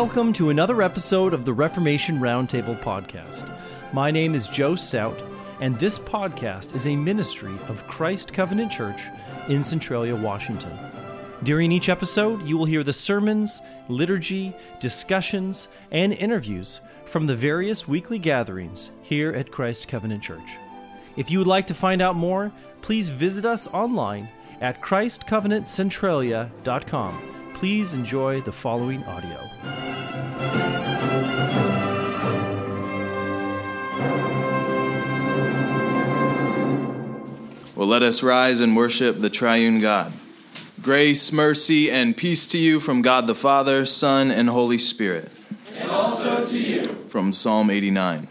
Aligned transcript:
Welcome 0.00 0.32
to 0.34 0.50
another 0.50 0.80
episode 0.80 1.34
of 1.34 1.44
the 1.44 1.52
Reformation 1.52 2.20
Roundtable 2.20 2.80
podcast. 2.80 3.50
My 3.92 4.12
name 4.12 4.36
is 4.36 4.46
Joe 4.46 4.76
Stout, 4.76 5.20
and 5.60 5.76
this 5.76 5.98
podcast 5.98 6.76
is 6.76 6.86
a 6.86 6.94
ministry 6.94 7.52
of 7.66 7.84
Christ 7.88 8.32
Covenant 8.32 8.70
Church 8.70 9.00
in 9.48 9.64
Centralia, 9.64 10.14
Washington. 10.14 10.70
During 11.42 11.72
each 11.72 11.88
episode, 11.88 12.46
you 12.46 12.56
will 12.56 12.64
hear 12.64 12.84
the 12.84 12.92
sermons, 12.92 13.60
liturgy, 13.88 14.54
discussions, 14.78 15.66
and 15.90 16.12
interviews 16.12 16.80
from 17.06 17.26
the 17.26 17.34
various 17.34 17.88
weekly 17.88 18.20
gatherings 18.20 18.92
here 19.02 19.32
at 19.32 19.50
Christ 19.50 19.88
Covenant 19.88 20.22
Church. 20.22 20.48
If 21.16 21.28
you 21.28 21.38
would 21.38 21.48
like 21.48 21.66
to 21.66 21.74
find 21.74 22.00
out 22.00 22.14
more, 22.14 22.52
please 22.82 23.08
visit 23.08 23.44
us 23.44 23.66
online 23.72 24.28
at 24.60 24.80
christcovenantcentralia.com. 24.80 27.37
Please 27.58 27.92
enjoy 27.92 28.40
the 28.42 28.52
following 28.52 29.02
audio. 29.02 29.50
Well, 37.74 37.88
let 37.88 38.04
us 38.04 38.22
rise 38.22 38.60
and 38.60 38.76
worship 38.76 39.18
the 39.18 39.28
triune 39.28 39.80
God. 39.80 40.12
Grace, 40.80 41.32
mercy, 41.32 41.90
and 41.90 42.16
peace 42.16 42.46
to 42.46 42.58
you 42.58 42.78
from 42.78 43.02
God 43.02 43.26
the 43.26 43.34
Father, 43.34 43.84
Son, 43.84 44.30
and 44.30 44.48
Holy 44.48 44.78
Spirit. 44.78 45.28
And 45.74 45.90
also 45.90 46.46
to 46.46 46.58
you. 46.60 46.86
From 46.86 47.32
Psalm 47.32 47.70
89. 47.70 48.28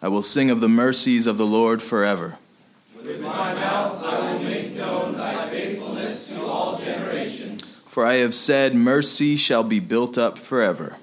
I 0.00 0.08
will 0.08 0.22
sing 0.22 0.50
of 0.50 0.62
the 0.62 0.70
mercies 0.70 1.26
of 1.26 1.36
the 1.36 1.44
Lord 1.44 1.82
forever. 1.82 2.38
With 2.96 3.20
my 3.20 3.52
mouth 3.52 4.03
For 7.94 8.04
I 8.04 8.14
have 8.14 8.34
said, 8.34 8.74
Mercy 8.74 9.36
shall 9.36 9.62
be 9.62 9.78
built 9.78 10.18
up 10.18 10.36
forever. 10.36 10.96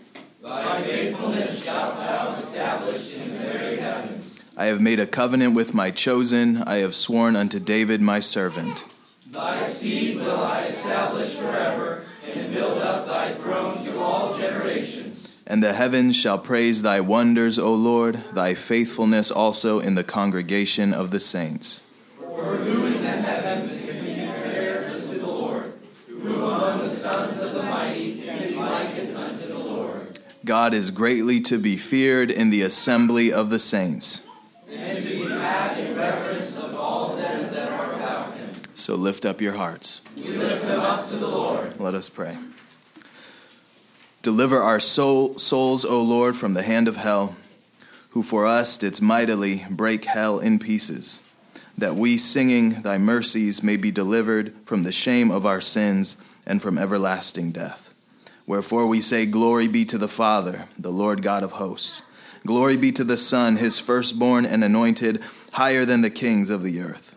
Thy 0.43 0.81
faithfulness 0.81 1.63
shalt 1.63 1.95
thou 1.95 2.33
establish 2.33 3.15
in 3.15 3.31
the 3.31 3.39
very 3.39 3.77
heavens. 3.77 4.43
I 4.57 4.65
have 4.65 4.81
made 4.81 4.99
a 4.99 5.07
covenant 5.07 5.55
with 5.55 5.73
my 5.73 5.91
chosen. 5.91 6.57
I 6.63 6.79
have 6.79 6.93
sworn 6.93 7.37
unto 7.37 7.61
David 7.61 8.01
my 8.01 8.19
servant. 8.19 8.83
Thy 9.25 9.63
seed 9.63 10.17
will 10.17 10.41
I 10.41 10.65
establish 10.65 11.35
forever, 11.35 12.03
and 12.29 12.53
build 12.53 12.79
up 12.79 13.05
thy 13.05 13.35
throne 13.35 13.81
to 13.85 13.97
all 13.97 14.37
generations. 14.37 15.41
And 15.47 15.63
the 15.63 15.71
heavens 15.71 16.17
shall 16.17 16.39
praise 16.39 16.81
thy 16.81 16.99
wonders, 16.99 17.57
O 17.57 17.73
Lord, 17.73 18.15
thy 18.33 18.53
faithfulness 18.53 19.31
also 19.31 19.79
in 19.79 19.95
the 19.95 20.03
congregation 20.03 20.93
of 20.93 21.11
the 21.11 21.21
saints. 21.21 21.83
For 22.19 22.53
is 22.55 23.01
in 23.01 23.23
heaven 23.23 23.69
that 23.69 23.89
can 23.89 24.03
be 24.03 24.13
compared 24.13 24.87
unto 24.87 25.19
the 25.19 25.25
Lord? 25.25 25.71
Who 26.09 26.45
among 26.45 26.79
the 26.79 26.89
sons 27.11 27.39
of 27.39 27.53
the 27.53 27.63
mighty 27.63 28.21
be 28.21 28.55
likened 28.55 29.17
unto 29.17 29.47
the 29.47 29.57
Lord? 29.57 30.19
God 30.45 30.73
is 30.73 30.91
greatly 30.91 31.41
to 31.41 31.57
be 31.57 31.77
feared 31.77 32.31
in 32.31 32.49
the 32.49 32.61
assembly 32.61 33.33
of 33.33 33.49
the 33.49 33.59
saints. 33.59 34.25
And 34.69 34.97
to 34.97 35.09
be 35.09 35.29
had 35.29 35.77
in 35.77 35.95
reverence 35.95 36.57
of 36.57 36.73
all 36.75 37.15
them 37.15 37.53
that 37.53 37.71
are 37.71 37.91
about 37.93 38.33
him. 38.35 38.49
So 38.75 38.95
lift 38.95 39.25
up 39.25 39.41
your 39.41 39.53
hearts. 39.53 40.01
We 40.15 40.29
lift 40.29 40.65
them 40.65 40.79
up 40.79 41.07
to 41.09 41.17
the 41.17 41.27
Lord. 41.27 41.79
Let 41.79 41.93
us 41.93 42.09
pray. 42.09 42.37
Deliver 44.21 44.59
our 44.59 44.79
soul, 44.79 45.37
souls, 45.37 45.83
O 45.83 46.01
Lord, 46.01 46.37
from 46.37 46.53
the 46.53 46.63
hand 46.63 46.87
of 46.87 46.95
hell, 46.95 47.35
who 48.11 48.23
for 48.23 48.45
us 48.45 48.77
didst 48.77 49.01
mightily 49.01 49.65
break 49.69 50.05
hell 50.05 50.39
in 50.39 50.59
pieces, 50.59 51.21
that 51.77 51.95
we, 51.95 52.17
singing 52.17 52.83
thy 52.83 52.97
mercies, 52.97 53.63
may 53.63 53.77
be 53.77 53.91
delivered 53.91 54.53
from 54.63 54.83
the 54.83 54.91
shame 54.91 55.31
of 55.31 55.45
our 55.45 55.59
sins 55.59 56.21
and 56.45 56.61
from 56.61 56.77
everlasting 56.77 57.51
death. 57.51 57.93
Wherefore 58.45 58.87
we 58.87 59.01
say, 59.01 59.25
Glory 59.25 59.67
be 59.67 59.85
to 59.85 59.97
the 59.97 60.07
Father, 60.07 60.67
the 60.77 60.91
Lord 60.91 61.21
God 61.21 61.43
of 61.43 61.53
hosts. 61.53 62.01
Glory 62.45 62.75
be 62.75 62.91
to 62.91 63.03
the 63.03 63.17
Son, 63.17 63.57
his 63.57 63.79
firstborn 63.79 64.45
and 64.45 64.63
anointed, 64.63 65.21
higher 65.53 65.85
than 65.85 66.01
the 66.01 66.09
kings 66.09 66.49
of 66.49 66.63
the 66.63 66.81
earth. 66.81 67.15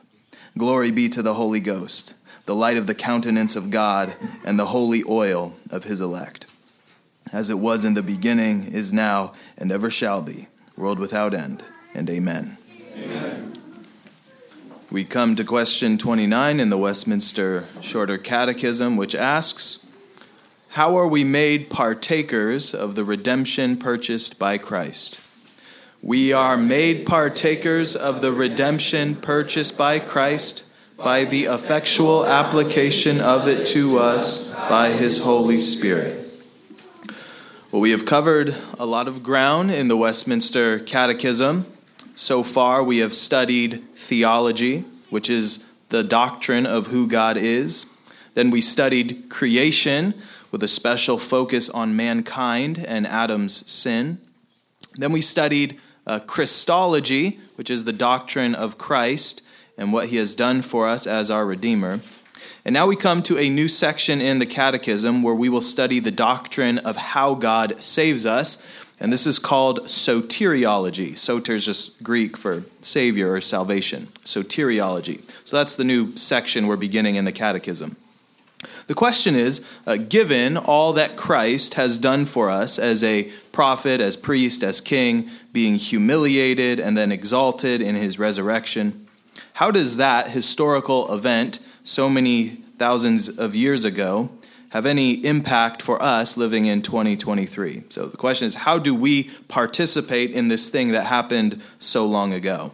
Glory 0.56 0.90
be 0.90 1.08
to 1.08 1.22
the 1.22 1.34
Holy 1.34 1.60
Ghost, 1.60 2.14
the 2.46 2.54
light 2.54 2.76
of 2.76 2.86
the 2.86 2.94
countenance 2.94 3.56
of 3.56 3.70
God, 3.70 4.14
and 4.44 4.58
the 4.58 4.66
holy 4.66 5.02
oil 5.08 5.56
of 5.70 5.84
his 5.84 6.00
elect. 6.00 6.46
As 7.32 7.48
it 7.48 7.58
was 7.58 7.84
in 7.84 7.94
the 7.94 8.02
beginning, 8.02 8.64
is 8.64 8.92
now, 8.92 9.32
and 9.56 9.72
ever 9.72 9.91
shall 9.91 10.20
be, 10.20 10.48
world 10.76 10.98
without 10.98 11.34
end. 11.34 11.64
And 11.94 12.08
amen. 12.10 12.58
Amen. 12.96 13.63
We 14.94 15.03
come 15.05 15.34
to 15.34 15.44
question 15.44 15.99
29 15.99 16.60
in 16.60 16.71
the 16.71 16.78
Westminster 16.78 17.65
Shorter 17.81 18.16
Catechism, 18.16 18.97
which 18.97 19.16
asks 19.16 19.84
How 20.69 20.97
are 20.97 21.09
we 21.09 21.25
made 21.25 21.69
partakers 21.69 22.72
of 22.72 22.94
the 22.94 23.03
redemption 23.03 23.77
purchased 23.77 24.38
by 24.38 24.56
Christ? 24.56 25.21
We 26.00 26.33
are 26.33 26.56
made 26.56 27.06
partakers 27.06 27.97
of 27.97 28.22
the 28.22 28.31
redemption 28.31 29.16
purchased 29.16 29.77
by 29.77 29.99
Christ 29.99 30.62
by 30.97 31.25
the 31.25 31.47
effectual 31.47 32.25
application 32.25 33.21
of 33.21 33.49
it 33.49 33.66
to 33.66 33.99
us 33.99 34.54
by 34.69 34.91
his 34.91 35.19
Holy 35.19 35.59
Spirit. 35.59 36.25
Well, 37.72 37.81
we 37.81 37.91
have 37.91 38.06
covered 38.06 38.54
a 38.78 38.87
lot 38.87 39.09
of 39.09 39.25
ground 39.25 39.72
in 39.72 39.88
the 39.88 39.97
Westminster 39.97 40.78
Catechism. 40.78 41.66
So 42.16 42.44
far, 42.44 42.82
we 42.82 42.98
have 42.98 43.12
studied 43.12 43.82
theology, 43.94 44.84
which 45.10 45.28
is 45.28 45.64
the 45.88 46.04
doctrine 46.04 46.64
of 46.64 46.86
who 46.88 47.08
God 47.08 47.36
is. 47.36 47.86
Then 48.34 48.50
we 48.50 48.60
studied 48.60 49.28
creation 49.28 50.14
with 50.53 50.62
a 50.62 50.69
special 50.69 51.19
focus 51.19 51.69
on 51.69 51.97
mankind 51.97 52.84
and 52.86 53.06
Adam's 53.06 53.69
sin. 53.70 54.19
Then 54.94 55.10
we 55.10 55.20
studied 55.20 55.80
uh, 56.06 56.20
Christology, 56.20 57.41
which 57.56 57.70
is 57.70 57.84
the 57.84 57.92
doctrine 57.92 58.54
of 58.54 58.78
Christ 58.78 59.42
and 59.76 59.92
what 59.92 60.08
he 60.08 60.16
has 60.16 60.36
done 60.36 60.62
for 60.62 60.86
us 60.86 61.08
as 61.08 61.30
our 61.30 61.44
Redeemer. 61.44 62.00
And 62.64 62.72
now 62.72 62.86
we 62.86 62.97
come 62.97 63.22
to 63.24 63.38
a 63.38 63.48
new 63.48 63.69
section 63.69 64.20
in 64.20 64.38
the 64.38 64.47
Catechism 64.47 65.22
where 65.22 65.34
we 65.34 65.48
will 65.48 65.60
study 65.60 65.98
the 65.98 66.10
doctrine 66.10 66.78
of 66.78 66.97
how 66.97 67.34
God 67.34 67.82
saves 67.82 68.24
us. 68.24 68.64
And 69.04 69.12
this 69.12 69.26
is 69.26 69.38
called 69.38 69.82
soteriology. 69.82 71.15
Soter 71.19 71.56
is 71.56 71.66
just 71.66 72.03
Greek 72.03 72.38
for 72.38 72.65
Savior 72.81 73.34
or 73.34 73.42
salvation. 73.42 74.06
Soteriology. 74.25 75.20
So 75.44 75.59
that's 75.59 75.76
the 75.76 75.84
new 75.84 76.16
section 76.16 76.66
we're 76.66 76.78
beginning 76.78 77.16
in 77.16 77.26
the 77.26 77.31
Catechism. 77.31 77.97
The 78.87 78.94
question 78.94 79.34
is 79.34 79.62
uh, 79.87 79.97
given 79.97 80.56
all 80.56 80.94
that 80.94 81.19
Christ 81.19 81.75
has 81.75 81.98
done 81.98 82.25
for 82.25 82.48
us 82.48 82.78
as 82.78 83.04
a 83.04 83.25
prophet, 83.53 84.00
as 84.00 84.16
priest, 84.16 84.65
as 84.65 84.81
king, 84.81 85.28
being 85.53 85.75
humiliated 85.75 86.81
and 86.81 86.97
then 86.97 87.12
exalted 87.12 87.82
in 87.82 87.97
his 87.97 88.19
resurrection, 88.19 89.06
how 89.53 89.71
does 89.71 89.98
that 89.98 90.31
historical 90.31 91.12
event, 91.12 91.59
so 91.82 92.09
many 92.09 92.48
thousands 92.78 93.28
of 93.28 93.54
years 93.54 93.84
ago, 93.84 94.31
have 94.74 94.86
any 94.86 95.24
impact 95.24 95.80
for 95.80 96.02
us 96.02 96.36
living 96.36 96.66
in 96.66 96.82
2023? 96.82 97.84
So 97.90 98.06
the 98.06 98.16
question 98.16 98.46
is 98.46 98.54
how 98.56 98.76
do 98.76 98.92
we 98.92 99.30
participate 99.46 100.32
in 100.32 100.48
this 100.48 100.68
thing 100.68 100.88
that 100.88 101.04
happened 101.04 101.62
so 101.78 102.04
long 102.04 102.32
ago? 102.32 102.72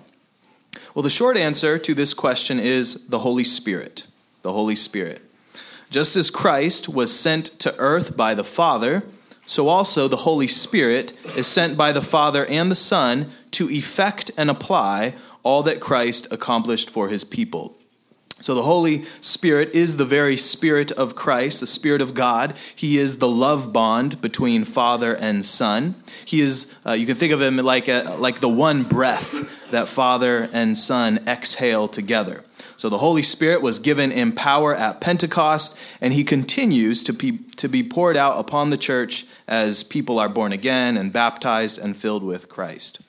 Well, 0.95 1.03
the 1.03 1.11
short 1.11 1.37
answer 1.37 1.79
to 1.79 1.95
this 1.95 2.15
question 2.15 2.59
is 2.59 3.07
the 3.09 3.19
Holy 3.19 3.45
Spirit. 3.45 4.07
The 4.41 4.53
Holy 4.53 4.77
Spirit. 4.77 5.21
Just 5.91 6.17
as 6.17 6.31
Christ 6.31 6.89
was 6.89 7.13
sent 7.13 7.47
to 7.61 7.77
earth 7.79 8.17
by 8.17 8.35
the 8.35 8.45
Father, 8.45 9.03
so 9.45 9.69
also 9.69 10.09
the 10.09 10.17
Holy 10.17 10.47
Spirit 10.47 11.13
is 11.37 11.47
sent 11.47 11.77
by 11.77 11.93
the 11.93 12.01
Father 12.01 12.47
and 12.47 12.71
the 12.71 12.77
Son 12.77 13.31
to 13.51 13.69
effect 13.69 14.31
and 14.39 14.49
apply 14.49 15.17
all 15.43 15.63
that 15.65 15.81
Christ 15.81 16.29
accomplished 16.31 16.89
for 16.89 17.09
his 17.09 17.25
people. 17.25 17.77
So 18.41 18.55
the 18.55 18.63
Holy 18.63 19.05
Spirit 19.21 19.75
is 19.75 19.97
the 19.97 20.05
very 20.05 20.37
Spirit 20.37 20.91
of 20.93 21.15
Christ, 21.15 21.61
the 21.61 21.67
Spirit 21.67 22.01
of 22.01 22.15
God. 22.15 22.55
He 22.75 22.99
is 22.99 23.19
the 23.19 23.29
love 23.29 23.73
bond 23.73 24.21
between 24.21 24.65
Father 24.65 25.15
and 25.15 25.45
Son. 25.45 25.95
He 26.25 26.41
is, 26.41 26.75
uh, 26.87 26.93
you 26.93 27.07
can 27.07 27.17
think 27.17 27.33
of 27.33 27.43
him 27.43 27.57
like, 27.59 27.89
a, 27.89 28.17
like 28.19 28.41
the 28.41 28.49
one 28.49 28.83
breath 28.83 29.71
that 29.71 29.89
Father 29.89 30.49
and 30.53 30.77
Son 30.77 31.21
exhale 31.27 31.87
together. 31.87 32.43
So 32.77 32.89
the 32.89 32.99
Holy 32.99 33.23
Spirit 33.23 33.61
was 33.61 33.79
given 33.79 34.11
in 34.11 34.33
power 34.33 34.75
at 34.75 35.03
Pentecost, 35.03 35.77
and 36.01 36.15
he 36.15 36.25
continues 36.25 37.03
to 37.05 37.13
be, 37.13 37.37
to 37.57 37.69
be 37.69 37.83
poured 37.83 38.17
out 38.17 38.39
upon 38.39 38.71
the 38.71 38.79
church 38.79 39.27
as 39.47 39.83
people 39.83 40.19
are 40.19 40.31
born 40.31 40.53
again 40.53 40.97
and 40.97 41.13
baptized 41.13 41.79
and 41.79 41.95
filled 41.95 42.23
with 42.23 42.49
Christ. 42.49 43.01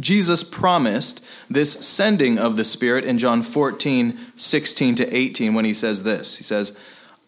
Jesus 0.00 0.42
promised 0.42 1.24
this 1.48 1.72
sending 1.72 2.38
of 2.38 2.56
the 2.56 2.64
Spirit 2.64 3.04
in 3.04 3.18
John 3.18 3.42
14, 3.42 4.18
16 4.34 4.94
to 4.96 5.16
18, 5.16 5.54
when 5.54 5.64
he 5.64 5.74
says 5.74 6.02
this. 6.02 6.36
He 6.36 6.42
says, 6.42 6.76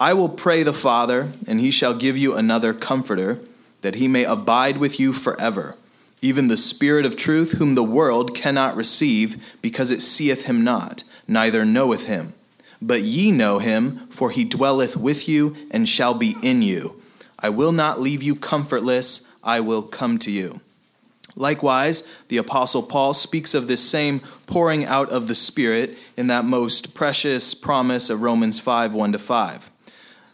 I 0.01 0.13
will 0.13 0.29
pray 0.29 0.63
the 0.63 0.73
Father, 0.73 1.29
and 1.47 1.61
he 1.61 1.71
shall 1.71 1.95
give 1.95 2.19
you 2.19 2.35
another 2.35 2.75
comforter, 2.75 3.39
that 3.83 3.95
he 3.95 4.09
may 4.09 4.25
abide 4.25 4.79
with 4.79 4.99
you 4.99 5.13
forever, 5.13 5.77
even 6.21 6.49
the 6.49 6.57
Spirit 6.57 7.07
of 7.07 7.17
truth, 7.17 7.53
whom 7.53 7.75
the 7.75 7.85
world 7.85 8.35
cannot 8.35 8.77
receive, 8.77 9.57
because 9.63 9.91
it 9.91 10.03
seeth 10.03 10.47
him 10.47 10.65
not, 10.65 11.05
neither 11.29 11.65
knoweth 11.65 12.07
him. 12.07 12.35
But 12.83 13.03
ye 13.03 13.31
know 13.31 13.59
him, 13.59 14.07
for 14.09 14.31
he 14.31 14.45
dwelleth 14.45 14.97
with 14.97 15.29
you 15.29 15.57
and 15.71 15.89
shall 15.89 16.15
be 16.15 16.37
in 16.43 16.63
you. 16.63 17.01
I 17.39 17.49
will 17.49 17.73
not 17.73 18.01
leave 18.01 18.23
you 18.23 18.35
comfortless, 18.35 19.27
I 19.43 19.61
will 19.61 19.83
come 19.83 20.19
to 20.19 20.31
you. 20.31 20.61
Likewise, 21.37 22.09
the 22.29 22.39
Apostle 22.39 22.83
Paul 22.83 23.13
speaks 23.13 23.53
of 23.53 23.69
this 23.69 23.87
same 23.87 24.21
pouring 24.47 24.87
out 24.87 25.11
of 25.11 25.27
the 25.27 25.35
Spirit 25.35 25.99
in 26.17 26.29
that 26.29 26.47
most 26.47 26.95
precious 26.95 27.53
promise 27.53 28.09
of 28.09 28.23
Romans 28.23 28.59
5 28.59 28.95
1 28.95 29.13
to 29.13 29.19
5. 29.19 29.71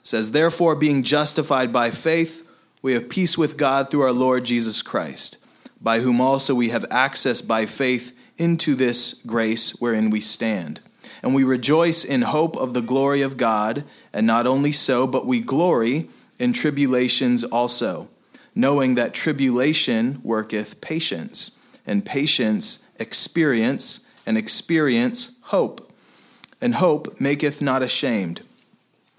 Says, 0.04 0.31
Therefore, 0.31 0.76
being 0.76 1.02
justified 1.02 1.72
by 1.72 1.90
faith, 1.90 2.49
we 2.82 2.93
have 2.94 3.08
peace 3.08 3.37
with 3.37 3.56
God 3.56 3.90
through 3.90 4.02
our 4.02 4.12
Lord 4.12 4.44
Jesus 4.44 4.81
Christ, 4.81 5.38
by 5.81 6.00
whom 6.00 6.20
also 6.20 6.54
we 6.54 6.69
have 6.69 6.87
access 6.90 7.40
by 7.40 7.66
faith 7.66 8.16
into 8.38 8.75
this 8.75 9.14
grace 9.26 9.81
wherein 9.81 10.10
we 10.10 10.20
stand. 10.20 10.81
And 11.22 11.34
we 11.34 11.44
rejoice 11.44 12.05
in 12.05 12.22
hope 12.22 12.56
of 12.56 12.75
the 12.75 12.81
glory 12.81 13.22
of 13.22 13.37
God, 13.37 13.84
and 14.12 14.26
not 14.26 14.46
only 14.46 14.72
so, 14.72 15.06
but 15.06 15.26
we 15.26 15.40
glory 15.40 16.08
in 16.38 16.52
tribulations 16.52 17.43
also 17.44 18.08
knowing 18.54 18.94
that 18.94 19.14
tribulation 19.14 20.20
worketh 20.22 20.81
patience, 20.81 21.52
and 21.87 22.04
patience 22.04 22.84
experience, 22.99 24.06
and 24.25 24.38
experience 24.38 25.37
hope. 25.43 25.93
And 26.60 26.76
hope 26.76 27.20
maketh 27.20 27.60
not 27.60 27.82
ashamed. 27.82 28.43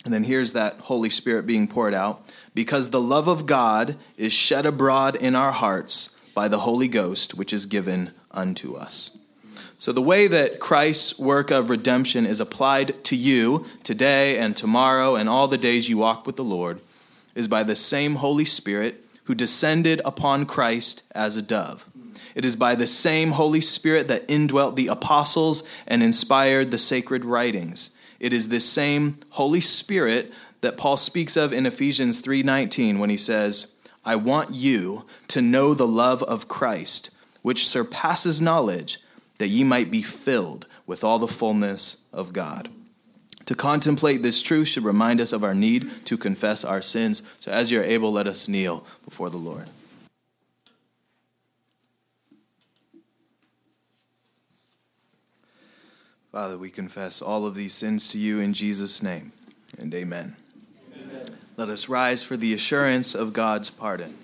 And 0.05 0.13
then 0.13 0.23
here's 0.23 0.53
that 0.53 0.79
Holy 0.79 1.09
Spirit 1.09 1.45
being 1.45 1.67
poured 1.67 1.93
out. 1.93 2.31
Because 2.55 2.89
the 2.89 3.01
love 3.01 3.27
of 3.27 3.45
God 3.45 3.97
is 4.17 4.33
shed 4.33 4.65
abroad 4.65 5.15
in 5.15 5.35
our 5.35 5.51
hearts 5.51 6.15
by 6.33 6.47
the 6.47 6.59
Holy 6.59 6.87
Ghost, 6.87 7.35
which 7.35 7.53
is 7.53 7.65
given 7.65 8.11
unto 8.31 8.75
us. 8.75 9.17
So, 9.77 9.91
the 9.91 10.01
way 10.01 10.27
that 10.27 10.59
Christ's 10.59 11.19
work 11.19 11.51
of 11.51 11.69
redemption 11.69 12.25
is 12.25 12.39
applied 12.39 13.03
to 13.05 13.15
you 13.15 13.65
today 13.83 14.37
and 14.37 14.55
tomorrow 14.55 15.15
and 15.15 15.27
all 15.27 15.47
the 15.47 15.57
days 15.57 15.89
you 15.89 15.97
walk 15.97 16.25
with 16.25 16.37
the 16.37 16.43
Lord 16.43 16.79
is 17.35 17.47
by 17.47 17.63
the 17.63 17.75
same 17.75 18.15
Holy 18.15 18.45
Spirit 18.45 19.02
who 19.25 19.35
descended 19.35 20.01
upon 20.03 20.45
Christ 20.45 21.03
as 21.13 21.37
a 21.37 21.41
dove. 21.41 21.85
It 22.35 22.45
is 22.45 22.55
by 22.55 22.75
the 22.75 22.87
same 22.87 23.31
Holy 23.31 23.61
Spirit 23.61 24.07
that 24.07 24.25
indwelt 24.27 24.75
the 24.75 24.87
apostles 24.87 25.63
and 25.87 26.01
inspired 26.01 26.71
the 26.71 26.77
sacred 26.77 27.23
writings. 27.25 27.91
It 28.19 28.33
is 28.33 28.49
this 28.49 28.65
same 28.65 29.17
Holy 29.31 29.61
Spirit 29.61 30.33
that 30.61 30.77
Paul 30.77 30.97
speaks 30.97 31.35
of 31.35 31.53
in 31.53 31.65
Ephesians 31.65 32.21
3:19 32.21 32.99
when 32.99 33.09
he 33.09 33.17
says, 33.17 33.67
"I 34.05 34.15
want 34.15 34.53
you 34.53 35.05
to 35.27 35.41
know 35.41 35.73
the 35.73 35.87
love 35.87 36.23
of 36.23 36.47
Christ, 36.47 37.09
which 37.41 37.67
surpasses 37.67 38.41
knowledge, 38.41 38.99
that 39.37 39.49
ye 39.49 39.63
might 39.63 39.91
be 39.91 40.01
filled 40.01 40.67
with 40.87 41.03
all 41.03 41.19
the 41.19 41.27
fullness 41.27 41.97
of 42.11 42.33
God." 42.33 42.69
To 43.45 43.55
contemplate 43.55 44.23
this 44.23 44.41
truth 44.41 44.69
should 44.69 44.85
remind 44.85 45.19
us 45.19 45.33
of 45.33 45.43
our 45.43 45.53
need 45.53 46.05
to 46.05 46.17
confess 46.17 46.63
our 46.63 46.81
sins. 46.81 47.23
So, 47.39 47.51
as 47.51 47.71
you're 47.71 47.83
able, 47.83 48.11
let 48.11 48.27
us 48.27 48.47
kneel 48.47 48.85
before 49.03 49.29
the 49.29 49.37
Lord. 49.37 49.67
Father, 56.33 56.57
we 56.57 56.71
confess 56.71 57.21
all 57.21 57.45
of 57.45 57.53
these 57.53 57.75
sins 57.75 58.07
to 58.09 58.17
you 58.17 58.39
in 58.39 58.53
Jesus' 58.53 59.03
name, 59.03 59.33
and 59.77 59.93
amen. 59.93 60.35
amen. 60.99 61.27
Let 61.57 61.69
us 61.69 61.87
rise 61.87 62.23
for 62.23 62.35
the 62.35 62.55
assurance 62.55 63.13
of 63.13 63.33
God's 63.33 63.69
pardon. 63.69 64.17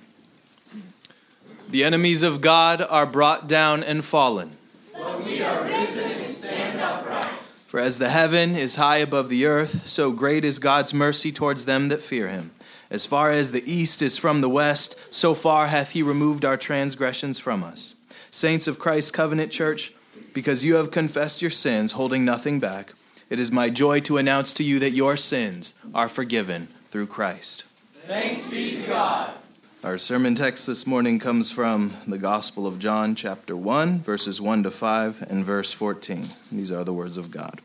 The 1.70 1.84
enemies 1.84 2.24
of 2.24 2.42
God 2.42 2.82
are 2.82 3.06
brought 3.06 3.48
down 3.48 3.84
and 3.84 4.04
fallen. 4.04 4.58
But 4.92 5.24
we 5.24 5.44
are 5.44 5.64
risen 5.66 6.12
and 6.12 6.26
stand 6.26 6.82
upright. 6.82 7.28
For 7.70 7.80
as 7.80 8.00
the 8.00 8.10
heaven 8.10 8.56
is 8.56 8.78
high 8.78 8.98
above 8.98 9.30
the 9.30 9.46
earth, 9.46 9.88
so 9.88 10.12
great 10.12 10.44
is 10.44 10.58
God's 10.58 10.92
mercy 10.92 11.32
towards 11.32 11.66
them 11.66 11.90
that 11.90 12.02
fear 12.02 12.28
him. 12.28 12.50
As 12.90 13.06
far 13.06 13.30
as 13.30 13.52
the 13.52 13.72
east 13.72 14.02
is 14.02 14.18
from 14.18 14.42
the 14.42 14.50
west, 14.50 14.96
so 15.12 15.36
far 15.36 15.68
hath 15.68 15.92
he 15.92 16.02
removed 16.02 16.44
our 16.44 16.58
transgressions 16.58 17.38
from 17.38 17.64
us. 17.64 17.94
Saints 18.32 18.66
of 18.66 18.80
Christ's 18.80 19.12
covenant 19.12 19.52
church, 19.52 19.94
because 20.34 20.66
you 20.66 20.78
have 20.78 20.90
confessed 20.90 21.44
your 21.44 21.52
sins, 21.52 21.92
holding 21.92 22.26
nothing 22.26 22.60
back, 22.60 22.94
it 23.30 23.40
is 23.40 23.52
my 23.52 23.70
joy 23.70 24.00
to 24.00 24.18
announce 24.18 24.52
to 24.54 24.64
you 24.64 24.80
that 24.80 24.94
your 24.94 25.16
sins 25.16 25.76
are 25.94 26.10
forgiven 26.10 26.70
through 26.88 27.06
Christ. 27.06 27.66
Thanks 28.08 28.50
be 28.50 28.82
to 28.82 28.88
God. 28.88 29.34
Our 29.82 29.98
sermon 29.98 30.36
text 30.36 30.68
this 30.68 30.86
morning 30.86 31.20
comes 31.20 31.54
from 31.54 31.94
the 32.06 32.18
Gospel 32.18 32.68
of 32.68 32.80
John, 32.80 33.16
chapter 33.16 33.56
1, 33.56 34.00
verses 34.00 34.42
1 34.42 34.64
to 34.64 34.72
5, 34.72 35.26
and 35.30 35.46
verse 35.46 35.72
14. 35.72 36.26
These 36.52 36.70
are 36.70 36.84
the 36.84 36.94
words 36.94 37.16
of 37.16 37.32
God. 37.32 37.62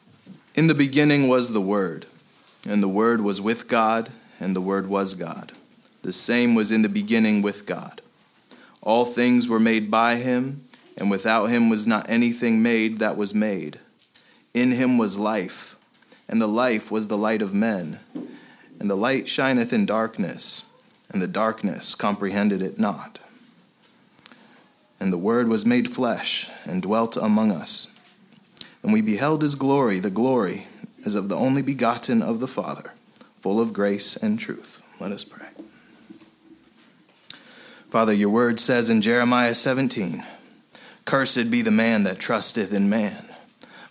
In 0.55 0.69
the 0.69 0.75
beginning 0.75 1.27
was 1.27 1.53
the 1.53 1.61
Word, 1.61 2.07
and 2.65 2.81
the 2.81 2.89
Word 2.89 3.21
was 3.21 3.41
with 3.41 3.67
God, 3.67 4.13
and 4.39 4.55
the 4.55 4.61
Word 4.61 4.89
was 4.89 5.15
God. 5.15 5.51
The 6.03 6.13
same 6.13 6.55
was 6.55 6.71
in 6.71 6.83
the 6.83 6.89
beginning 6.89 7.43
with 7.43 7.67
God. 7.67 8.01
All 8.81 9.05
things 9.05 9.49
were 9.49 9.59
made 9.59 9.91
by 9.91 10.15
him, 10.15 10.61
and 10.97 11.11
without 11.11 11.47
him 11.47 11.69
was 11.69 11.85
not 11.85 12.09
anything 12.09 12.63
made 12.63 13.01
that 13.01 13.17
was 13.17 13.35
made. 13.35 13.81
In 14.55 14.71
him 14.71 14.99
was 14.99 15.19
life, 15.19 15.75
and 16.29 16.41
the 16.41 16.47
life 16.47 16.93
was 16.93 17.09
the 17.09 17.19
light 17.19 17.43
of 17.43 17.53
men. 17.53 17.99
And 18.79 18.89
the 18.89 18.97
light 18.97 19.29
shineth 19.29 19.73
in 19.73 19.85
darkness 19.85 20.63
and 21.13 21.21
the 21.21 21.27
darkness 21.27 21.95
comprehended 21.95 22.63
it 22.63 22.79
not. 22.79 23.21
And 25.01 25.13
the 25.13 25.19
Word 25.19 25.49
was 25.49 25.67
made 25.67 25.91
flesh 25.91 26.49
and 26.65 26.83
dwelt 26.83 27.17
among 27.17 27.53
us. 27.53 27.89
And 28.83 28.93
we 28.93 29.01
beheld 29.01 29.43
his 29.43 29.55
glory, 29.55 29.99
the 29.99 30.11
glory 30.11 30.67
as 31.05 31.15
of 31.15 31.29
the 31.29 31.37
only 31.37 31.63
begotten 31.63 32.23
of 32.23 32.41
the 32.41 32.49
Father, 32.49 32.93
full 33.39 33.61
of 33.61 33.73
grace 33.73 34.17
and 34.17 34.39
truth. 34.39 34.81
Let 35.01 35.13
us 35.13 35.25
pray. 35.25 35.47
Father, 37.91 38.13
your 38.13 38.31
word 38.31 38.59
says 38.59 38.91
in 38.91 39.03
Jeremiah 39.03 39.55
17 39.55 40.25
Cursed 41.05 41.51
be 41.51 41.63
the 41.63 41.71
man 41.71 42.05
that 42.05 42.19
trusteth 42.19 42.73
in 42.73 42.89
man, 42.89 43.29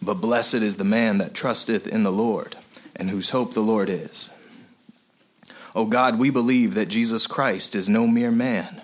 but 0.01 0.15
blessed 0.15 0.55
is 0.55 0.77
the 0.77 0.83
man 0.83 1.19
that 1.19 1.33
trusteth 1.33 1.87
in 1.87 2.03
the 2.03 2.11
Lord, 2.11 2.55
and 2.95 3.09
whose 3.09 3.29
hope 3.29 3.53
the 3.53 3.61
Lord 3.61 3.87
is. 3.87 4.29
O 5.75 5.85
God, 5.85 6.19
we 6.19 6.29
believe 6.29 6.75
that 6.75 6.87
Jesus 6.87 7.25
Christ 7.25 7.75
is 7.75 7.89
no 7.89 8.05
mere 8.05 8.31
man, 8.31 8.81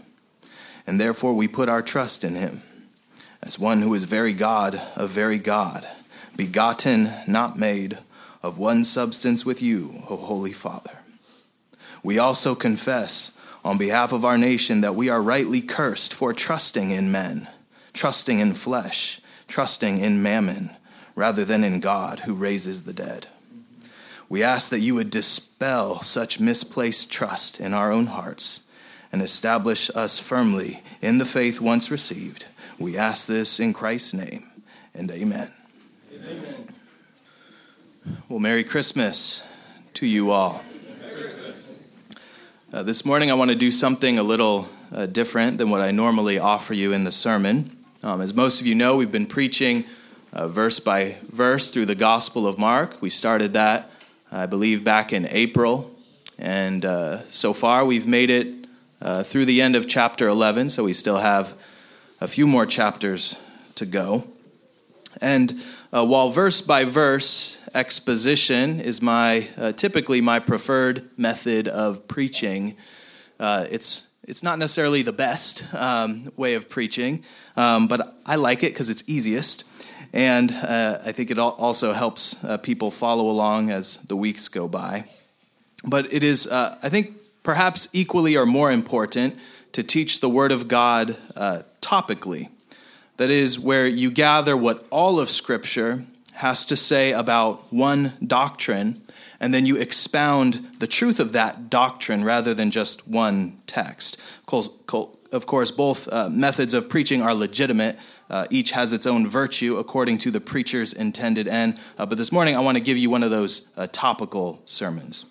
and 0.88 1.00
therefore 1.00 1.33
we 1.33 1.47
put 1.47 1.69
our 1.69 1.81
trust 1.81 2.24
in 2.24 2.36
him 2.36 2.63
as 3.41 3.60
one 3.60 3.81
who 3.81 3.93
is 3.93 4.03
very 4.05 4.34
God 4.34 4.81
of 4.96 5.10
very 5.10 5.38
God, 5.38 5.88
begotten, 6.36 7.12
not 7.27 7.58
made, 7.58 8.00
of 8.41 8.58
one 8.58 8.84
substance 8.84 9.46
with 9.46 9.62
you, 9.62 10.03
O 10.10 10.17
Holy 10.17 10.51
Father. 10.51 11.00
We 12.01 12.17
also 12.17 12.55
confess 12.55 13.34
on 13.63 13.77
behalf 13.77 14.12
of 14.12 14.25
our 14.25 14.38
nation 14.38 14.81
that 14.81 14.96
we 14.96 15.10
are 15.10 15.22
rightly 15.22 15.62
cursed 15.62 16.13
for 16.13 16.34
trusting 16.34 16.91
in 16.91 17.12
men, 17.12 17.48
trusting 17.93 18.39
in 18.39 18.53
flesh, 18.53 19.22
trusting 19.48 20.00
in 20.00 20.24
mammon, 20.24 20.72
rather 21.15 21.43
than 21.43 21.63
in 21.63 21.81
God 21.81 22.22
who 22.22 22.34
raises 22.34 22.84
the 22.84 22.93
dead. 22.93 23.27
We 24.29 24.43
ask 24.43 24.69
that 24.69 24.79
you 24.79 24.93
would 24.93 25.09
dispel 25.09 26.03
such 26.03 26.39
misplaced 26.39 27.12
trust 27.12 27.59
in 27.59 27.74
our 27.74 27.91
own 27.91 28.05
hearts 28.05 28.59
and 29.12 29.24
establish 29.24 29.89
us 29.95 30.19
firmly 30.19 30.83
in 31.01 31.17
the 31.17 31.25
faith 31.25 31.59
once 31.59 31.89
received. 31.89 32.45
We 32.77 32.95
ask 32.95 33.25
this 33.25 33.59
in 33.59 33.74
Christ's 33.74 34.13
name, 34.13 34.45
and 34.93 35.09
amen. 35.09 35.51
amen. 36.13 36.67
Well, 38.29 38.38
Merry 38.39 38.63
Christmas 38.63 39.41
to 39.95 40.05
you 40.05 40.29
all. 40.29 40.62
Uh, 42.71 42.83
this 42.83 43.03
morning, 43.03 43.31
I 43.31 43.33
want 43.33 43.50
to 43.50 43.55
do 43.55 43.71
something 43.71 44.19
a 44.19 44.24
little 44.24 44.69
uh, 44.93 45.07
different 45.07 45.57
than 45.57 45.71
what 45.71 45.81
I 45.81 45.89
normally 45.89 46.38
offer 46.38 46.75
you 46.75 46.93
in 46.93 47.03
the 47.03 47.12
sermon. 47.12 47.75
Um, 48.03 48.21
as 48.21 48.36
most 48.36 48.62
of 48.62 48.67
you 48.67 48.75
know, 48.75 48.95
we've 48.95 49.12
been 49.12 49.25
preaching 49.25 49.86
uh, 50.31 50.48
verse 50.48 50.79
by 50.79 51.15
verse 51.31 51.71
through 51.71 51.88
the 51.88 51.95
Gospel 51.95 52.45
of 52.45 52.59
Mark. 52.59 53.01
We 53.01 53.09
started 53.09 53.53
that 53.53 53.89
I 54.31 54.45
believe, 54.45 54.83
back 54.83 55.12
in 55.12 55.27
April. 55.29 55.89
And 56.38 56.86
uh, 56.86 57.25
so 57.27 57.53
far, 57.53 57.83
we've 57.83 58.07
made 58.07 58.29
it 58.29 58.55
uh, 59.01 59.24
through 59.24 59.45
the 59.45 59.62
end 59.62 59.75
of 59.75 59.88
chapter 59.88 60.27
11, 60.27 60.69
so 60.69 60.83
we 60.83 60.93
still 60.93 61.17
have 61.17 61.53
a 62.21 62.27
few 62.27 62.45
more 62.45 62.65
chapters 62.65 63.36
to 63.75 63.86
go. 63.86 64.27
And 65.21 65.53
uh, 65.91 66.05
while 66.05 66.29
verse 66.29 66.62
by 66.62 66.86
verse 66.86 67.59
exposition 67.74 68.79
is 68.79 69.01
my 69.01 69.48
uh, 69.57 69.71
typically 69.71 70.21
my 70.21 70.39
preferred 70.39 71.09
method 71.17 71.67
of 71.67 72.07
preaching, 72.07 72.75
uh, 73.39 73.65
it's 73.69 74.07
it's 74.24 74.43
not 74.43 74.59
necessarily 74.59 75.01
the 75.01 75.13
best 75.13 75.65
um, 75.74 76.31
way 76.38 76.53
of 76.53 76.69
preaching, 76.69 77.24
um, 77.57 77.88
but 77.88 78.15
I 78.25 78.36
like 78.36 78.63
it 78.63 78.74
because 78.74 78.91
it's 78.91 79.03
easiest. 79.07 79.63
And 80.13 80.51
uh, 80.51 81.00
I 81.06 81.12
think 81.12 81.32
it 81.32 81.38
also 81.38 81.94
helps 81.94 82.44
uh, 82.44 82.58
people 82.58 82.92
follow 82.92 83.30
along 83.30 83.70
as 83.70 83.98
the 83.98 84.16
weeks 84.16 84.48
go 84.48 84.68
by. 84.68 85.06
But 85.84 86.12
it 86.12 86.24
is, 86.24 86.48
uh, 86.48 86.78
I 86.82 86.89
think, 86.89 87.13
perhaps 87.44 87.88
equally 87.94 88.36
or 88.36 88.46
more 88.46 88.72
important 88.72 89.38
to 89.74 89.84
teach 89.84 90.20
the 90.20 90.30
Word 90.30 90.51
of 90.51 90.68
God 90.68 91.16
uh, 91.36 91.62
topically. 91.82 92.50
That 93.18 93.30
is, 93.30 93.60
where 93.60 93.86
you 93.86 94.12
gather 94.12 94.58
what 94.58 94.86
all 94.89 95.20
of 95.20 95.30
Scripture 95.30 96.06
has 96.34 96.66
to 96.66 96.75
say 96.75 97.12
about 97.12 97.72
one 97.72 98.13
doctrine 98.25 99.01
and 99.39 99.54
then 99.54 99.66
you 99.66 99.78
expound 99.78 100.68
the 100.80 100.88
truth 100.88 101.20
of 101.20 101.32
that 101.32 101.70
doctrine 101.70 102.24
rather 102.24 102.54
than 102.54 102.72
just 102.72 103.08
one 103.08 103.58
text. 103.68 104.18
Of 104.51 105.46
course, 105.46 105.72
both 105.72 106.12
uh, 106.12 106.30
methods 106.30 106.74
of 106.74 106.89
preaching 106.89 107.22
are 107.22 107.34
legitimate. 107.34 107.98
Uh, 108.29 108.45
each 108.50 108.71
has 108.71 108.93
its 108.93 109.05
own 109.07 109.27
virtue 109.27 109.77
according 109.77 110.17
to 110.19 110.31
the 110.31 110.39
preacher's 110.39 110.93
intended 110.93 111.48
end. 111.48 111.77
Uh, 111.98 112.05
but 112.05 112.17
this 112.17 112.31
morning, 112.31 112.55
I 112.55 112.59
want 112.59 112.77
to 112.77 112.83
give 112.83 112.98
you 112.98 113.09
one 113.09 113.24
of 113.24 113.31
those 113.31 113.67
uh, 113.75 113.88
topical 113.91 114.62
sermons. 114.65 115.25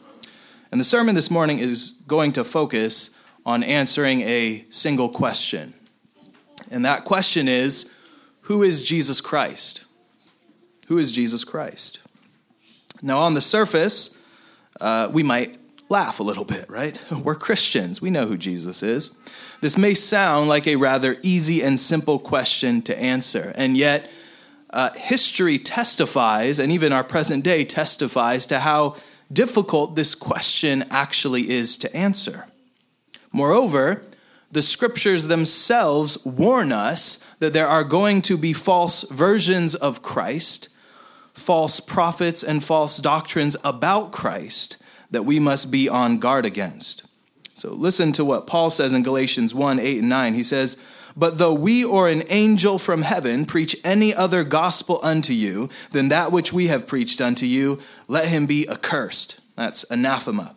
And 0.72 0.80
the 0.80 0.84
sermon 0.84 1.14
this 1.14 1.30
morning 1.30 1.60
is 1.60 1.92
going 2.06 2.32
to 2.32 2.44
focus 2.44 3.10
on 3.46 3.62
answering 3.62 4.22
a 4.22 4.64
single 4.70 5.08
question. 5.08 5.74
And 6.70 6.84
that 6.84 7.04
question 7.04 7.48
is 7.48 7.92
Who 8.42 8.62
is 8.62 8.82
Jesus 8.82 9.20
Christ? 9.20 9.84
Who 10.88 10.98
is 10.98 11.12
Jesus 11.12 11.44
Christ? 11.44 12.00
Now, 13.00 13.18
on 13.18 13.34
the 13.34 13.40
surface, 13.40 14.18
uh, 14.80 15.08
we 15.12 15.22
might 15.22 15.58
laugh 15.88 16.20
a 16.20 16.22
little 16.22 16.44
bit, 16.44 16.68
right? 16.68 17.02
We're 17.24 17.34
Christians. 17.34 18.00
We 18.00 18.10
know 18.10 18.26
who 18.26 18.36
Jesus 18.36 18.82
is. 18.82 19.16
This 19.60 19.78
may 19.78 19.94
sound 19.94 20.48
like 20.48 20.66
a 20.66 20.76
rather 20.76 21.16
easy 21.22 21.62
and 21.62 21.78
simple 21.78 22.18
question 22.18 22.82
to 22.82 22.98
answer, 22.98 23.52
and 23.56 23.76
yet 23.76 24.10
uh, 24.70 24.90
history 24.92 25.58
testifies, 25.58 26.58
and 26.58 26.70
even 26.70 26.92
our 26.92 27.04
present 27.04 27.42
day 27.42 27.64
testifies, 27.64 28.46
to 28.48 28.60
how 28.60 28.96
difficult 29.32 29.96
this 29.96 30.14
question 30.14 30.84
actually 30.90 31.50
is 31.50 31.76
to 31.78 31.94
answer. 31.96 32.46
Moreover, 33.32 34.02
the 34.50 34.62
scriptures 34.62 35.28
themselves 35.28 36.24
warn 36.24 36.72
us 36.72 37.22
that 37.38 37.52
there 37.52 37.68
are 37.68 37.84
going 37.84 38.22
to 38.22 38.36
be 38.36 38.52
false 38.52 39.02
versions 39.10 39.74
of 39.74 40.02
Christ, 40.02 40.68
false 41.34 41.80
prophets, 41.80 42.42
and 42.42 42.64
false 42.64 42.98
doctrines 42.98 43.56
about 43.64 44.12
Christ 44.12 44.78
that 45.10 45.24
we 45.24 45.40
must 45.40 45.70
be 45.70 45.88
on 45.88 46.18
guard 46.18 46.46
against. 46.46 47.04
So 47.54 47.72
listen 47.72 48.12
to 48.12 48.24
what 48.24 48.46
Paul 48.46 48.70
says 48.70 48.92
in 48.92 49.02
Galatians 49.02 49.54
1 49.54 49.80
8 49.80 49.98
and 49.98 50.08
9. 50.08 50.34
He 50.34 50.42
says, 50.44 50.76
But 51.16 51.38
though 51.38 51.54
we 51.54 51.84
or 51.84 52.08
an 52.08 52.22
angel 52.28 52.78
from 52.78 53.02
heaven 53.02 53.46
preach 53.46 53.76
any 53.82 54.14
other 54.14 54.44
gospel 54.44 55.00
unto 55.02 55.32
you 55.32 55.68
than 55.90 56.08
that 56.10 56.30
which 56.30 56.52
we 56.52 56.68
have 56.68 56.86
preached 56.86 57.20
unto 57.20 57.46
you, 57.46 57.80
let 58.06 58.28
him 58.28 58.46
be 58.46 58.68
accursed. 58.68 59.40
That's 59.56 59.84
anathema. 59.90 60.54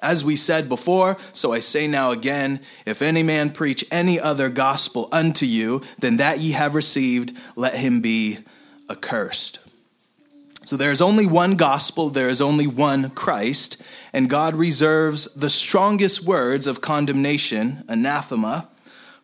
As 0.00 0.24
we 0.24 0.34
said 0.34 0.68
before, 0.68 1.16
so 1.32 1.52
I 1.52 1.60
say 1.60 1.86
now 1.86 2.10
again 2.10 2.60
if 2.86 3.02
any 3.02 3.22
man 3.22 3.50
preach 3.50 3.84
any 3.90 4.18
other 4.18 4.48
gospel 4.48 5.08
unto 5.12 5.46
you 5.46 5.82
than 5.98 6.16
that 6.18 6.38
ye 6.38 6.52
have 6.52 6.74
received, 6.74 7.36
let 7.56 7.74
him 7.74 8.00
be 8.00 8.38
accursed. 8.90 9.58
So 10.64 10.76
there 10.76 10.90
is 10.90 11.02
only 11.02 11.26
one 11.26 11.56
gospel, 11.56 12.10
there 12.10 12.28
is 12.28 12.40
only 12.40 12.66
one 12.66 13.10
Christ, 13.10 13.82
and 14.12 14.30
God 14.30 14.54
reserves 14.54 15.32
the 15.34 15.50
strongest 15.50 16.24
words 16.24 16.66
of 16.66 16.80
condemnation, 16.80 17.84
anathema, 17.88 18.68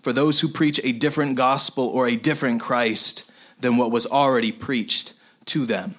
for 0.01 0.13
those 0.13 0.41
who 0.41 0.49
preach 0.49 0.81
a 0.83 0.93
different 0.93 1.37
gospel 1.37 1.87
or 1.87 2.09
a 2.09 2.17
different 2.17 2.61
Christ 2.61 3.31
than 3.61 3.77
what 3.77 3.91
was 3.91 4.07
already 4.07 4.53
preached 4.53 5.13
to 5.47 5.65
them. 5.65 5.95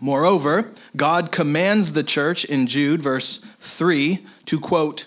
Moreover, 0.00 0.70
God 0.94 1.32
commands 1.32 1.92
the 1.92 2.04
church 2.04 2.44
in 2.44 2.66
Jude, 2.66 3.02
verse 3.02 3.44
3, 3.60 4.24
to 4.46 4.60
quote, 4.60 5.06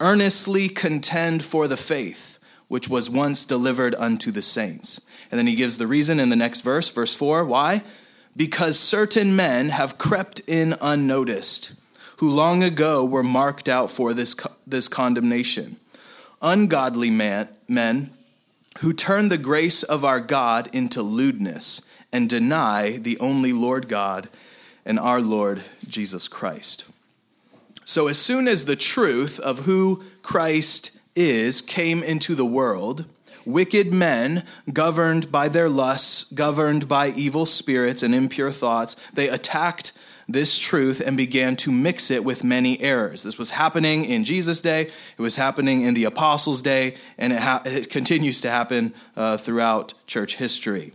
earnestly 0.00 0.68
contend 0.68 1.42
for 1.44 1.68
the 1.68 1.76
faith 1.76 2.38
which 2.68 2.88
was 2.88 3.10
once 3.10 3.44
delivered 3.44 3.94
unto 3.96 4.30
the 4.30 4.42
saints. 4.42 5.00
And 5.30 5.38
then 5.38 5.46
he 5.46 5.54
gives 5.54 5.78
the 5.78 5.86
reason 5.86 6.18
in 6.18 6.30
the 6.30 6.36
next 6.36 6.62
verse, 6.62 6.88
verse 6.88 7.14
4. 7.14 7.44
Why? 7.44 7.82
Because 8.36 8.78
certain 8.78 9.36
men 9.36 9.68
have 9.68 9.98
crept 9.98 10.40
in 10.46 10.74
unnoticed, 10.80 11.72
who 12.18 12.28
long 12.28 12.62
ago 12.62 13.04
were 13.04 13.22
marked 13.22 13.68
out 13.68 13.90
for 13.90 14.14
this, 14.14 14.34
this 14.66 14.88
condemnation. 14.88 15.76
Ungodly 16.42 17.10
man, 17.10 17.48
men 17.68 18.10
who 18.80 18.92
turn 18.92 19.28
the 19.28 19.38
grace 19.38 19.82
of 19.82 20.04
our 20.04 20.20
God 20.20 20.68
into 20.72 21.02
lewdness 21.02 21.80
and 22.12 22.28
deny 22.28 22.98
the 22.98 23.18
only 23.18 23.52
Lord 23.52 23.88
God 23.88 24.28
and 24.84 24.98
our 24.98 25.20
Lord 25.20 25.62
Jesus 25.88 26.28
Christ. 26.28 26.84
So, 27.84 28.08
as 28.08 28.18
soon 28.18 28.48
as 28.48 28.64
the 28.64 28.76
truth 28.76 29.38
of 29.40 29.60
who 29.60 30.02
Christ 30.22 30.90
is 31.14 31.60
came 31.60 32.02
into 32.02 32.34
the 32.34 32.46
world, 32.46 33.04
wicked 33.46 33.92
men 33.92 34.44
governed 34.72 35.30
by 35.30 35.48
their 35.48 35.68
lusts, 35.68 36.24
governed 36.32 36.88
by 36.88 37.08
evil 37.10 37.46
spirits 37.46 38.02
and 38.02 38.14
impure 38.14 38.50
thoughts, 38.50 38.96
they 39.12 39.28
attacked 39.28 39.92
this 40.28 40.58
truth 40.58 41.02
and 41.04 41.16
began 41.16 41.54
to 41.54 41.70
mix 41.70 42.10
it 42.10 42.24
with 42.24 42.42
many 42.42 42.80
errors. 42.80 43.22
This 43.22 43.36
was 43.36 43.50
happening 43.50 44.04
in 44.04 44.24
Jesus' 44.24 44.60
day, 44.60 44.82
it 44.82 45.22
was 45.22 45.36
happening 45.36 45.82
in 45.82 45.94
the 45.94 46.04
apostles' 46.04 46.62
day, 46.62 46.96
and 47.18 47.32
it, 47.32 47.40
ha- 47.40 47.62
it 47.64 47.90
continues 47.90 48.40
to 48.40 48.50
happen 48.50 48.94
uh, 49.16 49.36
throughout 49.36 49.94
church 50.06 50.36
history. 50.36 50.92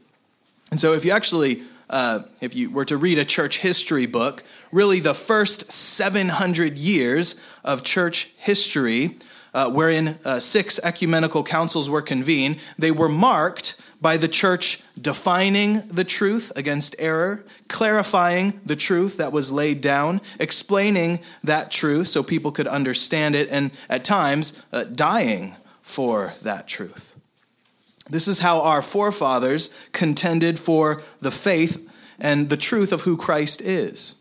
And 0.71 0.79
so, 0.79 0.93
if 0.93 1.05
you 1.05 1.11
actually 1.11 1.63
uh, 1.89 2.21
if 2.39 2.55
you 2.55 2.69
were 2.69 2.85
to 2.85 2.97
read 2.97 3.17
a 3.17 3.25
church 3.25 3.57
history 3.57 4.05
book, 4.05 4.43
really 4.71 4.99
the 4.99 5.15
first 5.15 5.71
700 5.71 6.77
years 6.77 7.41
of 7.63 7.83
church 7.83 8.31
history 8.37 9.17
uh, 9.53 9.69
wherein 9.71 10.19
uh, 10.23 10.39
six 10.39 10.79
ecumenical 10.83 11.43
councils 11.43 11.89
were 11.89 12.01
convened, 12.01 12.57
they 12.77 12.91
were 12.91 13.09
marked 13.09 13.79
by 14.01 14.17
the 14.17 14.27
church 14.27 14.81
defining 14.99 15.81
the 15.87 16.03
truth 16.03 16.51
against 16.55 16.95
error, 16.99 17.43
clarifying 17.67 18.59
the 18.65 18.75
truth 18.75 19.17
that 19.17 19.31
was 19.31 19.51
laid 19.51 19.81
down, 19.81 20.21
explaining 20.39 21.19
that 21.43 21.71
truth 21.71 22.07
so 22.07 22.23
people 22.23 22.51
could 22.51 22.67
understand 22.67 23.35
it, 23.35 23.49
and 23.49 23.71
at 23.89 24.03
times 24.03 24.63
uh, 24.71 24.83
dying 24.83 25.55
for 25.81 26.33
that 26.43 26.67
truth. 26.67 27.15
This 28.09 28.27
is 28.27 28.39
how 28.39 28.61
our 28.61 28.81
forefathers 28.81 29.73
contended 29.91 30.57
for 30.57 31.01
the 31.21 31.31
faith 31.31 31.87
and 32.19 32.49
the 32.49 32.57
truth 32.57 32.91
of 32.91 33.01
who 33.01 33.17
Christ 33.17 33.61
is. 33.61 34.15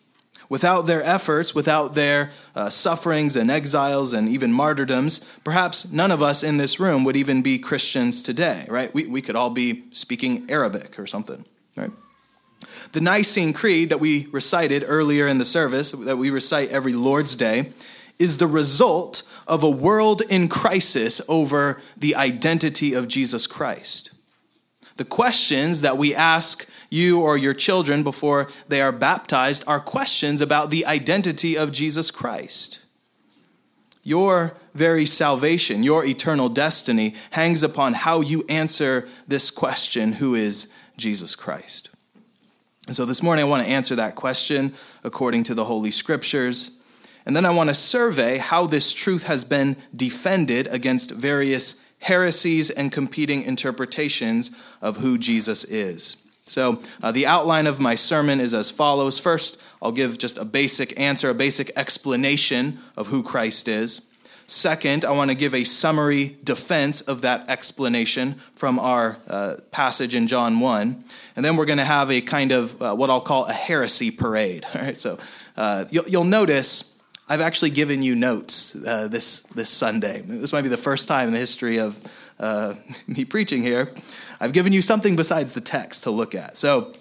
Without 0.48 0.86
their 0.86 1.02
efforts, 1.02 1.54
without 1.54 1.94
their 1.94 2.30
uh, 2.54 2.70
sufferings 2.70 3.36
and 3.36 3.50
exiles 3.50 4.14
and 4.14 4.28
even 4.28 4.50
martyrdoms, 4.52 5.18
perhaps 5.44 5.92
none 5.92 6.10
of 6.10 6.22
us 6.22 6.42
in 6.42 6.56
this 6.56 6.80
room 6.80 7.04
would 7.04 7.16
even 7.16 7.42
be 7.42 7.58
Christians 7.58 8.22
today, 8.22 8.64
right? 8.68 8.92
We, 8.94 9.06
we 9.06 9.20
could 9.20 9.36
all 9.36 9.50
be 9.50 9.84
speaking 9.92 10.50
Arabic 10.50 10.98
or 10.98 11.06
something, 11.06 11.44
right? 11.76 11.90
The 12.92 13.00
Nicene 13.02 13.52
Creed 13.52 13.90
that 13.90 14.00
we 14.00 14.26
recited 14.32 14.84
earlier 14.86 15.26
in 15.26 15.38
the 15.38 15.44
service, 15.44 15.90
that 15.92 16.16
we 16.16 16.30
recite 16.30 16.70
every 16.70 16.94
Lord's 16.94 17.34
Day, 17.34 17.72
is 18.18 18.38
the 18.38 18.46
result 18.46 19.22
of 19.46 19.62
a 19.62 19.70
world 19.70 20.22
in 20.28 20.48
crisis 20.48 21.20
over 21.28 21.80
the 21.96 22.14
identity 22.14 22.94
of 22.94 23.06
Jesus 23.06 23.46
Christ. 23.46 24.10
The 24.96 25.04
questions 25.04 25.82
that 25.82 25.96
we 25.96 26.14
ask 26.14 26.67
you 26.90 27.20
or 27.20 27.36
your 27.36 27.54
children 27.54 28.02
before 28.02 28.48
they 28.68 28.80
are 28.80 28.92
baptized 28.92 29.64
are 29.66 29.80
questions 29.80 30.40
about 30.40 30.70
the 30.70 30.86
identity 30.86 31.56
of 31.56 31.72
Jesus 31.72 32.10
Christ. 32.10 32.84
Your 34.02 34.54
very 34.74 35.04
salvation, 35.04 35.82
your 35.82 36.04
eternal 36.04 36.48
destiny, 36.48 37.14
hangs 37.32 37.62
upon 37.62 37.94
how 37.94 38.20
you 38.20 38.44
answer 38.48 39.06
this 39.26 39.50
question 39.50 40.12
who 40.12 40.34
is 40.34 40.72
Jesus 40.96 41.34
Christ? 41.34 41.90
And 42.86 42.96
so 42.96 43.04
this 43.04 43.22
morning 43.22 43.44
I 43.44 43.48
want 43.48 43.66
to 43.66 43.70
answer 43.70 43.94
that 43.96 44.14
question 44.14 44.72
according 45.04 45.42
to 45.44 45.54
the 45.54 45.66
Holy 45.66 45.90
Scriptures. 45.90 46.78
And 47.26 47.36
then 47.36 47.44
I 47.44 47.50
want 47.50 47.68
to 47.68 47.74
survey 47.74 48.38
how 48.38 48.66
this 48.66 48.94
truth 48.94 49.24
has 49.24 49.44
been 49.44 49.76
defended 49.94 50.66
against 50.68 51.10
various 51.10 51.78
heresies 52.00 52.70
and 52.70 52.90
competing 52.90 53.42
interpretations 53.42 54.50
of 54.80 54.98
who 54.98 55.18
Jesus 55.18 55.64
is. 55.64 56.16
So, 56.48 56.80
uh, 57.02 57.12
the 57.12 57.26
outline 57.26 57.66
of 57.66 57.78
my 57.78 57.94
sermon 57.94 58.40
is 58.40 58.54
as 58.54 58.70
follows. 58.70 59.18
First, 59.18 59.60
I'll 59.82 59.92
give 59.92 60.18
just 60.18 60.38
a 60.38 60.44
basic 60.44 60.98
answer, 60.98 61.30
a 61.30 61.34
basic 61.34 61.70
explanation 61.76 62.78
of 62.96 63.08
who 63.08 63.22
Christ 63.22 63.68
is. 63.68 64.08
Second, 64.50 65.04
I 65.04 65.10
want 65.10 65.30
to 65.30 65.36
give 65.36 65.54
a 65.54 65.64
summary 65.64 66.38
defense 66.42 67.02
of 67.02 67.20
that 67.20 67.50
explanation 67.50 68.36
from 68.54 68.78
our 68.78 69.18
uh, 69.28 69.56
passage 69.72 70.14
in 70.14 70.26
John 70.26 70.60
1. 70.60 71.04
And 71.36 71.44
then 71.44 71.56
we're 71.56 71.66
going 71.66 71.78
to 71.78 71.84
have 71.84 72.10
a 72.10 72.22
kind 72.22 72.50
of 72.50 72.80
uh, 72.80 72.94
what 72.94 73.10
I'll 73.10 73.20
call 73.20 73.44
a 73.44 73.52
heresy 73.52 74.10
parade. 74.10 74.64
All 74.74 74.80
right, 74.80 74.96
so 74.96 75.18
uh, 75.58 75.84
you'll, 75.90 76.08
you'll, 76.08 76.24
notice 76.24 76.98
I've 77.28 77.42
actually 77.42 77.70
given 77.70 78.00
you 78.00 78.14
notes 78.14 78.74
uh, 78.74 79.08
this, 79.08 79.40
this 79.54 79.68
Sunday. 79.68 80.22
This 80.22 80.50
might 80.50 80.62
be 80.62 80.70
the 80.70 80.78
first 80.78 81.08
time 81.08 81.26
in 81.26 81.34
the 81.34 81.40
history 81.40 81.78
of 81.78 82.00
uh, 82.40 82.72
me 83.06 83.26
preaching 83.26 83.62
here 83.62 83.92
I've 84.40 84.52
given 84.52 84.72
you 84.72 84.82
something 84.82 85.16
besides 85.16 85.52
the 85.52 85.60
text 85.60 86.04
to 86.04 86.10
look 86.10 86.34
at. 86.34 86.56
So, 86.56 86.92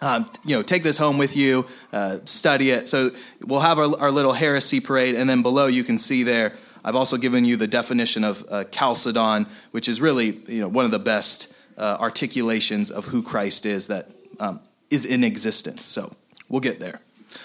um, 0.00 0.30
you 0.44 0.56
know, 0.56 0.62
take 0.62 0.82
this 0.82 0.96
home 0.96 1.18
with 1.18 1.36
you, 1.36 1.66
uh, 1.92 2.18
study 2.24 2.70
it. 2.70 2.88
So 2.88 3.10
we'll 3.46 3.60
have 3.60 3.78
our, 3.78 3.98
our, 4.00 4.10
little 4.10 4.32
heresy 4.32 4.80
parade, 4.80 5.14
and 5.14 5.28
then 5.28 5.42
below 5.42 5.66
you 5.66 5.84
can 5.84 5.98
see 5.98 6.22
there. 6.22 6.54
I've 6.84 6.96
also 6.96 7.16
given 7.16 7.44
you 7.44 7.56
the 7.56 7.66
definition 7.66 8.24
of 8.24 8.44
uh, 8.48 8.64
Chalcedon, 8.64 9.46
which 9.72 9.88
is 9.88 10.00
really 10.00 10.40
you 10.46 10.60
know 10.60 10.68
one 10.68 10.84
of 10.84 10.92
the 10.92 11.00
best 11.00 11.52
uh, 11.76 11.96
articulations 12.00 12.90
of 12.90 13.06
who 13.06 13.22
Christ 13.22 13.66
is 13.66 13.88
that 13.88 14.08
um, 14.38 14.60
is 14.88 15.04
in 15.04 15.24
existence. 15.24 15.84
So 15.84 16.12
we'll 16.48 16.60
get 16.60 16.78
there. 16.80 17.00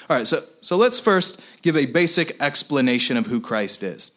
All 0.09 0.17
right, 0.17 0.27
so, 0.27 0.43
so 0.61 0.77
let's 0.77 0.99
first 0.99 1.41
give 1.61 1.75
a 1.75 1.85
basic 1.85 2.41
explanation 2.41 3.17
of 3.17 3.27
who 3.27 3.41
Christ 3.41 3.83
is. 3.83 4.11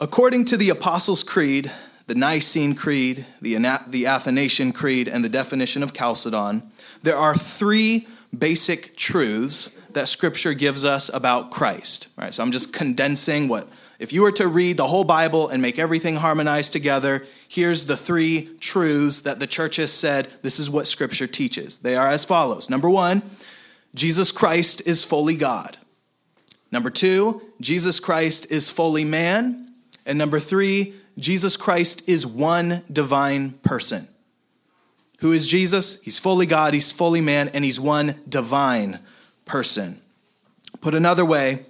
According 0.00 0.46
to 0.46 0.56
the 0.56 0.70
Apostles' 0.70 1.22
Creed, 1.22 1.70
the 2.06 2.14
Nicene 2.14 2.74
Creed, 2.74 3.26
the, 3.40 3.56
the 3.86 4.06
Athanasian 4.06 4.72
Creed, 4.72 5.08
and 5.08 5.24
the 5.24 5.28
definition 5.28 5.82
of 5.82 5.92
Chalcedon, 5.92 6.62
there 7.02 7.16
are 7.16 7.36
three 7.36 8.06
basic 8.36 8.96
truths 8.96 9.78
that 9.90 10.08
Scripture 10.08 10.54
gives 10.54 10.84
us 10.84 11.10
about 11.12 11.50
Christ. 11.50 12.08
All 12.16 12.24
right, 12.24 12.34
so 12.34 12.42
I'm 12.42 12.52
just 12.52 12.72
condensing 12.72 13.48
what, 13.48 13.68
if 13.98 14.12
you 14.12 14.22
were 14.22 14.32
to 14.32 14.48
read 14.48 14.76
the 14.76 14.86
whole 14.86 15.04
Bible 15.04 15.48
and 15.48 15.60
make 15.60 15.78
everything 15.78 16.16
harmonized 16.16 16.72
together, 16.72 17.24
here's 17.48 17.84
the 17.84 17.96
three 17.96 18.48
truths 18.58 19.22
that 19.22 19.38
the 19.38 19.46
church 19.46 19.76
has 19.76 19.92
said 19.92 20.28
this 20.42 20.58
is 20.58 20.70
what 20.70 20.86
Scripture 20.86 21.26
teaches. 21.26 21.78
They 21.78 21.96
are 21.96 22.08
as 22.08 22.24
follows 22.24 22.70
Number 22.70 22.88
one, 22.88 23.22
Jesus 23.94 24.32
Christ 24.32 24.82
is 24.86 25.04
fully 25.04 25.36
God. 25.36 25.76
Number 26.70 26.88
two, 26.88 27.42
Jesus 27.60 28.00
Christ 28.00 28.50
is 28.50 28.70
fully 28.70 29.04
man. 29.04 29.68
And 30.06 30.18
number 30.18 30.40
three, 30.40 30.94
Jesus 31.18 31.56
Christ 31.56 32.08
is 32.08 32.26
one 32.26 32.82
divine 32.90 33.52
person. 33.62 34.08
Who 35.20 35.32
is 35.32 35.46
Jesus? 35.46 36.00
He's 36.02 36.18
fully 36.18 36.46
God, 36.46 36.74
he's 36.74 36.90
fully 36.90 37.20
man, 37.20 37.48
and 37.48 37.64
he's 37.64 37.78
one 37.78 38.20
divine 38.28 38.98
person. 39.44 40.00
Put 40.80 40.94
another 40.94 41.24
way, 41.24 41.64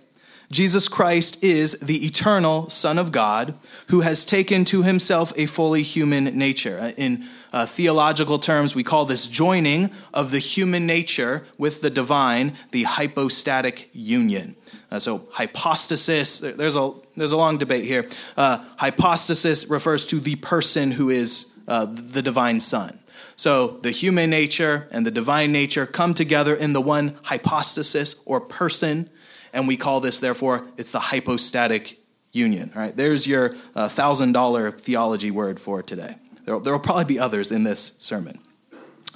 Jesus 0.52 0.87
Christ 0.87 1.42
is 1.42 1.72
the 1.80 2.04
eternal 2.06 2.68
Son 2.68 2.99
of 2.99 3.11
God 3.11 3.54
who 3.88 4.00
has 4.00 4.22
taken 4.22 4.66
to 4.66 4.82
himself 4.82 5.32
a 5.34 5.46
fully 5.46 5.82
human 5.82 6.25
nature. 6.37 6.78
Uh, 6.78 6.92
in 6.99 7.25
uh, 7.54 7.64
theological 7.64 8.38
terms, 8.38 8.75
we 8.75 8.84
call 8.84 9.06
this 9.06 9.26
joining 9.26 9.90
of 10.12 10.30
the 10.30 10.38
human 10.38 10.87
nature 10.87 11.46
with 11.56 11.80
the 11.80 11.88
divine, 11.88 12.52
the 12.70 12.82
hypostatic 12.82 13.88
union. 13.94 14.54
Uh, 14.92 14.99
so, 14.99 15.26
hypostasis, 15.30 16.40
there's 16.40 16.76
a, 16.76 16.92
there's 17.16 17.32
a 17.32 17.37
long 17.37 17.56
debate 17.56 17.87
here. 17.87 18.06
Uh, 18.37 18.62
hypostasis 18.76 19.66
refers 19.70 20.06
to 20.06 20.20
the 20.20 20.37
person 20.37 20.92
who 20.92 21.08
is 21.08 21.50
uh, 21.66 21.87
the 21.87 22.20
divine 22.20 22.61
Son. 22.61 22.99
So 23.37 23.68
the 23.68 23.90
human 23.90 24.28
nature 24.28 24.88
and 24.90 25.06
the 25.06 25.11
divine 25.11 25.50
nature 25.50 25.87
come 25.87 26.12
together 26.12 26.54
in 26.54 26.75
the 26.75 26.80
one 26.82 27.16
hypostasis 27.22 28.16
or 28.26 28.38
person, 28.40 29.08
and 29.54 29.66
we 29.66 29.78
call 29.78 30.00
this, 30.00 30.20
therefore, 30.20 30.66
it's 30.76 30.92
the 30.92 31.00
hypostatic 31.00 31.99
union. 32.32 32.70
Right, 32.75 32.94
there's 32.94 33.26
your 33.26 33.54
uh, 33.75 33.88
thousand 33.88 34.32
dollar 34.32 34.70
theology 34.70 35.30
word 35.30 35.58
for 35.58 35.82
today. 35.82 36.16
There 36.44 36.58
will 36.58 36.78
probably 36.78 37.06
be 37.06 37.18
others 37.18 37.50
in 37.50 37.64
this 37.64 37.96
sermon. 37.99 38.38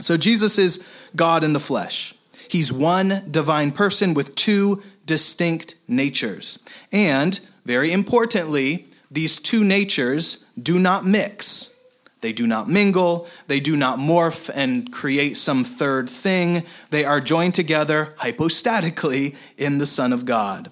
So 0.00 0.16
Jesus 0.16 0.56
is 0.56 0.87
God 1.14 1.45
in 1.45 1.52
the 1.52 1.61
flesh. 1.61 2.14
He's 2.49 2.73
one 2.73 3.26
divine 3.30 3.73
person 3.73 4.14
with 4.14 4.35
two 4.37 4.83
distinct 5.07 5.75
natures. 5.89 6.59
And 6.93 7.41
very 7.65 7.93
importantly, 7.93 8.87
these 9.11 9.39
two 9.39 9.65
natures 9.65 10.45
do 10.61 10.79
not 10.79 11.07
mix. 11.07 11.73
They 12.21 12.33
do 12.33 12.47
not 12.47 12.69
mingle, 12.69 13.29
they 13.47 13.61
do 13.61 13.77
not 13.77 13.99
morph 13.99 14.51
and 14.53 14.93
create 14.93 15.37
some 15.37 15.65
third 15.65 16.11
thing. 16.11 16.65
They 16.91 17.05
are 17.05 17.21
joined 17.21 17.55
together 17.55 18.15
hypostatically 18.19 19.37
in 19.57 19.79
the 19.79 19.87
Son 19.87 20.13
of 20.13 20.25
God. 20.25 20.71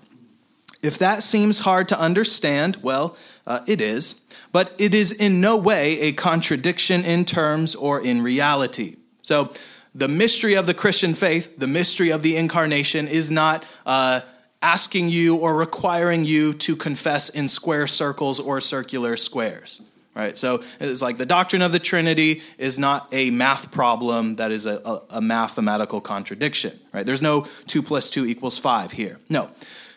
If 0.83 0.99
that 0.99 1.23
seems 1.23 1.61
hard 1.61 1.88
to 1.88 1.99
understand, 1.99 2.79
well, 2.83 3.17
uh, 3.47 3.61
it 3.67 3.81
is, 3.81 4.21
but 4.53 4.73
it 4.79 4.95
is 4.95 5.12
in 5.12 5.41
no 5.41 5.57
way 5.57 6.00
a 6.00 6.12
contradiction 6.12 7.05
in 7.05 7.25
terms 7.25 7.75
or 7.75 8.00
in 8.00 8.23
reality. 8.23 8.97
So, 9.23 9.52
the 9.95 10.08
mystery 10.08 10.54
of 10.54 10.67
the 10.67 10.75
Christian 10.75 11.15
faith, 11.15 11.56
the 11.56 11.69
mystery 11.69 12.11
of 12.11 12.23
the 12.23 12.37
incarnation, 12.37 13.06
is 13.06 13.30
not 13.30 13.65
uh, 13.87 14.21
asking 14.65 15.11
you 15.11 15.37
or 15.37 15.55
requiring 15.55 16.25
you 16.25 16.55
to 16.55 16.75
confess 16.75 17.29
in 17.29 17.47
square 17.49 17.87
circles 17.87 18.41
or 18.41 18.61
circular 18.61 19.17
squares 19.17 19.83
right? 20.15 20.39
So 20.39 20.63
it's 20.79 21.03
like 21.03 21.17
the 21.19 21.27
doctrine 21.27 21.61
of 21.61 21.73
the 21.73 21.81
Trinity 21.81 22.43
is 22.57 22.79
not 22.79 23.09
a 23.13 23.31
math 23.31 23.73
problem 23.73 24.37
that 24.37 24.53
is 24.53 24.65
a, 24.65 25.03
a, 25.11 25.21
mathematical 25.21 26.00
contradiction, 26.00 26.79
right? 26.93 27.05
There's 27.05 27.21
no 27.21 27.47
2 27.67 27.83
plus 27.83 28.11
2 28.11 28.25
equals 28.25 28.57
5 28.57 28.93
here. 28.93 29.19
No. 29.29 29.50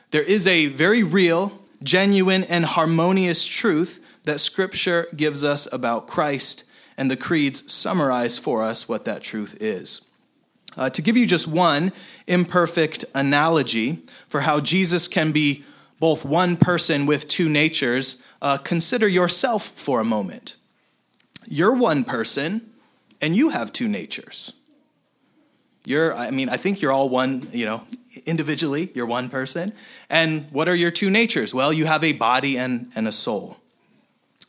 There 0.09 0.23
is 0.23 0.47
a 0.47 0.67
very 0.67 1.03
real, 1.03 1.61
genuine, 1.83 2.43
and 2.45 2.65
harmonious 2.65 3.45
truth 3.45 4.03
that 4.23 4.39
Scripture 4.39 5.07
gives 5.15 5.43
us 5.43 5.71
about 5.71 6.07
Christ, 6.07 6.63
and 6.97 7.11
the 7.11 7.17
creeds 7.17 7.71
summarize 7.71 8.39
for 8.39 8.63
us 8.63 8.89
what 8.89 9.05
that 9.05 9.21
truth 9.21 9.55
is. 9.61 10.01
Uh, 10.77 10.89
to 10.91 11.01
give 11.01 11.17
you 11.17 11.25
just 11.25 11.47
one 11.47 11.91
imperfect 12.27 13.03
analogy 13.15 14.03
for 14.27 14.41
how 14.41 14.59
Jesus 14.59 15.07
can 15.07 15.31
be 15.31 15.63
both 15.99 16.23
one 16.23 16.55
person 16.55 17.05
with 17.07 17.27
two 17.27 17.49
natures, 17.49 18.21
uh, 18.41 18.57
consider 18.57 19.07
yourself 19.07 19.65
for 19.65 19.99
a 19.99 20.05
moment. 20.05 20.55
You're 21.47 21.73
one 21.73 22.03
person, 22.03 22.69
and 23.19 23.35
you 23.35 23.49
have 23.49 23.73
two 23.73 23.87
natures. 23.87 24.53
You're, 25.85 26.13
I 26.13 26.31
mean, 26.31 26.49
I 26.49 26.57
think 26.57 26.81
you're 26.81 26.91
all 26.91 27.09
one, 27.09 27.47
you 27.51 27.65
know, 27.65 27.81
individually, 28.25 28.91
you're 28.93 29.05
one 29.05 29.29
person. 29.29 29.73
And 30.09 30.45
what 30.51 30.67
are 30.67 30.75
your 30.75 30.91
two 30.91 31.09
natures? 31.09 31.53
Well, 31.53 31.71
you 31.71 31.85
have 31.85 32.03
a 32.03 32.11
body 32.11 32.57
and, 32.57 32.91
and 32.95 33.07
a 33.07 33.11
soul. 33.11 33.57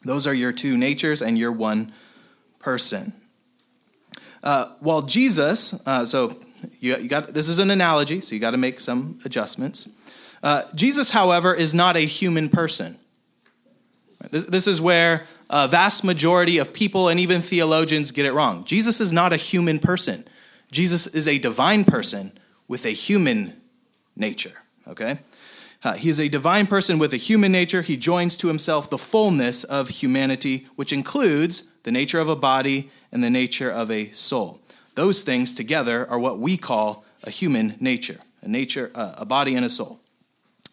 Those 0.04 0.26
are 0.26 0.34
your 0.34 0.52
two 0.52 0.76
natures, 0.76 1.22
and 1.22 1.38
you're 1.38 1.52
one 1.52 1.92
person. 2.58 3.12
Uh, 4.48 4.66
while 4.80 5.02
Jesus, 5.02 5.74
uh, 5.84 6.06
so 6.06 6.34
you, 6.80 6.96
you, 6.96 7.06
got 7.06 7.34
this 7.34 7.50
is 7.50 7.58
an 7.58 7.70
analogy, 7.70 8.22
so 8.22 8.34
you 8.34 8.40
got 8.40 8.52
to 8.52 8.56
make 8.56 8.80
some 8.80 9.18
adjustments. 9.26 9.90
Uh, 10.42 10.62
Jesus, 10.74 11.10
however, 11.10 11.54
is 11.54 11.74
not 11.74 11.98
a 11.98 12.06
human 12.06 12.48
person. 12.48 12.96
This, 14.30 14.44
this 14.44 14.66
is 14.66 14.80
where 14.80 15.26
a 15.50 15.68
vast 15.68 16.02
majority 16.02 16.56
of 16.56 16.72
people 16.72 17.10
and 17.10 17.20
even 17.20 17.42
theologians 17.42 18.10
get 18.10 18.24
it 18.24 18.32
wrong. 18.32 18.64
Jesus 18.64 19.02
is 19.02 19.12
not 19.12 19.34
a 19.34 19.36
human 19.36 19.78
person. 19.78 20.26
Jesus 20.70 21.06
is 21.08 21.28
a 21.28 21.36
divine 21.36 21.84
person 21.84 22.32
with 22.68 22.86
a 22.86 22.90
human 22.92 23.52
nature, 24.16 24.54
okay? 24.86 25.18
Uh, 25.84 25.92
he 25.94 26.08
is 26.08 26.18
a 26.18 26.28
divine 26.28 26.66
person 26.66 26.98
with 26.98 27.12
a 27.12 27.18
human 27.18 27.52
nature. 27.52 27.82
He 27.82 27.96
joins 27.96 28.36
to 28.36 28.48
himself 28.48 28.90
the 28.90 28.98
fullness 28.98 29.62
of 29.64 29.88
humanity, 29.88 30.66
which 30.74 30.92
includes 30.92 31.68
the 31.84 31.92
nature 31.92 32.18
of 32.18 32.28
a 32.28 32.36
body 32.36 32.90
and 33.12 33.22
the 33.22 33.30
nature 33.30 33.70
of 33.70 33.90
a 33.90 34.10
soul. 34.10 34.60
Those 34.96 35.22
things 35.22 35.54
together 35.54 36.08
are 36.10 36.18
what 36.18 36.40
we 36.40 36.56
call 36.56 37.04
a 37.22 37.30
human 37.30 37.76
nature, 37.78 38.18
a 38.42 38.48
nature, 38.48 38.90
uh, 38.94 39.14
a 39.18 39.24
body 39.24 39.54
and 39.54 39.64
a 39.64 39.70
soul. 39.70 40.00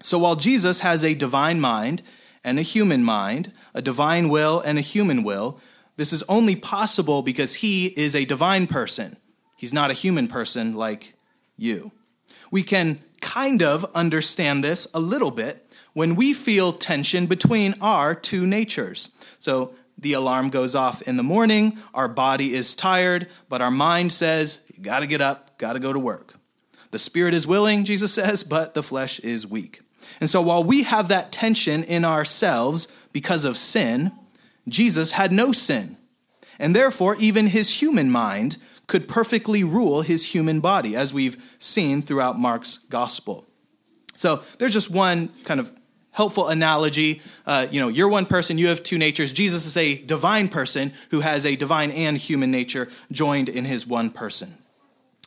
So 0.01 0.17
while 0.17 0.35
Jesus 0.35 0.79
has 0.79 1.05
a 1.05 1.13
divine 1.13 1.59
mind 1.59 2.01
and 2.43 2.57
a 2.57 2.63
human 2.63 3.03
mind, 3.03 3.51
a 3.73 3.81
divine 3.81 4.29
will 4.29 4.59
and 4.59 4.77
a 4.77 4.81
human 4.81 5.23
will, 5.23 5.59
this 5.97 6.11
is 6.11 6.23
only 6.27 6.55
possible 6.55 7.21
because 7.21 7.55
he 7.55 7.87
is 7.87 8.15
a 8.15 8.25
divine 8.25 8.67
person. 8.67 9.17
He's 9.55 9.73
not 9.73 9.91
a 9.91 9.93
human 9.93 10.27
person 10.27 10.73
like 10.75 11.13
you. 11.57 11.91
We 12.51 12.63
can 12.63 12.99
kind 13.25 13.63
of 13.63 13.83
understand 13.95 14.63
this 14.63 14.87
a 14.93 14.99
little 14.99 15.31
bit 15.31 15.67
when 15.93 16.15
we 16.15 16.31
feel 16.31 16.71
tension 16.71 17.25
between 17.25 17.73
our 17.81 18.13
two 18.13 18.45
natures. 18.45 19.09
So 19.39 19.73
the 19.97 20.13
alarm 20.13 20.51
goes 20.51 20.75
off 20.75 21.01
in 21.01 21.17
the 21.17 21.23
morning, 21.23 21.79
our 21.93 22.07
body 22.07 22.53
is 22.53 22.75
tired, 22.75 23.27
but 23.49 23.61
our 23.61 23.71
mind 23.71 24.13
says, 24.13 24.63
you 24.75 24.83
gotta 24.83 25.07
get 25.07 25.21
up, 25.21 25.57
gotta 25.57 25.79
go 25.79 25.91
to 25.91 25.97
work. 25.97 26.35
The 26.91 26.99
spirit 26.99 27.33
is 27.33 27.47
willing, 27.47 27.83
Jesus 27.83 28.13
says, 28.13 28.43
but 28.55 28.75
the 28.75 28.83
flesh 28.83 29.19
is 29.19 29.47
weak. 29.47 29.81
And 30.21 30.29
so 30.29 30.39
while 30.39 30.63
we 30.63 30.83
have 30.83 31.07
that 31.07 31.31
tension 31.31 31.83
in 31.83 32.05
ourselves 32.05 32.87
because 33.11 33.43
of 33.43 33.57
sin, 33.57 34.11
Jesus 34.67 35.11
had 35.11 35.31
no 35.31 35.51
sin. 35.51 35.97
And 36.59 36.75
therefore, 36.75 37.15
even 37.19 37.47
his 37.47 37.81
human 37.81 38.11
mind 38.11 38.57
could 38.87 39.07
perfectly 39.07 39.63
rule 39.63 40.01
his 40.01 40.33
human 40.33 40.59
body, 40.59 40.95
as 40.95 41.13
we've 41.13 41.55
seen 41.59 42.01
throughout 42.01 42.37
Mark's 42.39 42.77
gospel. 42.89 43.45
So 44.15 44.41
there's 44.57 44.73
just 44.73 44.91
one 44.91 45.29
kind 45.43 45.59
of 45.59 45.71
helpful 46.11 46.47
analogy. 46.47 47.21
Uh, 47.45 47.67
you 47.69 47.79
know, 47.79 47.89
you're 47.89 48.07
one 48.07 48.25
person, 48.25 48.57
you 48.57 48.67
have 48.67 48.81
two 48.83 48.97
natures. 48.97 49.33
Jesus 49.33 49.65
is 49.65 49.75
a 49.75 49.95
divine 49.95 50.47
person 50.47 50.93
who 51.11 51.19
has 51.19 51.45
a 51.45 51.55
divine 51.55 51.91
and 51.91 52.17
human 52.17 52.51
nature 52.51 52.87
joined 53.11 53.49
in 53.49 53.65
his 53.65 53.85
one 53.85 54.09
person. 54.09 54.53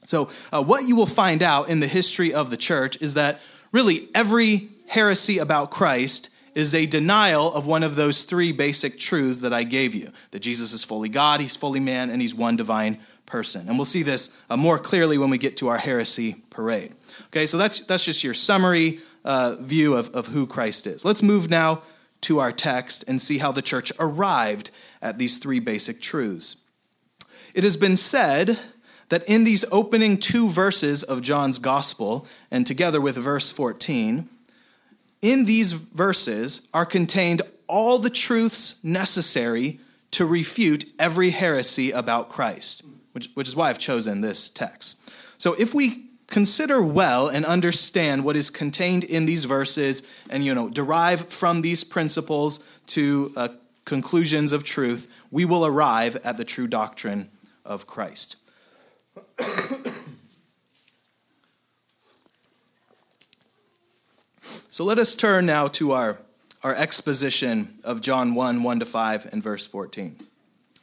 So, 0.04 0.30
uh, 0.50 0.64
what 0.64 0.84
you 0.86 0.96
will 0.96 1.06
find 1.06 1.42
out 1.42 1.68
in 1.68 1.80
the 1.80 1.86
history 1.86 2.32
of 2.32 2.50
the 2.50 2.56
church 2.56 3.00
is 3.02 3.14
that 3.14 3.40
really 3.72 4.08
every 4.14 4.70
heresy 4.86 5.38
about 5.38 5.70
Christ 5.70 6.30
is 6.54 6.74
a 6.74 6.86
denial 6.86 7.52
of 7.52 7.66
one 7.66 7.82
of 7.82 7.94
those 7.94 8.22
three 8.22 8.52
basic 8.52 8.98
truths 8.98 9.40
that 9.40 9.52
I 9.52 9.64
gave 9.64 9.94
you 9.94 10.10
that 10.30 10.40
Jesus 10.40 10.72
is 10.72 10.82
fully 10.82 11.10
God, 11.10 11.40
he's 11.40 11.56
fully 11.56 11.80
man, 11.80 12.08
and 12.08 12.22
he's 12.22 12.34
one 12.34 12.56
divine 12.56 12.98
person. 13.28 13.68
And 13.68 13.78
we'll 13.78 13.84
see 13.84 14.02
this 14.02 14.36
uh, 14.50 14.56
more 14.56 14.78
clearly 14.78 15.18
when 15.18 15.30
we 15.30 15.38
get 15.38 15.56
to 15.58 15.68
our 15.68 15.78
heresy 15.78 16.36
parade. 16.50 16.92
Okay, 17.26 17.46
so 17.46 17.58
that's, 17.58 17.80
that's 17.80 18.04
just 18.04 18.24
your 18.24 18.34
summary 18.34 19.00
uh, 19.24 19.56
view 19.60 19.94
of, 19.94 20.08
of 20.10 20.28
who 20.28 20.46
Christ 20.46 20.86
is. 20.86 21.04
Let's 21.04 21.22
move 21.22 21.50
now 21.50 21.82
to 22.22 22.40
our 22.40 22.52
text 22.52 23.04
and 23.06 23.20
see 23.20 23.38
how 23.38 23.52
the 23.52 23.62
church 23.62 23.92
arrived 24.00 24.70
at 25.00 25.18
these 25.18 25.38
three 25.38 25.60
basic 25.60 26.00
truths. 26.00 26.56
It 27.54 27.64
has 27.64 27.76
been 27.76 27.96
said 27.96 28.58
that 29.08 29.24
in 29.28 29.44
these 29.44 29.64
opening 29.70 30.18
two 30.18 30.48
verses 30.48 31.02
of 31.02 31.22
John's 31.22 31.58
gospel, 31.58 32.26
and 32.50 32.66
together 32.66 33.00
with 33.00 33.16
verse 33.16 33.50
14, 33.50 34.28
in 35.22 35.44
these 35.44 35.72
verses 35.72 36.62
are 36.72 36.86
contained 36.86 37.42
all 37.66 37.98
the 37.98 38.10
truths 38.10 38.82
necessary 38.84 39.80
to 40.12 40.26
refute 40.26 40.84
every 40.98 41.30
heresy 41.30 41.90
about 41.90 42.28
Christ, 42.28 42.82
which, 43.18 43.30
which 43.34 43.48
is 43.48 43.56
why 43.56 43.68
I've 43.68 43.80
chosen 43.80 44.20
this 44.20 44.48
text. 44.48 45.00
So 45.38 45.54
if 45.54 45.74
we 45.74 46.04
consider 46.28 46.80
well 46.80 47.26
and 47.26 47.44
understand 47.44 48.22
what 48.22 48.36
is 48.36 48.48
contained 48.48 49.02
in 49.02 49.26
these 49.26 49.44
verses 49.44 50.04
and 50.30 50.44
you 50.44 50.54
know 50.54 50.68
derive 50.68 51.26
from 51.28 51.62
these 51.62 51.82
principles 51.82 52.64
to 52.86 53.32
uh, 53.34 53.48
conclusions 53.84 54.52
of 54.52 54.62
truth 54.62 55.10
we 55.30 55.44
will 55.44 55.66
arrive 55.66 56.14
at 56.16 56.36
the 56.36 56.44
true 56.44 56.68
doctrine 56.68 57.30
of 57.64 57.86
christ 57.86 58.36
so 64.68 64.84
let 64.84 64.98
us 64.98 65.14
turn 65.14 65.46
now 65.46 65.66
to 65.66 65.92
our, 65.92 66.18
our 66.62 66.74
exposition 66.74 67.78
of 67.82 68.02
john 68.02 68.34
1 68.34 68.62
1 68.62 68.80
to 68.80 68.84
5 68.84 69.32
and 69.32 69.42
verse 69.42 69.66
14 69.66 70.14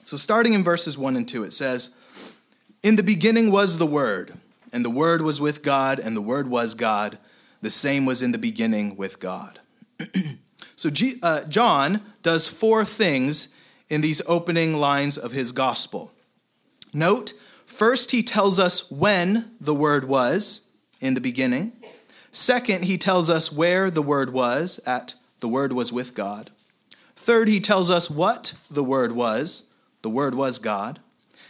so 0.02 0.17
starting 0.17 0.54
in 0.54 0.63
verses 0.63 0.98
1 0.98 1.15
and 1.15 1.28
2 1.28 1.43
it 1.43 1.54
says 1.54 1.91
in 2.86 2.95
the 2.95 3.04
beginning 3.04 3.52
was 3.52 3.78
the 3.78 3.86
word 3.86 4.34
and 4.76 4.84
the 4.84 4.89
Word 4.89 5.21
was 5.21 5.39
with 5.39 5.63
God, 5.63 6.02
and 6.02 6.17
the 6.17 6.21
Word 6.21 6.50
was 6.50 6.76
God. 6.76 7.17
The 7.62 7.71
same 7.71 8.06
was 8.06 8.21
in 8.21 8.34
the 8.34 8.38
beginning 8.38 8.98
with 8.98 9.21
God. 9.21 9.62
so 10.76 10.89
G, 10.89 11.15
uh, 11.24 11.45
John 11.45 12.02
does 12.24 12.50
four 12.50 12.84
things 12.84 13.48
in 13.88 14.02
these 14.02 14.21
opening 14.28 14.74
lines 14.74 15.17
of 15.17 15.32
his 15.32 15.54
gospel. 15.54 16.12
Note, 16.93 17.32
first, 17.65 18.12
he 18.12 18.21
tells 18.21 18.60
us 18.60 18.91
when 18.91 19.56
the 19.62 19.74
Word 19.74 20.10
was 20.10 20.67
in 21.00 21.13
the 21.13 21.21
beginning. 21.21 21.71
Second, 22.34 22.84
he 22.84 22.98
tells 22.98 23.30
us 23.30 23.54
where 23.54 23.89
the 23.89 24.02
Word 24.02 24.34
was 24.34 24.82
at 24.86 25.13
the 25.39 25.48
Word 25.48 25.71
was 25.71 25.93
with 25.93 26.13
God. 26.15 26.52
Third, 27.15 27.48
he 27.48 27.62
tells 27.62 27.89
us 27.89 28.10
what 28.10 28.56
the 28.69 28.84
Word 28.84 29.13
was. 29.13 29.69
The 30.02 30.10
Word 30.10 30.36
was 30.36 30.60
God. 30.60 31.00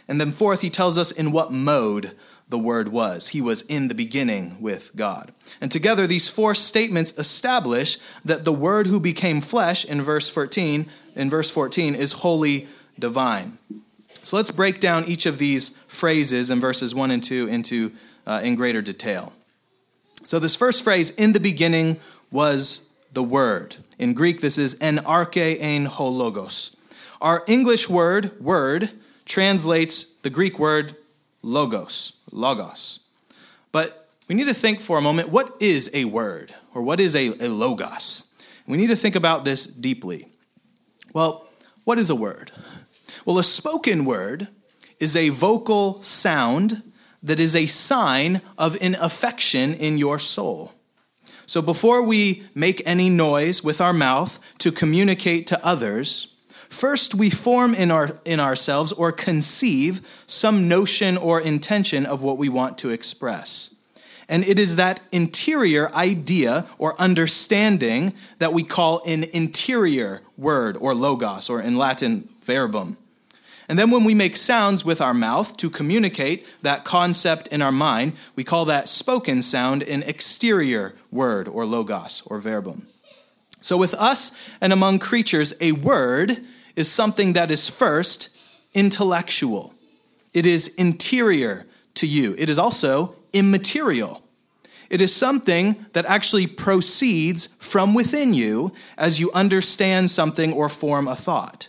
And 0.08 0.20
then 0.20 0.30
fourth, 0.30 0.60
he 0.60 0.70
tells 0.70 0.96
us 0.96 1.10
in 1.10 1.32
what 1.32 1.52
mode 1.52 2.12
the 2.48 2.58
Word 2.58 2.88
was. 2.88 3.28
He 3.28 3.40
was 3.40 3.62
in 3.62 3.88
the 3.88 3.94
beginning 3.94 4.60
with 4.60 4.94
God. 4.94 5.32
And 5.60 5.70
together, 5.70 6.06
these 6.06 6.28
four 6.28 6.54
statements 6.54 7.16
establish 7.18 7.98
that 8.24 8.44
the 8.44 8.52
Word 8.52 8.86
who 8.86 9.00
became 9.00 9.40
flesh 9.40 9.84
in 9.84 10.00
verse 10.02 10.28
14, 10.28 10.86
in 11.16 11.30
verse 11.30 11.50
14, 11.50 11.94
is 11.94 12.12
wholly 12.12 12.68
divine. 12.98 13.58
So 14.22 14.36
let's 14.36 14.50
break 14.50 14.80
down 14.80 15.04
each 15.06 15.26
of 15.26 15.38
these 15.38 15.70
phrases 15.88 16.50
in 16.50 16.60
verses 16.60 16.94
1 16.94 17.10
and 17.10 17.22
2 17.22 17.48
into 17.48 17.92
uh, 18.26 18.40
in 18.42 18.54
greater 18.54 18.82
detail. 18.82 19.32
So 20.24 20.38
this 20.38 20.56
first 20.56 20.82
phrase, 20.82 21.10
in 21.10 21.32
the 21.32 21.40
beginning 21.40 21.98
was 22.30 22.88
the 23.12 23.22
Word. 23.22 23.76
In 23.98 24.14
Greek, 24.14 24.40
this 24.40 24.58
is 24.58 24.76
en 24.80 24.98
arche 24.98 25.60
ein 25.60 25.86
ho 25.86 26.08
logos. 26.08 26.76
Our 27.20 27.44
English 27.46 27.88
word, 27.88 28.38
word, 28.40 28.90
translates 29.26 30.14
the 30.22 30.30
Greek 30.30 30.58
word 30.58 30.96
logos, 31.42 32.14
logos. 32.32 33.00
But 33.72 34.08
we 34.28 34.34
need 34.34 34.48
to 34.48 34.54
think 34.54 34.80
for 34.80 34.96
a 34.96 35.02
moment 35.02 35.28
what 35.28 35.54
is 35.60 35.90
a 35.92 36.06
word 36.06 36.54
or 36.72 36.82
what 36.82 37.00
is 37.00 37.14
a, 37.14 37.28
a 37.28 37.48
logos? 37.48 38.32
We 38.66 38.78
need 38.78 38.88
to 38.88 38.96
think 38.96 39.14
about 39.14 39.44
this 39.44 39.66
deeply. 39.66 40.28
Well, 41.12 41.46
what 41.84 41.98
is 41.98 42.10
a 42.10 42.16
word? 42.16 42.50
Well, 43.24 43.38
a 43.38 43.44
spoken 43.44 44.04
word 44.04 44.48
is 44.98 45.14
a 45.14 45.28
vocal 45.28 46.02
sound 46.02 46.82
that 47.22 47.38
is 47.38 47.54
a 47.54 47.66
sign 47.66 48.40
of 48.58 48.76
an 48.80 48.94
affection 48.96 49.74
in 49.74 49.98
your 49.98 50.18
soul. 50.18 50.72
So 51.46 51.62
before 51.62 52.02
we 52.02 52.44
make 52.54 52.82
any 52.84 53.08
noise 53.08 53.62
with 53.62 53.80
our 53.80 53.92
mouth 53.92 54.40
to 54.58 54.72
communicate 54.72 55.46
to 55.48 55.64
others, 55.64 56.35
First, 56.68 57.14
we 57.14 57.30
form 57.30 57.74
in, 57.74 57.90
our, 57.90 58.18
in 58.24 58.40
ourselves 58.40 58.92
or 58.92 59.12
conceive 59.12 60.06
some 60.26 60.68
notion 60.68 61.16
or 61.16 61.40
intention 61.40 62.06
of 62.06 62.22
what 62.22 62.38
we 62.38 62.48
want 62.48 62.78
to 62.78 62.90
express. 62.90 63.74
And 64.28 64.44
it 64.44 64.58
is 64.58 64.76
that 64.76 65.00
interior 65.12 65.92
idea 65.94 66.66
or 66.78 67.00
understanding 67.00 68.12
that 68.38 68.52
we 68.52 68.62
call 68.64 69.02
an 69.06 69.24
interior 69.24 70.22
word 70.36 70.76
or 70.78 70.94
logos, 70.94 71.48
or 71.48 71.60
in 71.60 71.76
Latin, 71.76 72.28
verbum. 72.40 72.96
And 73.68 73.78
then 73.78 73.90
when 73.90 74.04
we 74.04 74.14
make 74.14 74.36
sounds 74.36 74.84
with 74.84 75.00
our 75.00 75.14
mouth 75.14 75.56
to 75.58 75.70
communicate 75.70 76.46
that 76.62 76.84
concept 76.84 77.48
in 77.48 77.62
our 77.62 77.72
mind, 77.72 78.12
we 78.36 78.44
call 78.44 78.64
that 78.66 78.88
spoken 78.88 79.42
sound 79.42 79.82
an 79.82 80.02
exterior 80.04 80.94
word 81.10 81.48
or 81.48 81.64
logos 81.64 82.22
or 82.26 82.38
verbum. 82.38 82.86
So 83.60 83.76
with 83.76 83.94
us 83.94 84.36
and 84.60 84.72
among 84.72 85.00
creatures, 85.00 85.54
a 85.60 85.72
word 85.72 86.46
is 86.76 86.90
something 86.90 87.32
that 87.32 87.50
is 87.50 87.68
first 87.68 88.28
intellectual, 88.74 89.74
it 90.32 90.46
is 90.46 90.68
interior 90.74 91.66
to 91.94 92.06
you, 92.06 92.34
it 92.38 92.48
is 92.48 92.58
also 92.58 93.16
immaterial. 93.32 94.22
It 94.88 95.00
is 95.00 95.12
something 95.12 95.84
that 95.94 96.06
actually 96.06 96.46
proceeds 96.46 97.46
from 97.58 97.92
within 97.92 98.34
you 98.34 98.72
as 98.96 99.18
you 99.18 99.32
understand 99.32 100.12
something 100.12 100.52
or 100.52 100.68
form 100.68 101.08
a 101.08 101.16
thought. 101.16 101.68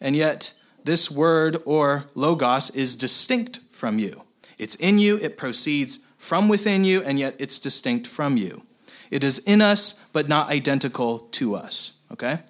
And 0.00 0.16
yet, 0.16 0.54
this 0.84 1.10
word 1.10 1.58
or 1.66 2.06
logos 2.14 2.70
is 2.70 2.96
distinct 2.96 3.60
from 3.70 3.98
you. 3.98 4.22
It's 4.58 4.74
in 4.76 4.98
you, 4.98 5.18
it 5.18 5.36
proceeds 5.36 6.00
from 6.16 6.48
within 6.48 6.84
you, 6.84 7.02
and 7.02 7.18
yet 7.18 7.36
it's 7.38 7.58
distinct 7.58 8.06
from 8.06 8.36
you. 8.36 8.64
It 9.10 9.24
is 9.24 9.38
in 9.40 9.60
us, 9.60 10.00
but 10.12 10.28
not 10.28 10.48
identical 10.48 11.20
to 11.32 11.54
us. 11.54 11.92
Okay? 12.12 12.40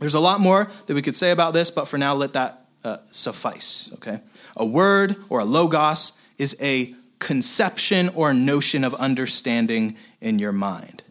There's 0.00 0.14
a 0.14 0.20
lot 0.20 0.40
more 0.40 0.68
that 0.86 0.94
we 0.94 1.02
could 1.02 1.14
say 1.14 1.30
about 1.30 1.54
this, 1.54 1.70
but 1.70 1.86
for 1.86 1.98
now, 1.98 2.14
let 2.14 2.32
that 2.32 2.66
uh, 2.84 2.98
suffice. 3.10 3.90
Okay? 3.94 4.20
A 4.56 4.66
word 4.66 5.16
or 5.28 5.40
a 5.40 5.44
logos 5.44 6.12
is 6.38 6.56
a 6.60 6.94
conception 7.18 8.10
or 8.10 8.34
notion 8.34 8.84
of 8.84 8.94
understanding 8.94 9.96
in 10.20 10.38
your 10.38 10.52
mind. 10.52 11.02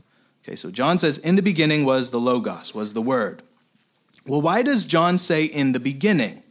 Okay, 0.44 0.56
so 0.56 0.70
John 0.70 0.98
says, 0.98 1.18
In 1.18 1.36
the 1.36 1.42
beginning 1.42 1.86
was 1.86 2.12
the 2.12 2.20
logos, 2.20 2.76
was 2.76 2.94
the 2.94 3.02
word. 3.02 3.42
Well, 4.26 4.42
why 4.42 4.62
does 4.62 4.86
John 4.86 5.18
say 5.18 5.46
in 5.46 5.72
the 5.72 5.80
beginning? 5.80 6.44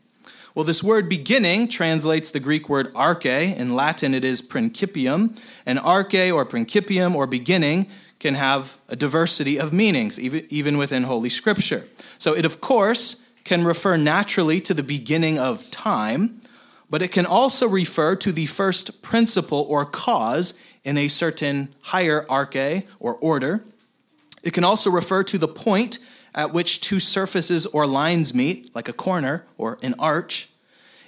Well, 0.54 0.64
this 0.64 0.82
word 0.82 1.08
beginning 1.08 1.68
translates 1.68 2.30
the 2.30 2.40
Greek 2.40 2.68
word 2.68 2.92
arche. 2.92 3.56
In 3.56 3.74
Latin, 3.74 4.12
it 4.12 4.24
is 4.24 4.42
principium. 4.42 5.38
And 5.64 5.78
arche 5.78 6.34
or 6.34 6.44
principium 6.44 7.14
or 7.14 7.26
beginning 7.26 7.88
can 8.22 8.34
have 8.34 8.78
a 8.88 8.94
diversity 8.94 9.58
of 9.58 9.72
meanings, 9.72 10.18
even 10.18 10.78
within 10.78 11.02
Holy 11.02 11.28
Scripture. 11.28 11.84
So 12.18 12.34
it, 12.34 12.44
of 12.44 12.60
course, 12.60 13.26
can 13.42 13.64
refer 13.64 13.96
naturally 13.96 14.60
to 14.60 14.72
the 14.72 14.84
beginning 14.84 15.40
of 15.40 15.68
time, 15.70 16.40
but 16.88 17.02
it 17.02 17.08
can 17.08 17.26
also 17.26 17.66
refer 17.66 18.14
to 18.16 18.30
the 18.30 18.46
first 18.46 19.02
principle 19.02 19.66
or 19.68 19.84
cause 19.84 20.54
in 20.84 20.96
a 20.96 21.08
certain 21.08 21.74
hierarchy 21.80 22.86
or 23.00 23.16
order. 23.16 23.64
It 24.44 24.52
can 24.52 24.62
also 24.62 24.88
refer 24.88 25.24
to 25.24 25.36
the 25.36 25.48
point 25.48 25.98
at 26.32 26.52
which 26.52 26.80
two 26.80 27.00
surfaces 27.00 27.66
or 27.66 27.86
lines 27.86 28.32
meet, 28.32 28.72
like 28.72 28.88
a 28.88 28.92
corner 28.92 29.44
or 29.58 29.78
an 29.82 29.94
arch. 29.98 30.48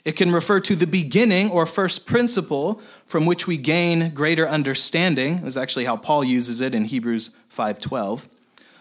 It 0.04 0.16
can 0.16 0.32
refer 0.32 0.60
to 0.60 0.76
the 0.76 0.86
beginning 0.86 1.50
or 1.50 1.64
first 1.64 2.06
principle 2.06 2.80
from 3.06 3.24
which 3.24 3.46
we 3.46 3.56
gain 3.56 4.12
greater 4.12 4.46
understanding. 4.46 5.38
Is 5.46 5.56
actually 5.56 5.86
how 5.86 5.96
Paul 5.96 6.24
uses 6.24 6.60
it 6.60 6.74
in 6.74 6.84
Hebrews 6.84 7.30
5:12. 7.48 8.28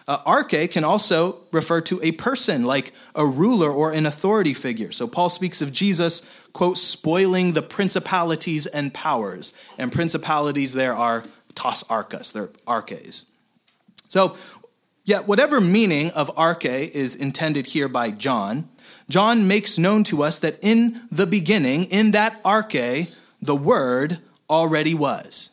Uh, 0.05 0.17
arche 0.25 0.69
can 0.69 0.83
also 0.83 1.37
refer 1.51 1.79
to 1.79 1.99
a 2.03 2.11
person, 2.11 2.63
like 2.63 2.91
a 3.15 3.25
ruler 3.25 3.71
or 3.71 3.93
an 3.93 4.05
authority 4.05 4.53
figure. 4.53 4.91
So 4.91 5.07
Paul 5.07 5.29
speaks 5.29 5.61
of 5.61 5.71
Jesus, 5.71 6.27
quote, 6.51 6.77
spoiling 6.77 7.53
the 7.53 7.61
principalities 7.61 8.65
and 8.65 8.93
powers. 8.93 9.53
And 9.77 9.93
principalities 9.93 10.73
there 10.73 10.93
are 10.93 11.23
tas 11.55 11.83
archas, 11.83 12.33
they're 12.33 12.49
arches. 12.67 13.25
So, 14.07 14.35
yet, 15.05 15.27
whatever 15.27 15.61
meaning 15.61 16.11
of 16.11 16.35
arche 16.35 16.89
is 16.89 17.15
intended 17.15 17.67
here 17.67 17.87
by 17.87 18.11
John, 18.11 18.69
John 19.13 19.47
makes 19.47 19.77
known 19.77 20.03
to 20.05 20.23
us 20.23 20.39
that 20.39 20.57
in 20.63 20.99
the 21.11 21.27
beginning, 21.27 21.83
in 21.83 22.13
that 22.13 22.41
arche, 22.41 23.11
the 23.39 23.55
Word 23.55 24.17
already 24.49 24.95
was. 24.95 25.51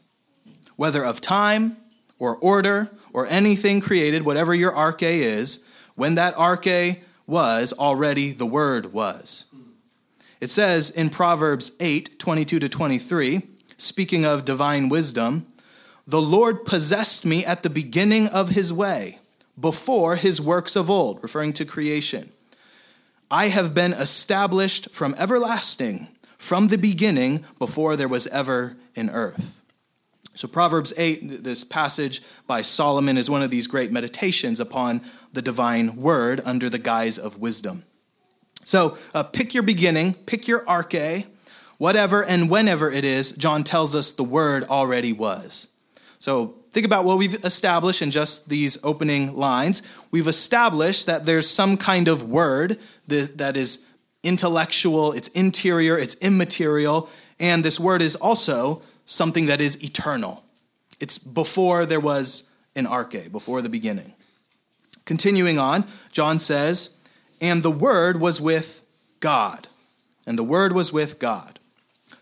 Whether 0.76 1.04
of 1.04 1.20
time 1.20 1.76
or 2.18 2.36
order 2.36 2.90
or 3.12 3.26
anything 3.26 3.82
created, 3.82 4.24
whatever 4.24 4.54
your 4.54 4.72
arche 4.72 5.02
is, 5.02 5.62
when 5.94 6.14
that 6.14 6.34
arche 6.36 7.00
was, 7.26 7.74
already 7.74 8.32
the 8.32 8.46
Word 8.46 8.94
was. 8.94 9.44
It 10.40 10.48
says 10.48 10.88
in 10.88 11.10
Proverbs 11.10 11.72
8 11.80 12.18
22 12.18 12.60
to 12.60 12.66
23, 12.70 13.42
speaking 13.76 14.24
of 14.24 14.46
divine 14.46 14.88
wisdom, 14.88 15.46
the 16.06 16.22
Lord 16.22 16.64
possessed 16.64 17.26
me 17.26 17.44
at 17.44 17.62
the 17.62 17.68
beginning 17.68 18.26
of 18.28 18.48
his 18.48 18.72
way, 18.72 19.18
before 19.60 20.16
his 20.16 20.40
works 20.40 20.76
of 20.76 20.88
old, 20.88 21.22
referring 21.22 21.52
to 21.52 21.66
creation. 21.66 22.32
I 23.30 23.48
have 23.48 23.74
been 23.74 23.92
established 23.92 24.90
from 24.90 25.14
everlasting, 25.16 26.08
from 26.36 26.68
the 26.68 26.78
beginning 26.78 27.44
before 27.58 27.94
there 27.94 28.08
was 28.08 28.26
ever 28.26 28.76
an 28.96 29.08
earth. 29.10 29.62
So, 30.34 30.48
Proverbs 30.48 30.92
8, 30.96 31.44
this 31.44 31.64
passage 31.64 32.22
by 32.46 32.62
Solomon, 32.62 33.16
is 33.16 33.28
one 33.28 33.42
of 33.42 33.50
these 33.50 33.66
great 33.66 33.92
meditations 33.92 34.58
upon 34.58 35.02
the 35.32 35.42
divine 35.42 35.96
word 35.96 36.40
under 36.44 36.68
the 36.68 36.78
guise 36.78 37.18
of 37.18 37.38
wisdom. 37.38 37.84
So, 38.64 38.96
uh, 39.14 39.24
pick 39.24 39.54
your 39.54 39.62
beginning, 39.62 40.14
pick 40.14 40.48
your 40.48 40.60
arche, 40.64 41.26
whatever 41.78 42.24
and 42.24 42.50
whenever 42.50 42.90
it 42.90 43.04
is, 43.04 43.32
John 43.32 43.64
tells 43.64 43.94
us 43.94 44.12
the 44.12 44.24
word 44.24 44.64
already 44.64 45.12
was. 45.12 45.68
So, 46.18 46.59
think 46.70 46.86
about 46.86 47.04
what 47.04 47.18
we've 47.18 47.44
established 47.44 48.02
in 48.02 48.10
just 48.10 48.48
these 48.48 48.78
opening 48.82 49.36
lines. 49.36 49.82
We've 50.10 50.26
established 50.26 51.06
that 51.06 51.26
there's 51.26 51.48
some 51.48 51.76
kind 51.76 52.08
of 52.08 52.28
word 52.28 52.78
that 53.08 53.56
is 53.56 53.84
intellectual, 54.22 55.12
it's 55.12 55.28
interior, 55.28 55.98
it's 55.98 56.14
immaterial, 56.14 57.08
and 57.38 57.64
this 57.64 57.80
word 57.80 58.02
is 58.02 58.16
also 58.16 58.82
something 59.04 59.46
that 59.46 59.60
is 59.60 59.82
eternal. 59.82 60.44
It's 61.00 61.18
before 61.18 61.86
there 61.86 62.00
was 62.00 62.50
an 62.76 62.86
arche, 62.86 63.32
before 63.32 63.62
the 63.62 63.68
beginning. 63.68 64.14
Continuing 65.04 65.58
on, 65.58 65.86
John 66.12 66.38
says, 66.38 66.94
And 67.40 67.62
the 67.64 67.70
Word 67.70 68.20
was 68.20 68.40
with 68.40 68.84
God. 69.18 69.66
And 70.26 70.38
the 70.38 70.44
Word 70.44 70.72
was 70.72 70.92
with 70.92 71.18
God. 71.18 71.58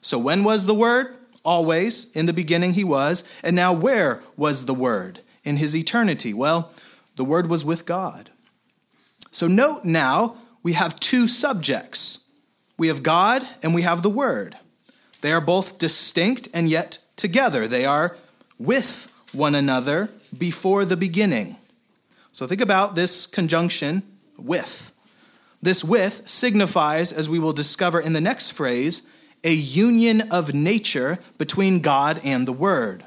So 0.01 0.19
when 0.19 0.45
was 0.45 0.65
the 0.65 0.75
Word? 0.75 1.18
Always. 1.49 2.11
In 2.13 2.27
the 2.27 2.35
beginning 2.35 2.75
he 2.75 2.85
was. 2.85 3.25
And 3.43 3.57
now 3.57 3.73
where 3.73 4.23
was 4.37 4.67
the 4.67 4.75
Word? 4.75 5.21
In 5.45 5.57
his 5.57 5.75
eternity. 5.75 6.35
Well, 6.35 6.71
the 7.17 7.25
Word 7.25 7.49
was 7.49 7.65
with 7.65 7.87
God. 7.87 8.31
So 9.31 9.49
note 9.49 9.85
now 9.85 10.37
we 10.63 10.75
have 10.75 11.01
two 11.01 11.27
subjects 11.27 12.27
we 12.79 12.89
have 12.89 13.03
God 13.03 13.47
and 13.63 13.75
we 13.75 13.83
have 13.83 14.03
the 14.03 14.11
Word. 14.11 14.57
They 15.21 15.33
are 15.33 15.41
both 15.41 15.79
distinct 15.79 16.49
and 16.55 16.69
yet 16.69 16.99
together. 17.17 17.67
They 17.67 17.85
are 17.85 18.17
with 18.59 19.11
one 19.33 19.57
another 19.57 20.11
before 20.37 20.85
the 20.85 20.97
beginning. 20.97 21.57
So 22.31 22.47
think 22.47 22.61
about 22.61 22.95
this 22.95 23.27
conjunction 23.27 24.05
with. 24.37 24.93
This 25.61 25.83
with 25.83 26.29
signifies, 26.29 27.13
as 27.13 27.29
we 27.29 27.41
will 27.41 27.53
discover 27.53 27.99
in 27.99 28.13
the 28.13 28.21
next 28.21 28.51
phrase, 28.51 29.09
a 29.45 29.53
union 29.53 30.23
of 30.31 30.55
nature 30.55 31.19
between 31.39 31.81
God 31.81 32.21
and 32.25 32.47
the 32.47 32.53
Word. 32.53 33.05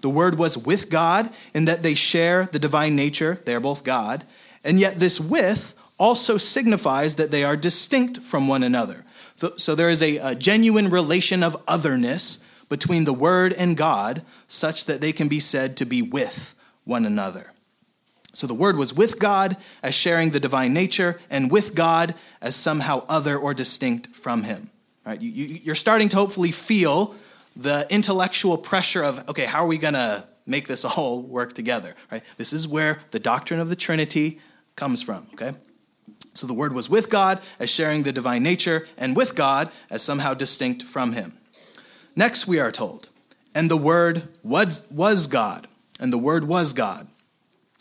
The 0.00 0.10
Word 0.10 0.38
was 0.38 0.58
with 0.58 0.90
God 0.90 1.30
in 1.54 1.64
that 1.66 1.82
they 1.82 1.94
share 1.94 2.46
the 2.46 2.58
divine 2.58 2.96
nature, 2.96 3.40
they 3.44 3.54
are 3.54 3.60
both 3.60 3.84
God, 3.84 4.24
and 4.64 4.78
yet 4.78 4.96
this 4.96 5.20
with 5.20 5.74
also 5.98 6.36
signifies 6.36 7.14
that 7.14 7.30
they 7.30 7.44
are 7.44 7.56
distinct 7.56 8.18
from 8.18 8.48
one 8.48 8.64
another. 8.64 9.04
So 9.56 9.74
there 9.74 9.88
is 9.88 10.02
a, 10.02 10.18
a, 10.18 10.34
genuine 10.34 10.88
relation 10.88 11.42
of 11.42 11.60
otherness 11.68 12.44
between 12.68 13.04
the 13.04 13.12
Word 13.12 13.52
and 13.52 13.76
God, 13.76 14.22
such 14.48 14.86
that 14.86 15.00
they 15.00 15.12
can 15.12 15.28
be 15.28 15.40
said 15.40 15.76
to 15.76 15.84
be 15.84 16.02
with 16.02 16.54
one 16.84 17.06
another. 17.06 17.52
So 18.34 18.46
the 18.46 18.54
Word 18.54 18.76
was 18.76 18.94
with 18.94 19.20
God 19.20 19.56
as 19.82 19.94
sharing 19.94 20.30
the 20.30 20.40
divine 20.40 20.72
nature, 20.72 21.20
and 21.30 21.50
with 21.50 21.74
God 21.74 22.14
as 22.40 22.56
somehow 22.56 23.04
other 23.08 23.38
or 23.38 23.54
distinct 23.54 24.08
from 24.08 24.42
Him. 24.42 24.71
Right? 25.04 25.20
You, 25.20 25.30
you, 25.30 25.58
you're 25.62 25.74
starting 25.74 26.08
to 26.10 26.16
hopefully 26.16 26.52
feel 26.52 27.14
the 27.56 27.86
intellectual 27.90 28.56
pressure 28.56 29.02
of, 29.02 29.28
okay, 29.28 29.44
how 29.44 29.62
are 29.62 29.66
we 29.66 29.78
going 29.78 29.94
to 29.94 30.24
make 30.46 30.68
this 30.68 30.84
all 30.96 31.22
work 31.22 31.54
together? 31.54 31.94
Right? 32.10 32.22
This 32.36 32.52
is 32.52 32.66
where 32.68 32.98
the 33.10 33.18
doctrine 33.18 33.60
of 33.60 33.68
the 33.68 33.76
Trinity 33.76 34.40
comes 34.76 35.02
from. 35.02 35.26
Okay. 35.34 35.54
So 36.34 36.46
the 36.46 36.54
Word 36.54 36.72
was 36.72 36.88
with 36.88 37.10
God 37.10 37.40
as 37.58 37.70
sharing 37.70 38.02
the 38.02 38.12
divine 38.12 38.42
nature, 38.42 38.88
and 38.96 39.14
with 39.14 39.34
God 39.34 39.70
as 39.90 40.02
somehow 40.02 40.34
distinct 40.34 40.82
from 40.82 41.12
Him. 41.12 41.34
Next, 42.16 42.46
we 42.46 42.58
are 42.58 42.72
told, 42.72 43.10
and 43.54 43.70
the 43.70 43.76
Word 43.76 44.28
was, 44.42 44.82
was 44.90 45.26
God, 45.26 45.66
and 46.00 46.12
the 46.12 46.18
Word 46.18 46.44
was 46.44 46.72
God. 46.72 47.06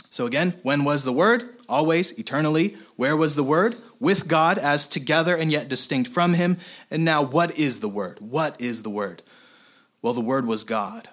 So 0.09 0.25
again, 0.25 0.53
when 0.63 0.83
was 0.83 1.03
the 1.03 1.13
Word? 1.13 1.49
Always, 1.69 2.11
eternally. 2.19 2.77
Where 2.97 3.15
was 3.15 3.35
the 3.35 3.43
Word? 3.43 3.77
With 4.01 4.27
God 4.27 4.57
as 4.57 4.85
together 4.85 5.37
and 5.37 5.49
yet 5.49 5.69
distinct 5.69 6.09
from 6.09 6.33
Him. 6.33 6.57
And 6.89 7.05
now, 7.05 7.21
what 7.21 7.57
is 7.57 7.79
the 7.79 7.87
Word? 7.87 8.19
What 8.19 8.59
is 8.59 8.83
the 8.83 8.89
Word? 8.89 9.21
Well, 10.01 10.13
the 10.13 10.19
Word 10.19 10.45
was 10.45 10.65
God. 10.65 11.07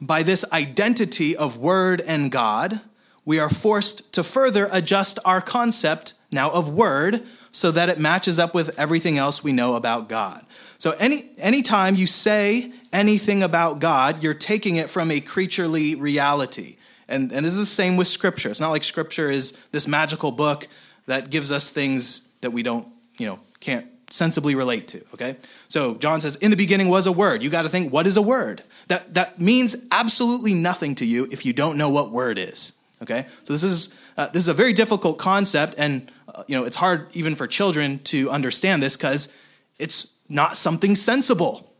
By 0.00 0.22
this 0.22 0.44
identity 0.50 1.36
of 1.36 1.58
Word 1.58 2.00
and 2.00 2.32
God, 2.32 2.80
we 3.24 3.38
are 3.38 3.50
forced 3.50 4.12
to 4.14 4.24
further 4.24 4.68
adjust 4.72 5.18
our 5.24 5.40
concept 5.40 6.14
now 6.32 6.50
of 6.50 6.68
word 6.68 7.22
so 7.52 7.70
that 7.70 7.88
it 7.88 7.98
matches 7.98 8.38
up 8.38 8.54
with 8.54 8.78
everything 8.78 9.18
else 9.18 9.44
we 9.44 9.52
know 9.52 9.74
about 9.74 10.08
God. 10.08 10.44
So 10.78 10.92
any 10.98 11.30
anytime 11.38 11.94
you 11.94 12.06
say 12.06 12.72
anything 12.92 13.42
about 13.42 13.78
God, 13.78 14.22
you're 14.22 14.34
taking 14.34 14.76
it 14.76 14.90
from 14.90 15.10
a 15.10 15.20
creaturely 15.20 15.94
reality. 15.94 16.76
And, 17.08 17.30
and 17.30 17.44
this 17.44 17.52
is 17.52 17.58
the 17.58 17.66
same 17.66 17.96
with 17.96 18.08
Scripture. 18.08 18.50
It's 18.50 18.60
not 18.60 18.70
like 18.70 18.84
Scripture 18.84 19.30
is 19.30 19.52
this 19.70 19.86
magical 19.86 20.32
book 20.32 20.66
that 21.06 21.30
gives 21.30 21.50
us 21.50 21.70
things 21.70 22.28
that 22.40 22.52
we 22.52 22.62
don't, 22.62 22.86
you 23.18 23.26
know, 23.26 23.40
can't 23.60 23.86
sensibly 24.10 24.54
relate 24.54 24.88
to. 24.88 25.04
Okay? 25.14 25.36
So 25.68 25.94
John 25.94 26.20
says, 26.20 26.36
In 26.36 26.50
the 26.50 26.56
beginning 26.56 26.88
was 26.88 27.06
a 27.06 27.12
word. 27.12 27.42
You 27.42 27.50
got 27.50 27.62
to 27.62 27.68
think, 27.68 27.92
what 27.92 28.06
is 28.06 28.16
a 28.16 28.22
word? 28.22 28.62
That, 28.88 29.14
that 29.14 29.40
means 29.40 29.76
absolutely 29.90 30.54
nothing 30.54 30.94
to 30.96 31.06
you 31.06 31.28
if 31.30 31.46
you 31.46 31.52
don't 31.52 31.76
know 31.78 31.88
what 31.88 32.10
word 32.10 32.38
is. 32.38 32.78
Okay? 33.02 33.26
So 33.44 33.52
this 33.52 33.62
is, 33.62 33.94
uh, 34.16 34.28
this 34.28 34.42
is 34.42 34.48
a 34.48 34.54
very 34.54 34.72
difficult 34.72 35.18
concept, 35.18 35.74
and 35.78 36.10
uh, 36.32 36.44
you 36.46 36.56
know, 36.56 36.64
it's 36.64 36.76
hard 36.76 37.08
even 37.14 37.34
for 37.34 37.46
children 37.46 37.98
to 38.00 38.30
understand 38.30 38.82
this 38.82 38.96
because 38.96 39.32
it's 39.78 40.12
not 40.28 40.56
something 40.56 40.94
sensible. 40.94 41.72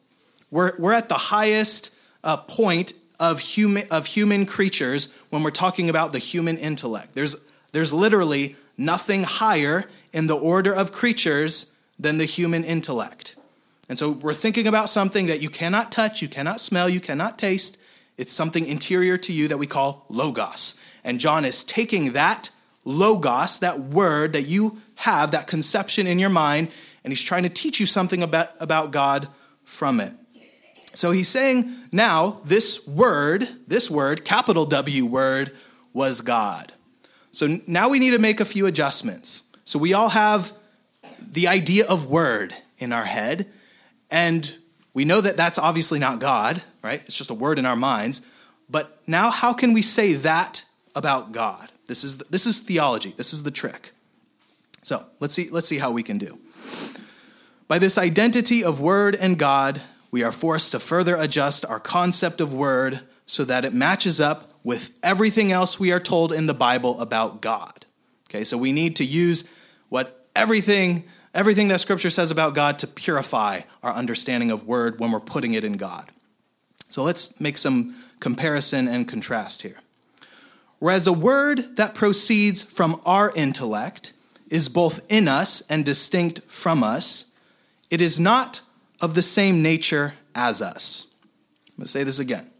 We're, 0.51 0.77
we're 0.79 0.93
at 0.93 1.09
the 1.09 1.15
highest 1.15 1.95
uh, 2.25 2.39
point 2.39 2.93
of 3.21 3.39
human, 3.39 3.87
of 3.91 4.07
human 4.07 4.47
creatures 4.47 5.13
when 5.31 5.43
we're 5.43 5.51
talking 5.51 5.89
about 5.89 6.13
the 6.13 6.19
human 6.19 6.59
intellect. 6.59 7.15
There's, 7.15 7.37
there's 7.73 7.93
literally 7.93 8.57
nothing 8.77 9.23
higher 9.23 9.85
in 10.13 10.27
the 10.27 10.37
order 10.37 10.73
of 10.73 10.93
creatures 10.93 11.75
than 11.99 12.19
the 12.19 12.25
human 12.25 12.65
intellect. 12.65 13.37
And 13.89 13.99
so 13.99 14.11
we're 14.11 14.35
thinking 14.35 14.67
about 14.67 14.89
something 14.89 15.27
that 15.27 15.43
you 15.43 15.51
cannot 15.51 15.93
touch, 15.93 16.23
you 16.23 16.29
cannot 16.29 16.61
smell, 16.61 16.89
you 16.89 17.01
cannot 17.01 17.39
taste. 17.39 17.79
It's 18.17 18.33
something 18.33 18.67
interior 18.67 19.19
to 19.19 19.33
you 19.33 19.49
that 19.49 19.59
we 19.59 19.67
call 19.67 20.07
logos. 20.09 20.75
And 21.05 21.19
John 21.19 21.45
is 21.45 21.65
taking 21.65 22.13
that 22.13 22.51
logos, 22.85 23.59
that 23.61 23.81
word 23.81 24.35
that 24.35 24.43
you 24.43 24.81
have, 24.97 25.33
that 25.33 25.47
conception 25.47 26.07
in 26.07 26.19
your 26.19 26.31
mind, 26.31 26.69
and 27.05 27.11
he's 27.11 27.23
trying 27.23 27.43
to 27.43 27.49
teach 27.49 27.81
you 27.81 27.87
something 27.87 28.23
about, 28.23 28.51
about 28.61 28.93
God 28.93 29.29
from 29.65 30.01
it. 30.01 30.13
So 30.95 31.11
he's 31.11 31.29
saying 31.29 31.75
now 31.91 32.39
this 32.45 32.87
word, 32.87 33.49
this 33.67 33.91
word, 33.91 34.25
capital 34.25 34.67
W 34.67 35.07
word, 35.07 35.53
was 35.93 36.21
God. 36.21 36.73
So 37.33 37.59
now 37.67 37.89
we 37.89 37.99
need 37.99 38.11
to 38.11 38.19
make 38.19 38.41
a 38.41 38.45
few 38.45 38.67
adjustments. 38.67 39.43
So 39.65 39.79
we 39.79 39.95
all 39.95 40.11
have 40.11 40.53
the 41.33 41.49
idea 41.49 41.87
of 41.87 42.09
word 42.09 42.55
in 42.79 42.93
our 42.93 43.05
head, 43.05 43.47
and 44.11 44.55
we 44.93 45.05
know 45.05 45.21
that 45.21 45.37
that's 45.37 45.59
obviously 45.59 45.99
not 45.99 46.21
God, 46.21 46.63
right? 46.83 47.03
It's 47.07 47.17
just 47.17 47.31
a 47.31 47.35
word 47.35 47.59
in 47.59 47.65
our 47.65 47.77
minds. 47.77 48.27
But 48.69 49.01
now, 49.07 49.31
how 49.31 49.53
can 49.53 49.73
we 49.73 49.83
say 49.83 50.15
that 50.15 50.65
about 50.95 51.33
God? 51.33 51.71
This 51.87 52.05
is, 52.05 52.19
this 52.19 52.47
is 52.47 52.59
theology. 52.59 53.13
This 53.17 53.33
is 53.33 53.43
the 53.43 53.51
trick. 53.51 53.93
So 54.83 55.05
let's 55.21 55.35
see, 55.35 55.49
let's 55.51 55.69
see 55.69 55.79
how 55.79 55.93
we 55.93 56.03
can 56.03 56.19
do. 56.19 56.39
By 57.69 57.79
this 57.79 57.97
identity 57.97 58.63
of 58.63 58.81
Word 58.81 59.15
and 59.15 59.39
God, 59.39 59.81
we 60.11 60.23
are 60.23 60.33
forced 60.33 60.73
to 60.73 60.79
further 60.79 61.17
adjust 61.17 61.65
our 61.65 61.81
concept 61.81 62.41
of 62.41 62.53
Word 62.53 63.01
so 63.25 63.45
that 63.45 63.65
it 63.65 63.73
matches 63.73 64.21
up 64.21 64.52
with 64.65 64.99
everything 65.03 65.53
else 65.53 65.79
we 65.79 65.93
are 65.93 66.01
told 66.01 66.33
in 66.33 66.47
the 66.47 66.55
Bible 66.55 67.01
about 67.01 67.41
God. 67.41 67.85
Okay, 68.31 68.45
so 68.45 68.57
we 68.57 68.73
need 68.73 68.97
to 68.97 69.05
use 69.05 69.49
what 69.89 70.27
everything 70.35 71.05
everything 71.35 71.69
that 71.69 71.81
scripture 71.81 72.11
says 72.11 72.31
about 72.31 72.55
God 72.55 72.79
to 72.81 72.87
purify 72.87 73.63
our 73.83 73.93
understanding 73.93 74.51
of 74.51 74.67
word 74.67 75.01
when 75.01 75.13
we're 75.13 75.21
putting 75.21 75.55
it 75.55 75.65
in 75.65 75.79
God. 75.79 76.11
So 76.89 77.03
let's 77.03 77.39
make 77.41 77.57
some 77.57 77.97
comparison 78.21 78.87
and 78.87 79.09
contrast 79.09 79.63
here. 79.63 79.79
Whereas 80.79 81.07
a 81.07 81.13
word 81.13 81.77
that 81.77 81.95
proceeds 81.95 82.63
from 82.63 83.01
our 83.07 83.33
intellect 83.35 84.13
is 84.51 84.69
both 84.69 85.01
in 85.09 85.27
us 85.27 85.63
and 85.71 85.85
distinct 85.85 86.43
from 86.43 86.83
us, 86.83 87.33
it 87.89 88.01
is 88.01 88.21
not 88.21 88.61
of 89.01 89.15
the 89.15 89.23
same 89.23 89.63
nature 89.63 90.15
as 90.35 90.61
us. 90.61 91.07
I'm 91.69 91.77
going 91.79 91.85
to 91.85 91.91
say 91.91 92.05
this 92.05 92.19
again. 92.19 92.52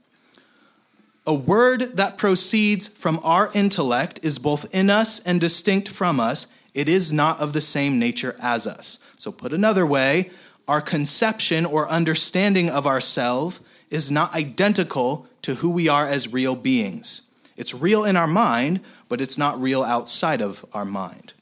A 1.27 1.35
word 1.35 1.97
that 1.97 2.19
proceeds 2.19 2.89
from 2.89 3.21
our 3.23 3.51
intellect 3.55 4.21
is 4.23 4.39
both 4.39 4.73
in 4.75 4.91
us 4.91 5.21
and 5.21 5.41
distinct 5.41 5.89
from 5.89 6.19
us. 6.19 6.49
It 6.75 6.89
is 6.89 7.13
not 7.13 7.39
of 7.39 7.53
the 7.53 7.61
same 7.61 7.99
nature 7.99 8.35
as 8.41 8.67
us. 8.67 8.99
So, 9.17 9.31
put 9.31 9.53
another 9.53 9.87
way, 9.87 10.31
our 10.67 10.81
conception 10.81 11.65
or 11.65 11.89
understanding 11.89 12.69
of 12.69 12.89
ourselves 12.89 13.61
is 13.89 14.11
not 14.11 14.35
identical 14.35 15.29
to 15.43 15.57
who 15.57 15.71
we 15.71 15.89
are 15.89 16.09
as 16.09 16.33
real 16.33 16.57
beings. 16.57 17.23
It's 17.57 17.75
real 17.75 18.05
in 18.05 18.17
our 18.17 18.27
mind, 18.27 18.81
but 19.09 19.21
it's 19.21 19.39
not 19.39 19.61
real 19.61 19.85
outside 19.85 20.41
of 20.41 20.65
our 20.73 20.85
mind. 20.85 21.35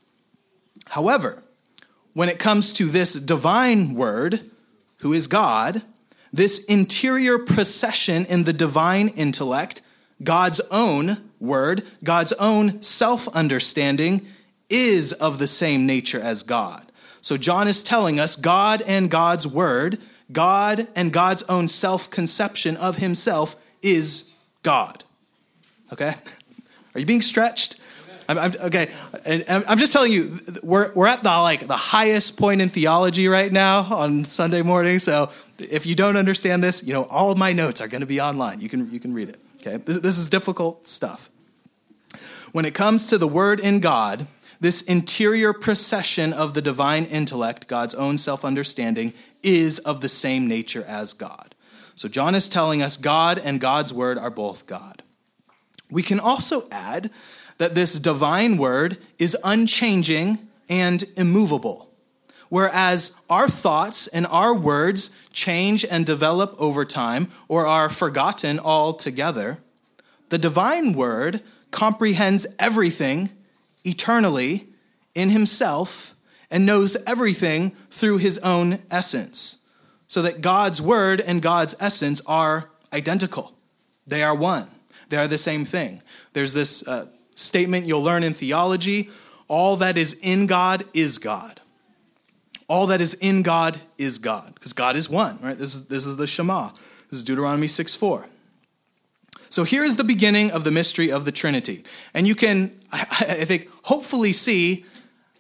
However, 0.87 1.43
when 2.13 2.29
it 2.29 2.39
comes 2.39 2.73
to 2.75 2.87
this 2.87 3.15
divine 3.15 3.95
word, 3.95 4.51
who 4.99 5.13
is 5.15 5.27
God, 5.27 5.83
this 6.33 6.65
interior 6.65 7.39
procession 7.39 8.25
in 8.27 8.45
the 8.45 8.53
divine 8.53 9.09
intellect, 9.09 9.83
God's 10.23 10.61
own 10.71 11.31
word, 11.41 11.85
God's 12.05 12.33
own 12.35 12.83
self 12.83 13.29
understanding, 13.29 14.27
is 14.69 15.13
of 15.13 15.39
the 15.39 15.47
same 15.47 15.87
nature 15.87 16.21
as 16.21 16.43
God. 16.43 16.91
So 17.23 17.37
John 17.37 17.69
is 17.69 17.83
telling 17.83 18.21
us 18.21 18.37
God 18.37 18.83
and 18.83 19.11
God's 19.11 19.47
word, 19.47 19.99
God 20.33 20.87
and 20.95 21.13
God's 21.13 21.43
own 21.45 21.69
self 21.69 22.11
conception 22.11 22.77
of 22.77 22.97
himself 22.97 23.57
is 23.83 24.31
God. 24.63 25.05
Okay? 25.93 26.15
Are 26.95 27.01
you 27.01 27.07
being 27.07 27.23
stretched? 27.23 27.80
I'm, 28.31 28.39
I'm, 28.39 28.53
okay, 28.67 28.89
and 29.27 29.45
I'm 29.49 29.79
just 29.79 29.91
telling 29.91 30.13
you, 30.13 30.39
we're, 30.63 30.93
we're 30.93 31.09
at 31.09 31.23
the 31.23 31.29
like 31.29 31.67
the 31.67 31.77
highest 31.77 32.39
point 32.39 32.61
in 32.61 32.69
theology 32.69 33.27
right 33.27 33.51
now 33.51 33.81
on 33.81 34.23
Sunday 34.25 34.63
morning. 34.63 35.01
So 35.01 35.31
if 35.59 35.85
you 35.85 35.97
don't 35.97 36.17
understand 36.17 36.63
this, 36.63 36.85
you 36.85 36.93
know 36.93 37.05
all 37.11 37.33
of 37.33 37.39
my 37.39 37.53
notes 37.53 37.81
are 37.81 37.89
going 37.89 38.03
to 38.03 38.07
be 38.07 38.21
online. 38.21 38.61
You 38.61 38.69
can 38.69 38.89
you 38.93 39.01
can 39.01 39.15
read 39.15 39.31
it. 39.31 39.41
Okay, 39.61 39.79
this, 39.79 39.99
this 39.99 40.19
is 40.19 40.29
difficult 40.29 40.87
stuff. 40.87 41.29
When 42.53 42.65
it 42.65 42.73
comes 42.73 43.07
to 43.09 43.19
the 43.19 43.27
Word 43.27 43.59
in 43.59 43.81
God, 43.81 44.29
this 44.61 44.81
interior 44.83 45.53
procession 45.53 46.33
of 46.33 46.55
the 46.55 46.63
divine 46.63 47.07
intellect, 47.07 47.67
God's 47.67 47.95
own 47.95 48.17
self 48.17 48.45
understanding, 48.45 49.13
is 49.43 49.81
of 49.81 50.03
the 50.03 50.09
same 50.09 50.47
nature 50.47 50.85
as 50.87 51.15
God. 51.15 51.57
So 51.97 52.09
John 52.09 52.37
is 52.37 52.49
telling 52.49 52.81
us 52.81 52.97
God 52.97 53.39
and 53.39 53.61
God's 53.61 53.93
Word 53.93 54.19
are 54.19 54.31
both 54.31 54.67
God. 54.67 55.03
We 55.91 56.05
can 56.05 56.21
also 56.21 56.69
add 56.71 57.11
that 57.61 57.75
this 57.75 57.99
divine 57.99 58.57
word 58.57 58.97
is 59.19 59.37
unchanging 59.45 60.39
and 60.71 61.05
immovable. 61.15 61.91
Whereas 62.49 63.15
our 63.29 63.51
thoughts 63.51 64.07
and 64.07 64.27
our 64.29 64.55
words 64.55 65.11
change 65.31 65.85
and 65.85 66.07
develop 66.07 66.55
over 66.59 66.87
time 66.87 67.29
or 67.49 67.67
are 67.67 67.91
forgotten 67.91 68.59
altogether, 68.59 69.59
the 70.31 70.39
divine 70.39 70.95
word 70.95 71.43
comprehends 71.71 72.47
everything 72.59 73.29
eternally 73.85 74.67
in 75.15 75.29
himself 75.29 76.15
and 76.51 76.65
knows 76.65 76.97
everything 77.07 77.73
through 77.91 78.17
his 78.17 78.39
own 78.39 78.79
essence. 78.91 79.59
So 80.09 80.23
that 80.23 80.41
God's 80.41 80.81
word 80.81 81.21
and 81.21 81.43
God's 81.43 81.75
essence 81.79 82.23
are 82.27 82.71
identical, 82.91 83.53
they 84.07 84.23
are 84.23 84.35
one, 84.35 84.67
they 85.11 85.19
are 85.19 85.29
the 85.29 85.37
same 85.37 85.67
thing. 85.67 86.01
There's 86.33 86.55
this 86.55 86.89
uh, 86.89 87.07
statement 87.35 87.87
you'll 87.87 88.03
learn 88.03 88.23
in 88.23 88.35
theology 88.35 89.11
all 89.51 89.79
that 89.79 89.99
is 89.99 90.15
in 90.23 90.47
God 90.47 90.85
is 90.95 91.19
God. 91.19 91.61
All 92.69 92.87
that 92.87 93.01
is 93.01 93.15
in 93.15 93.43
God 93.43 93.81
is 93.99 94.19
God, 94.19 94.55
because 94.55 94.73
God 94.73 94.95
is 94.95 95.11
one, 95.11 95.41
right? 95.43 95.59
This 95.59 95.75
is, 95.75 95.87
this 95.87 96.07
is 96.07 96.17
the 96.17 96.29
Shema. 96.29 96.69
This 97.11 97.19
is 97.19 97.25
Deuteronomy 97.25 97.67
6 97.67 97.97
4. 97.97 98.27
So 99.49 99.65
here 99.65 99.83
is 99.83 99.97
the 99.97 100.05
beginning 100.05 100.53
of 100.53 100.63
the 100.63 100.71
mystery 100.71 101.11
of 101.11 101.25
the 101.25 101.33
Trinity. 101.33 101.83
And 102.15 102.29
you 102.29 102.37
can, 102.37 102.81
I 102.93 103.45
think, 103.45 103.69
hopefully 103.83 104.33
see 104.33 104.85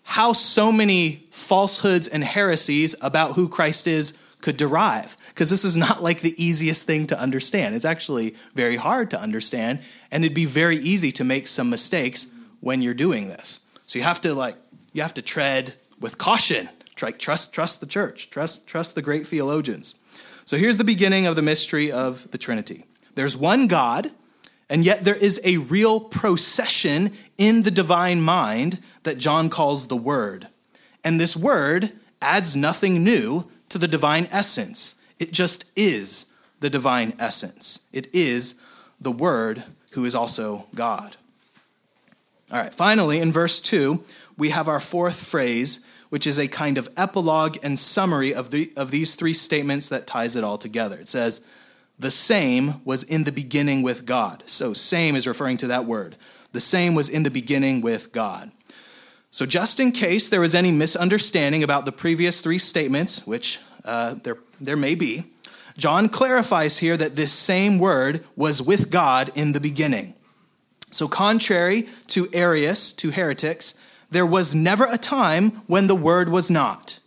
how 0.02 0.32
so 0.32 0.72
many 0.72 1.24
falsehoods 1.30 2.08
and 2.08 2.24
heresies 2.24 2.96
about 3.00 3.34
who 3.34 3.48
Christ 3.48 3.86
is 3.86 4.18
could 4.40 4.56
derive. 4.56 5.16
Because 5.30 5.50
this 5.50 5.64
is 5.64 5.76
not 5.76 6.02
like 6.02 6.20
the 6.20 6.34
easiest 6.42 6.86
thing 6.86 7.06
to 7.08 7.18
understand. 7.18 7.74
It's 7.74 7.84
actually 7.84 8.34
very 8.54 8.76
hard 8.76 9.10
to 9.10 9.20
understand 9.20 9.80
and 10.10 10.24
it'd 10.24 10.34
be 10.34 10.44
very 10.44 10.76
easy 10.76 11.12
to 11.12 11.24
make 11.24 11.48
some 11.48 11.70
mistakes 11.70 12.32
when 12.60 12.82
you're 12.82 12.94
doing 12.94 13.28
this. 13.28 13.60
So 13.86 13.98
you 13.98 14.04
have 14.04 14.20
to 14.22 14.34
like 14.34 14.56
you 14.92 15.02
have 15.02 15.14
to 15.14 15.22
tread 15.22 15.74
with 15.98 16.18
caution. 16.18 16.68
Trust 16.94 17.54
trust 17.54 17.80
the 17.80 17.86
church. 17.86 18.28
Trust 18.30 18.66
trust 18.66 18.94
the 18.94 19.02
great 19.02 19.26
theologians. 19.26 19.94
So 20.44 20.56
here's 20.56 20.78
the 20.78 20.84
beginning 20.84 21.26
of 21.26 21.36
the 21.36 21.42
mystery 21.42 21.92
of 21.92 22.30
the 22.30 22.38
Trinity. 22.38 22.84
There's 23.14 23.36
one 23.36 23.68
God, 23.68 24.10
and 24.68 24.84
yet 24.84 25.04
there 25.04 25.16
is 25.16 25.40
a 25.44 25.58
real 25.58 26.00
procession 26.00 27.12
in 27.38 27.62
the 27.62 27.70
divine 27.70 28.20
mind 28.20 28.80
that 29.04 29.18
John 29.18 29.48
calls 29.48 29.86
the 29.86 29.96
Word. 29.96 30.48
And 31.04 31.18
this 31.18 31.36
Word 31.36 31.92
adds 32.20 32.56
nothing 32.56 33.02
new 33.04 33.48
to 33.68 33.78
the 33.78 33.88
divine 33.88 34.28
essence. 34.30 34.96
It 35.20 35.32
just 35.32 35.66
is 35.76 36.26
the 36.58 36.70
divine 36.70 37.12
essence. 37.18 37.80
It 37.92 38.12
is 38.12 38.58
the 39.00 39.12
Word 39.12 39.62
who 39.92 40.04
is 40.04 40.14
also 40.14 40.66
God. 40.74 41.16
All 42.50 42.58
right, 42.58 42.74
finally, 42.74 43.20
in 43.20 43.30
verse 43.30 43.60
2, 43.60 44.02
we 44.36 44.50
have 44.50 44.66
our 44.66 44.80
fourth 44.80 45.24
phrase, 45.24 45.80
which 46.08 46.26
is 46.26 46.38
a 46.38 46.48
kind 46.48 46.78
of 46.78 46.88
epilogue 46.96 47.58
and 47.62 47.78
summary 47.78 48.34
of, 48.34 48.50
the, 48.50 48.72
of 48.76 48.90
these 48.90 49.14
three 49.14 49.34
statements 49.34 49.88
that 49.88 50.06
ties 50.06 50.34
it 50.34 50.42
all 50.42 50.58
together. 50.58 50.98
It 50.98 51.06
says, 51.06 51.42
The 51.98 52.10
same 52.10 52.84
was 52.84 53.02
in 53.04 53.24
the 53.24 53.32
beginning 53.32 53.82
with 53.82 54.06
God. 54.06 54.42
So, 54.46 54.72
same 54.72 55.14
is 55.14 55.28
referring 55.28 55.58
to 55.58 55.68
that 55.68 55.84
word. 55.84 56.16
The 56.52 56.60
same 56.60 56.94
was 56.94 57.08
in 57.08 57.22
the 57.22 57.30
beginning 57.30 57.82
with 57.82 58.10
God. 58.10 58.50
So, 59.30 59.46
just 59.46 59.78
in 59.78 59.92
case 59.92 60.28
there 60.28 60.40
was 60.40 60.54
any 60.54 60.72
misunderstanding 60.72 61.62
about 61.62 61.84
the 61.84 61.92
previous 61.92 62.40
three 62.40 62.58
statements, 62.58 63.24
which 63.26 63.60
uh, 63.84 64.14
there, 64.14 64.38
there 64.60 64.76
may 64.76 64.94
be, 64.94 65.24
John 65.76 66.08
clarifies 66.08 66.78
here 66.78 66.96
that 66.96 67.16
this 67.16 67.32
same 67.32 67.78
word 67.78 68.24
was 68.36 68.60
with 68.60 68.90
God 68.90 69.30
in 69.34 69.52
the 69.52 69.60
beginning. 69.60 70.14
So, 70.90 71.08
contrary 71.08 71.88
to 72.08 72.28
Arius, 72.32 72.92
to 72.94 73.10
heretics, 73.10 73.74
there 74.10 74.26
was 74.26 74.54
never 74.54 74.86
a 74.90 74.98
time 74.98 75.50
when 75.66 75.86
the 75.86 75.94
word 75.94 76.28
was 76.28 76.50
not. 76.50 76.98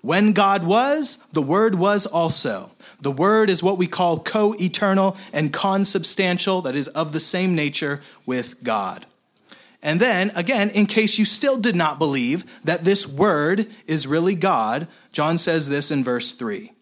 When 0.00 0.32
God 0.32 0.64
was, 0.64 1.18
the 1.32 1.42
word 1.42 1.74
was 1.74 2.06
also. 2.06 2.70
The 3.00 3.10
word 3.12 3.50
is 3.50 3.62
what 3.62 3.78
we 3.78 3.86
call 3.86 4.18
co 4.18 4.54
eternal 4.58 5.16
and 5.32 5.52
consubstantial, 5.52 6.62
that 6.62 6.74
is, 6.74 6.88
of 6.88 7.12
the 7.12 7.20
same 7.20 7.54
nature 7.54 8.00
with 8.26 8.64
God. 8.64 9.06
And 9.82 10.00
then, 10.00 10.32
again, 10.34 10.70
in 10.70 10.86
case 10.86 11.18
you 11.18 11.24
still 11.24 11.56
did 11.56 11.76
not 11.76 11.98
believe 11.98 12.60
that 12.64 12.82
this 12.82 13.06
word 13.06 13.68
is 13.86 14.06
really 14.06 14.34
God, 14.34 14.88
John 15.12 15.38
says 15.38 15.68
this 15.68 15.90
in 15.90 16.02
verse 16.02 16.32
3 16.32 16.72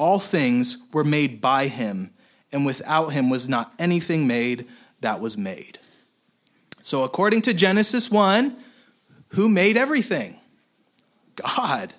all 0.00 0.18
things 0.18 0.78
were 0.94 1.04
made 1.04 1.42
by 1.42 1.66
him, 1.66 2.10
and 2.50 2.64
without 2.64 3.08
him 3.08 3.28
was 3.28 3.50
not 3.50 3.74
anything 3.78 4.26
made 4.26 4.66
that 5.02 5.20
was 5.20 5.36
made. 5.36 5.78
So, 6.80 7.04
according 7.04 7.42
to 7.42 7.52
Genesis 7.52 8.10
1, 8.10 8.56
who 9.32 9.50
made 9.50 9.76
everything? 9.76 10.40
God. 11.36 11.92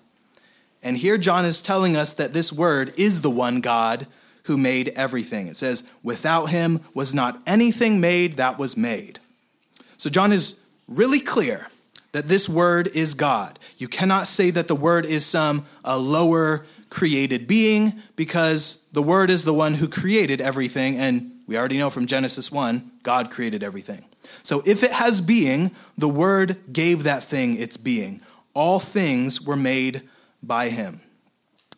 And 0.81 0.97
here 0.97 1.19
John 1.19 1.45
is 1.45 1.61
telling 1.61 1.95
us 1.95 2.13
that 2.13 2.33
this 2.33 2.51
word 2.51 2.91
is 2.97 3.21
the 3.21 3.29
one 3.29 3.61
God 3.61 4.07
who 4.45 4.57
made 4.57 4.89
everything. 4.95 5.47
It 5.47 5.57
says, 5.57 5.83
without 6.01 6.47
him 6.47 6.81
was 6.95 7.13
not 7.13 7.39
anything 7.45 8.01
made 8.01 8.37
that 8.37 8.57
was 8.57 8.75
made. 8.75 9.19
So, 10.01 10.09
John 10.09 10.31
is 10.31 10.59
really 10.87 11.19
clear 11.19 11.67
that 12.11 12.27
this 12.27 12.49
word 12.49 12.87
is 12.87 13.13
God. 13.13 13.59
You 13.77 13.87
cannot 13.87 14.25
say 14.25 14.49
that 14.49 14.67
the 14.67 14.73
word 14.75 15.05
is 15.05 15.23
some 15.27 15.65
a 15.83 15.99
lower 15.99 16.65
created 16.89 17.47
being 17.47 17.93
because 18.15 18.85
the 18.91 19.01
Word 19.01 19.29
is 19.29 19.45
the 19.45 19.53
one 19.53 19.75
who 19.75 19.87
created 19.87 20.41
everything, 20.41 20.97
and 20.97 21.31
we 21.47 21.57
already 21.57 21.77
know 21.77 21.89
from 21.89 22.05
Genesis 22.05 22.51
1, 22.51 22.91
God 23.01 23.31
created 23.31 23.63
everything. 23.63 24.05
So 24.43 24.61
if 24.65 24.83
it 24.83 24.91
has 24.91 25.21
being, 25.21 25.71
the 25.97 26.09
Word 26.09 26.57
gave 26.73 27.03
that 27.03 27.23
thing 27.23 27.55
its 27.57 27.77
being. 27.77 28.21
All 28.53 28.79
things 28.79 29.39
were 29.41 29.55
made 29.55 30.07
by 30.43 30.69
Him. 30.69 30.99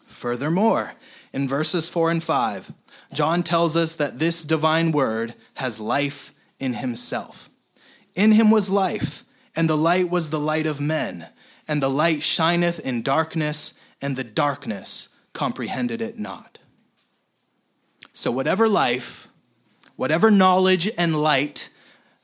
Furthermore, 0.08 0.94
in 1.32 1.48
verses 1.48 1.90
4 1.90 2.10
and 2.10 2.24
5, 2.24 2.74
John 3.14 3.44
tells 3.44 3.78
us 3.78 3.96
that 3.98 4.18
this 4.18 4.44
divine 4.44 4.92
Word 4.92 5.36
has 5.56 5.80
life 5.80 6.34
in 6.60 6.74
Himself. 6.74 7.50
In 8.16 8.34
Him 8.34 8.52
was 8.52 8.70
life, 8.70 9.24
and 9.56 9.70
the 9.70 9.78
light 9.78 10.10
was 10.10 10.30
the 10.30 10.40
light 10.40 10.66
of 10.66 10.82
men, 10.82 11.28
and 11.68 11.82
the 11.82 11.90
light 11.90 12.24
shineth 12.24 12.80
in 12.80 13.02
darkness 13.02 13.74
and 14.04 14.18
the 14.18 14.24
darkness 14.24 15.08
comprehended 15.32 16.02
it 16.02 16.20
not. 16.20 16.60
So, 18.12 18.32
whatever 18.32 18.68
life, 18.68 19.30
whatever 19.96 20.30
knowledge 20.30 20.90
and 20.98 21.22
light 21.22 21.70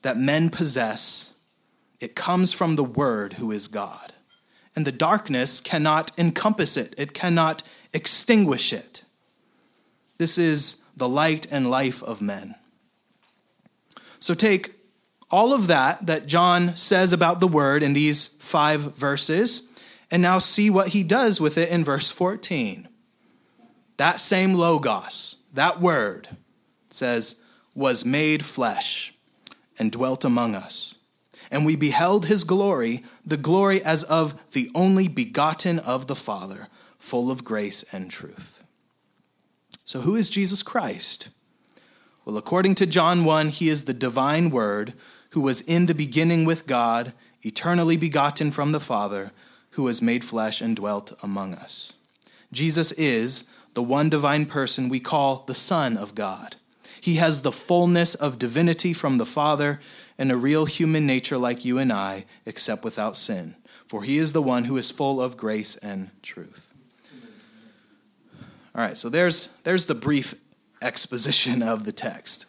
that 0.01 0.17
men 0.17 0.49
possess, 0.49 1.33
it 2.01 2.15
comes 2.15 2.51
from 2.51 2.75
the 2.75 2.83
Word 2.83 3.33
who 3.33 3.51
is 3.51 3.69
God. 3.69 4.11
And 4.75 4.85
the 4.85 4.91
darkness 4.91 5.61
cannot 5.61 6.11
encompass 6.17 6.75
it, 6.75 6.93
it 6.97 7.13
cannot 7.13 7.63
extinguish 7.93 8.73
it. 8.73 9.03
This 10.17 10.37
is 10.37 10.81
the 10.97 11.09
light 11.09 11.47
and 11.49 11.71
life 11.71 12.03
of 12.03 12.21
men. 12.21 12.55
So, 14.19 14.33
take 14.33 14.78
all 15.31 15.53
of 15.53 15.67
that 15.67 16.05
that 16.07 16.25
John 16.25 16.75
says 16.75 17.13
about 17.13 17.39
the 17.39 17.47
Word 17.47 17.83
in 17.83 17.93
these 17.93 18.27
five 18.27 18.95
verses 18.95 19.69
and 20.11 20.21
now 20.21 20.39
see 20.39 20.69
what 20.69 20.89
he 20.89 21.03
does 21.03 21.39
with 21.39 21.57
it 21.57 21.69
in 21.69 21.83
verse 21.83 22.11
14. 22.11 22.87
That 23.97 24.19
same 24.19 24.53
Logos, 24.53 25.35
that 25.53 25.81
word, 25.81 26.29
says, 26.89 27.41
was 27.75 28.05
made 28.05 28.45
flesh 28.45 29.13
and 29.77 29.91
dwelt 29.91 30.25
among 30.25 30.55
us. 30.55 30.95
And 31.51 31.65
we 31.65 31.75
beheld 31.75 32.25
his 32.25 32.43
glory, 32.43 33.03
the 33.25 33.37
glory 33.37 33.83
as 33.83 34.03
of 34.03 34.51
the 34.51 34.71
only 34.75 35.07
begotten 35.07 35.79
of 35.79 36.07
the 36.07 36.15
Father, 36.15 36.67
full 36.97 37.31
of 37.31 37.43
grace 37.43 37.83
and 37.91 38.09
truth. 38.09 38.63
So, 39.83 40.01
who 40.01 40.15
is 40.15 40.29
Jesus 40.29 40.61
Christ? 40.61 41.29
Well, 42.29 42.37
according 42.37 42.75
to 42.75 42.85
John 42.85 43.25
1, 43.25 43.49
he 43.49 43.69
is 43.69 43.85
the 43.85 43.93
divine 43.93 44.51
Word 44.51 44.93
who 45.31 45.41
was 45.41 45.61
in 45.61 45.87
the 45.87 45.95
beginning 45.95 46.45
with 46.45 46.67
God, 46.67 47.13
eternally 47.41 47.97
begotten 47.97 48.51
from 48.51 48.71
the 48.71 48.79
Father, 48.79 49.31
who 49.71 49.81
was 49.81 49.99
made 49.99 50.23
flesh 50.23 50.61
and 50.61 50.75
dwelt 50.75 51.11
among 51.23 51.55
us. 51.55 51.93
Jesus 52.51 52.91
is 52.91 53.49
the 53.73 53.81
one 53.81 54.11
divine 54.11 54.45
person 54.45 54.89
we 54.89 54.99
call 54.99 55.37
the 55.47 55.55
Son 55.55 55.97
of 55.97 56.13
God. 56.13 56.57
He 57.01 57.15
has 57.15 57.41
the 57.41 57.51
fullness 57.51 58.13
of 58.13 58.37
divinity 58.37 58.93
from 58.93 59.17
the 59.17 59.25
Father 59.25 59.79
and 60.15 60.31
a 60.31 60.37
real 60.37 60.65
human 60.65 61.07
nature 61.07 61.39
like 61.39 61.65
you 61.65 61.79
and 61.79 61.91
I, 61.91 62.25
except 62.45 62.83
without 62.83 63.17
sin. 63.17 63.55
For 63.87 64.03
he 64.03 64.19
is 64.19 64.33
the 64.33 64.43
one 64.43 64.65
who 64.65 64.77
is 64.77 64.91
full 64.91 65.19
of 65.19 65.35
grace 65.35 65.77
and 65.77 66.11
truth. 66.21 66.71
All 68.75 68.83
right, 68.83 68.95
so 68.95 69.09
there's, 69.09 69.49
there's 69.63 69.85
the 69.85 69.95
brief 69.95 70.35
exposition 70.81 71.61
of 71.61 71.85
the 71.85 71.91
text. 71.91 72.45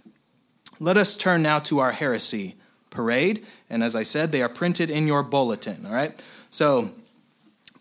Let 0.79 0.97
us 0.97 1.17
turn 1.17 1.43
now 1.43 1.59
to 1.61 1.79
our 1.81 1.93
heresy 1.93 2.57
parade. 2.91 3.45
And 3.69 3.83
as 3.83 3.95
I 3.95 4.03
said, 4.03 4.33
they 4.33 4.43
are 4.43 4.49
printed 4.49 4.91
in 4.91 5.07
your 5.07 5.23
bulletin. 5.23 5.87
All 5.87 5.93
right? 5.93 6.23
So 6.51 6.91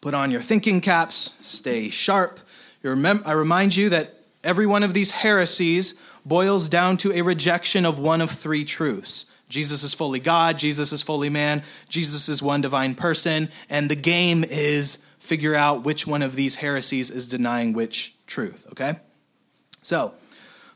put 0.02 0.14
on 0.14 0.32
your 0.32 0.42
thinking 0.42 0.82
caps, 0.82 1.36
stay 1.42 1.90
sharp. 1.90 2.40
I 2.84 3.32
remind 3.32 3.76
you 3.76 3.90
that 3.90 4.16
every 4.44 4.66
one 4.66 4.84
of 4.84 4.94
these 4.94 5.12
heresies 5.12 6.00
boils 6.26 6.70
down 6.70 6.98
to 6.98 7.12
a 7.14 7.22
rejection 7.22 7.86
of 7.86 8.00
one 8.00 8.22
of 8.22 8.30
three 8.30 8.64
truths. 8.66 9.26
Jesus 9.50 9.84
is 9.84 9.94
fully 9.94 10.20
God, 10.20 10.60
Jesus 10.60 10.92
is 10.92 11.02
fully 11.02 11.30
man, 11.30 11.64
Jesus 11.90 12.30
is 12.30 12.42
one 12.42 12.62
divine 12.62 12.94
person, 12.94 13.50
and 13.70 13.90
the 13.90 13.96
game 13.96 14.44
is 14.44 15.04
figure 15.18 15.56
out 15.56 15.84
which 15.84 16.06
one 16.06 16.22
of 16.22 16.36
these 16.36 16.56
heresies 16.56 17.10
is 17.10 17.28
denying 17.28 17.74
which 17.74 18.16
truth, 18.28 18.68
okay? 18.72 19.00
So, 19.82 20.14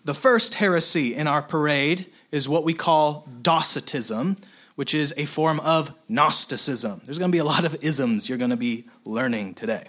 the 0.05 0.13
first 0.13 0.55
heresy 0.55 1.15
in 1.15 1.27
our 1.27 1.41
parade 1.41 2.07
is 2.31 2.49
what 2.49 2.63
we 2.63 2.73
call 2.73 3.27
Docetism, 3.41 4.37
which 4.75 4.93
is 4.93 5.13
a 5.17 5.25
form 5.25 5.59
of 5.59 5.95
Gnosticism. 6.09 7.01
There's 7.05 7.19
going 7.19 7.31
to 7.31 7.35
be 7.35 7.39
a 7.39 7.45
lot 7.45 7.65
of 7.65 7.77
isms 7.83 8.27
you're 8.27 8.37
going 8.37 8.49
to 8.49 8.57
be 8.57 8.85
learning 9.05 9.53
today. 9.53 9.85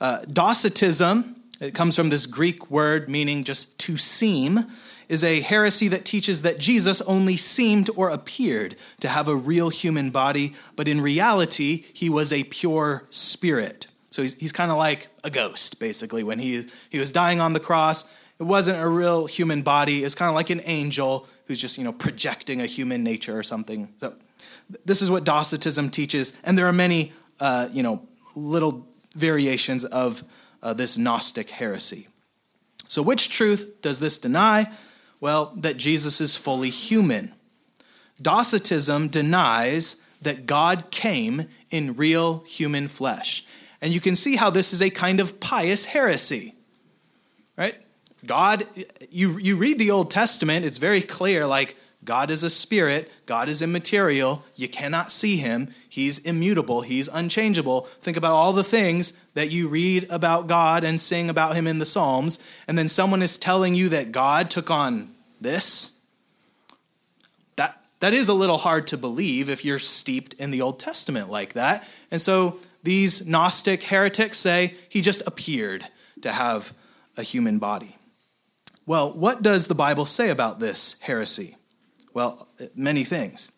Uh, 0.00 0.24
Docetism, 0.24 1.36
it 1.60 1.74
comes 1.74 1.96
from 1.96 2.08
this 2.08 2.26
Greek 2.26 2.70
word 2.70 3.08
meaning 3.08 3.44
just 3.44 3.78
to 3.80 3.96
seem, 3.96 4.60
is 5.08 5.24
a 5.24 5.40
heresy 5.40 5.88
that 5.88 6.04
teaches 6.04 6.42
that 6.42 6.58
Jesus 6.58 7.00
only 7.02 7.36
seemed 7.36 7.88
or 7.96 8.10
appeared 8.10 8.76
to 9.00 9.08
have 9.08 9.28
a 9.28 9.34
real 9.34 9.70
human 9.70 10.10
body, 10.10 10.54
but 10.76 10.86
in 10.86 11.00
reality, 11.00 11.84
he 11.94 12.10
was 12.10 12.32
a 12.32 12.44
pure 12.44 13.06
spirit. 13.10 13.86
So 14.10 14.22
he's, 14.22 14.34
he's 14.34 14.52
kind 14.52 14.70
of 14.70 14.76
like 14.76 15.08
a 15.24 15.30
ghost, 15.30 15.80
basically. 15.80 16.22
When 16.22 16.38
he, 16.38 16.66
he 16.90 16.98
was 16.98 17.12
dying 17.12 17.40
on 17.40 17.52
the 17.54 17.60
cross, 17.60 18.08
it 18.38 18.44
wasn't 18.44 18.80
a 18.80 18.88
real 18.88 19.26
human 19.26 19.62
body. 19.62 20.04
It's 20.04 20.14
kind 20.14 20.28
of 20.28 20.34
like 20.34 20.50
an 20.50 20.60
angel 20.64 21.26
who's 21.46 21.60
just, 21.60 21.78
you 21.78 21.84
know, 21.84 21.92
projecting 21.92 22.60
a 22.60 22.66
human 22.66 23.02
nature 23.02 23.36
or 23.36 23.42
something. 23.42 23.88
So 23.96 24.14
this 24.84 25.02
is 25.02 25.10
what 25.10 25.24
Docetism 25.24 25.90
teaches. 25.90 26.32
And 26.44 26.56
there 26.56 26.66
are 26.66 26.72
many, 26.72 27.12
uh, 27.40 27.68
you 27.72 27.82
know, 27.82 28.06
little 28.34 28.86
variations 29.14 29.84
of 29.84 30.22
uh, 30.62 30.74
this 30.74 30.96
Gnostic 30.96 31.50
heresy. 31.50 32.08
So, 32.86 33.02
which 33.02 33.28
truth 33.28 33.82
does 33.82 34.00
this 34.00 34.18
deny? 34.18 34.70
Well, 35.20 35.52
that 35.56 35.76
Jesus 35.76 36.20
is 36.20 36.36
fully 36.36 36.70
human. 36.70 37.34
Docetism 38.22 39.08
denies 39.08 39.96
that 40.22 40.46
God 40.46 40.90
came 40.90 41.48
in 41.70 41.94
real 41.94 42.40
human 42.40 42.88
flesh. 42.88 43.44
And 43.80 43.92
you 43.92 44.00
can 44.00 44.16
see 44.16 44.36
how 44.36 44.50
this 44.50 44.72
is 44.72 44.82
a 44.82 44.90
kind 44.90 45.20
of 45.20 45.38
pious 45.38 45.84
heresy. 45.84 46.54
Right? 47.56 47.76
God, 48.26 48.64
you, 49.10 49.38
you 49.38 49.56
read 49.56 49.78
the 49.78 49.90
Old 49.90 50.10
Testament, 50.10 50.64
it's 50.64 50.78
very 50.78 51.00
clear 51.00 51.46
like, 51.46 51.76
God 52.04 52.30
is 52.30 52.44
a 52.44 52.50
spirit, 52.50 53.10
God 53.26 53.48
is 53.48 53.60
immaterial, 53.60 54.44
you 54.54 54.68
cannot 54.68 55.10
see 55.10 55.36
him, 55.36 55.68
he's 55.88 56.18
immutable, 56.20 56.80
he's 56.80 57.08
unchangeable. 57.08 57.82
Think 57.82 58.16
about 58.16 58.32
all 58.32 58.52
the 58.52 58.64
things 58.64 59.12
that 59.34 59.50
you 59.50 59.68
read 59.68 60.06
about 60.08 60.46
God 60.46 60.84
and 60.84 61.00
sing 61.00 61.28
about 61.28 61.56
him 61.56 61.66
in 61.66 61.80
the 61.80 61.84
Psalms, 61.84 62.38
and 62.66 62.78
then 62.78 62.88
someone 62.88 63.20
is 63.20 63.36
telling 63.36 63.74
you 63.74 63.88
that 63.90 64.12
God 64.12 64.48
took 64.48 64.70
on 64.70 65.10
this. 65.40 65.98
That, 67.56 67.82
that 68.00 68.14
is 68.14 68.28
a 68.28 68.34
little 68.34 68.58
hard 68.58 68.86
to 68.88 68.96
believe 68.96 69.50
if 69.50 69.64
you're 69.64 69.80
steeped 69.80 70.34
in 70.34 70.50
the 70.50 70.62
Old 70.62 70.78
Testament 70.78 71.30
like 71.30 71.54
that. 71.54 71.86
And 72.10 72.20
so 72.20 72.58
these 72.84 73.26
Gnostic 73.26 73.82
heretics 73.82 74.38
say 74.38 74.74
he 74.88 75.02
just 75.02 75.22
appeared 75.26 75.84
to 76.22 76.32
have 76.32 76.72
a 77.16 77.22
human 77.22 77.58
body. 77.58 77.97
Well, 78.88 79.12
what 79.12 79.42
does 79.42 79.66
the 79.66 79.74
Bible 79.74 80.06
say 80.06 80.30
about 80.30 80.60
this 80.60 80.96
heresy? 81.00 81.58
Well, 82.14 82.48
many 82.74 83.04
things. 83.04 83.52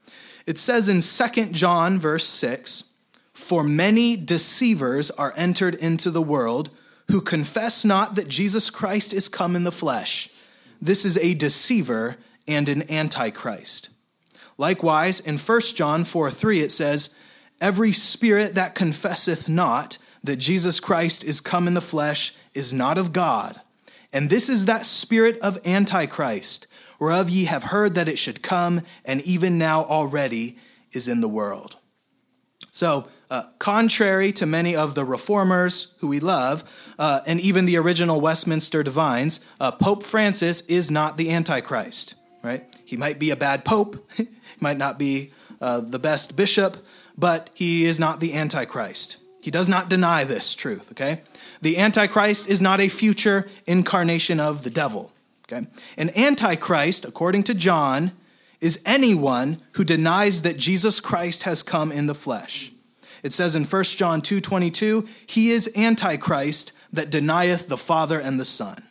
It 0.45 0.59
says 0.59 0.89
in 0.89 1.03
2 1.03 1.53
John, 1.53 2.01
verse 2.01 2.25
6 2.25 2.91
For 3.33 3.63
many 3.63 4.17
deceivers 4.17 5.09
are 5.13 5.33
entered 5.37 5.77
into 5.77 6.11
the 6.11 6.21
world 6.21 6.71
who 7.13 7.21
confess 7.21 7.85
not 7.85 8.17
that 8.17 8.27
Jesus 8.27 8.71
Christ 8.71 9.13
is 9.13 9.29
come 9.29 9.55
in 9.55 9.63
the 9.63 9.71
flesh. 9.71 10.31
This 10.83 11.05
is 11.05 11.17
a 11.19 11.35
deceiver 11.35 12.17
and 12.49 12.69
an 12.69 12.91
antichrist. 12.91 13.89
Likewise, 14.59 15.21
in 15.21 15.39
1 15.39 15.61
John 15.77 16.03
4 16.03 16.29
3, 16.29 16.61
it 16.61 16.73
says, 16.73 17.15
Every 17.61 17.93
spirit 17.93 18.57
that 18.57 18.75
confesseth 18.75 19.49
not 19.49 19.97
that 20.25 20.41
Jesus 20.41 20.81
Christ 20.81 21.23
is 21.23 21.41
come 21.41 21.69
in 21.69 21.75
the 21.75 21.81
flesh 21.81 22.35
is 22.53 22.73
not 22.73 22.99
of 22.99 23.13
God. 23.13 23.61
And 24.13 24.29
this 24.29 24.49
is 24.49 24.65
that 24.65 24.87
spirit 24.87 25.39
of 25.41 25.65
Antichrist, 25.67 26.67
whereof 26.99 27.31
ye 27.31 27.45
have 27.45 27.65
heard 27.65 27.95
that 27.95 28.09
it 28.09 28.19
should 28.19 28.43
come, 28.43 28.83
and 29.05 29.21
even 29.23 29.59
now 29.59 29.85
already 29.85 30.59
is 30.93 31.09
in 31.09 31.21
the 31.21 31.29
world. 31.29 31.77
So, 32.73 33.09
uh, 33.31 33.45
contrary 33.59 34.33
to 34.33 34.47
many 34.47 34.75
of 34.75 34.97
the 34.97 35.05
reformers 35.05 35.95
who 36.01 36.09
we 36.09 36.19
love, 36.19 36.65
uh, 36.99 37.21
and 37.27 37.41
even 37.41 37.65
the 37.65 37.77
original 37.77 38.21
Westminster 38.21 38.83
divines, 38.83 39.39
uh, 39.61 39.71
Pope 39.71 40.03
Francis 40.03 40.63
is 40.63 40.91
not 40.91 41.17
the 41.17 41.31
Antichrist, 41.31 42.17
right? 42.43 42.65
He 42.85 42.97
might 42.97 43.21
be 43.21 43.31
a 43.31 43.37
bad 43.37 43.65
pope, 43.65 44.11
he 44.17 44.29
might 44.59 44.79
not 44.79 44.99
be 44.99 45.33
uh, 45.61 45.81
the 45.81 46.01
best 46.01 46.35
bishop, 46.35 46.77
but 47.17 47.51
he 47.55 47.85
is 47.85 48.01
not 48.01 48.19
the 48.19 48.35
Antichrist. 48.35 49.19
He 49.43 49.51
does 49.51 49.69
not 49.69 49.89
deny 49.89 50.25
this 50.25 50.55
truth, 50.55 50.91
okay? 50.93 51.23
The 51.61 51.79
Antichrist 51.79 52.49
is 52.49 52.61
not 52.61 52.81
a 52.81 52.89
future 52.89 53.49
incarnation 53.67 54.41
of 54.41 54.63
the 54.63 54.71
devil. 54.71 55.13
Okay? 55.51 55.67
An 55.97 56.11
Antichrist, 56.17 57.05
according 57.05 57.45
to 57.45 57.55
John, 57.55 58.13
is 58.61 58.83
anyone 58.85 59.59
who 59.73 59.85
denies 59.85 60.43
that 60.43 60.57
Jesus 60.57 61.01
Christ 61.01 61.45
has 61.45 61.63
come 61.63 61.91
in 61.91 62.07
the 62.07 62.15
flesh. 62.15 62.73
It 63.23 63.33
says 63.33 63.57
in 63.57 63.65
1 63.65 63.97
John 63.97 64.23
2:22, 64.23 65.07
he 65.27 65.51
is 65.51 65.71
Antichrist 65.77 66.73
that 66.93 67.11
denieth 67.11 67.69
the 67.69 67.77
Father 67.77 68.19
and 68.19 68.39
the 68.39 68.45
Son. 68.45 68.83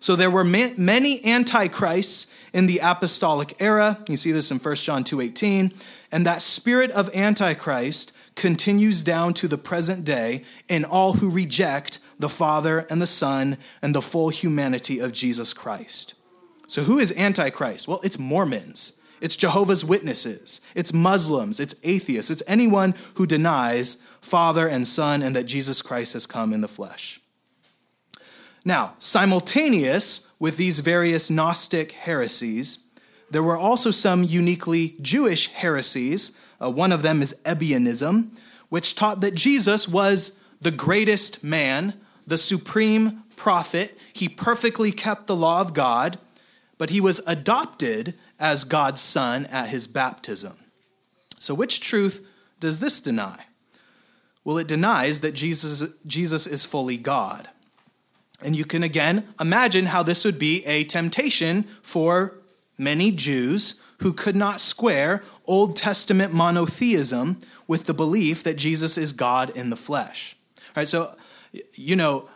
So 0.00 0.14
there 0.14 0.30
were 0.30 0.44
many 0.44 1.24
antichrists 1.24 2.28
in 2.52 2.66
the 2.66 2.78
apostolic 2.78 3.56
era. 3.58 3.98
You 4.08 4.16
see 4.16 4.32
this 4.32 4.50
in 4.50 4.58
1 4.58 4.84
John 4.84 5.02
2:18, 5.02 5.72
and 6.12 6.24
that 6.24 6.40
spirit 6.40 6.90
of 6.92 7.14
antichrist 7.14 8.12
continues 8.38 9.02
down 9.02 9.34
to 9.34 9.48
the 9.48 9.58
present 9.58 10.04
day 10.04 10.42
in 10.68 10.84
all 10.84 11.14
who 11.14 11.28
reject 11.28 11.98
the 12.18 12.28
Father 12.28 12.86
and 12.88 13.02
the 13.02 13.06
Son 13.06 13.58
and 13.82 13.94
the 13.94 14.00
full 14.00 14.28
humanity 14.28 15.00
of 15.00 15.12
Jesus 15.12 15.52
Christ. 15.52 16.14
So, 16.68 16.82
who 16.82 16.98
is 16.98 17.12
Antichrist? 17.16 17.88
Well, 17.88 18.00
it's 18.04 18.18
Mormons, 18.18 18.92
it's 19.20 19.36
Jehovah's 19.36 19.84
Witnesses, 19.84 20.60
it's 20.74 20.92
Muslims, 20.92 21.58
it's 21.58 21.74
atheists, 21.82 22.30
it's 22.30 22.42
anyone 22.46 22.94
who 23.14 23.26
denies 23.26 24.00
Father 24.20 24.68
and 24.68 24.86
Son 24.86 25.22
and 25.22 25.34
that 25.34 25.44
Jesus 25.44 25.82
Christ 25.82 26.12
has 26.12 26.26
come 26.26 26.52
in 26.52 26.60
the 26.60 26.68
flesh. 26.68 27.20
Now, 28.64 28.94
simultaneous 28.98 30.32
with 30.38 30.56
these 30.56 30.78
various 30.78 31.28
Gnostic 31.28 31.92
heresies, 31.92 32.84
there 33.30 33.42
were 33.42 33.58
also 33.58 33.90
some 33.90 34.22
uniquely 34.22 34.96
Jewish 35.00 35.50
heresies 35.52 36.32
uh, 36.60 36.70
one 36.70 36.92
of 36.92 37.02
them 37.02 37.22
is 37.22 37.34
Ebionism, 37.44 38.30
which 38.68 38.94
taught 38.94 39.20
that 39.20 39.34
Jesus 39.34 39.88
was 39.88 40.38
the 40.60 40.70
greatest 40.70 41.42
man, 41.44 41.94
the 42.26 42.38
supreme 42.38 43.22
prophet. 43.36 43.96
He 44.12 44.28
perfectly 44.28 44.92
kept 44.92 45.26
the 45.26 45.36
law 45.36 45.60
of 45.60 45.74
God, 45.74 46.18
but 46.76 46.90
he 46.90 47.00
was 47.00 47.20
adopted 47.26 48.14
as 48.38 48.64
God's 48.64 49.00
son 49.00 49.46
at 49.46 49.68
his 49.68 49.86
baptism. 49.86 50.56
So, 51.38 51.54
which 51.54 51.80
truth 51.80 52.26
does 52.60 52.80
this 52.80 53.00
deny? 53.00 53.44
Well, 54.44 54.58
it 54.58 54.66
denies 54.66 55.20
that 55.20 55.32
Jesus, 55.32 55.84
Jesus 56.06 56.46
is 56.46 56.64
fully 56.64 56.96
God. 56.96 57.48
And 58.40 58.56
you 58.56 58.64
can 58.64 58.82
again 58.82 59.28
imagine 59.40 59.86
how 59.86 60.02
this 60.02 60.24
would 60.24 60.38
be 60.38 60.64
a 60.64 60.84
temptation 60.84 61.64
for 61.82 62.34
many 62.76 63.10
Jews 63.10 63.80
who 63.98 64.12
could 64.12 64.36
not 64.36 64.60
square 64.60 65.22
Old 65.44 65.76
Testament 65.76 66.32
monotheism 66.32 67.38
with 67.66 67.86
the 67.86 67.94
belief 67.94 68.42
that 68.44 68.56
Jesus 68.56 68.96
is 68.96 69.12
God 69.12 69.50
in 69.50 69.70
the 69.70 69.76
flesh. 69.76 70.36
All 70.58 70.72
right, 70.76 70.88
so 70.88 71.14
you 71.74 71.96
know, 71.96 72.28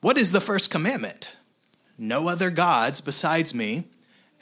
what 0.00 0.18
is 0.18 0.32
the 0.32 0.40
first 0.40 0.70
commandment? 0.70 1.36
No 1.98 2.28
other 2.28 2.50
gods 2.50 3.00
besides 3.00 3.54
me. 3.54 3.84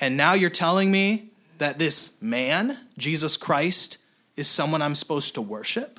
And 0.00 0.16
now 0.16 0.34
you're 0.34 0.50
telling 0.50 0.90
me 0.90 1.30
that 1.58 1.78
this 1.78 2.20
man, 2.22 2.78
Jesus 2.96 3.36
Christ, 3.36 3.98
is 4.36 4.46
someone 4.46 4.80
I'm 4.80 4.94
supposed 4.94 5.34
to 5.34 5.42
worship? 5.42 5.98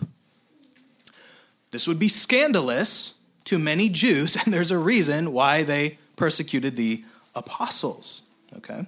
This 1.72 1.88
would 1.88 2.00
be 2.00 2.08
scandalous 2.08 3.16
to 3.46 3.60
many 3.60 3.90
Jews, 3.90 4.36
and 4.44 4.54
there's 4.54 4.72
a 4.72 4.78
reason 4.78 5.34
why 5.34 5.64
they 5.64 5.98
persecuted 6.16 6.76
the 6.76 7.04
apostles. 7.36 8.22
Okay? 8.58 8.88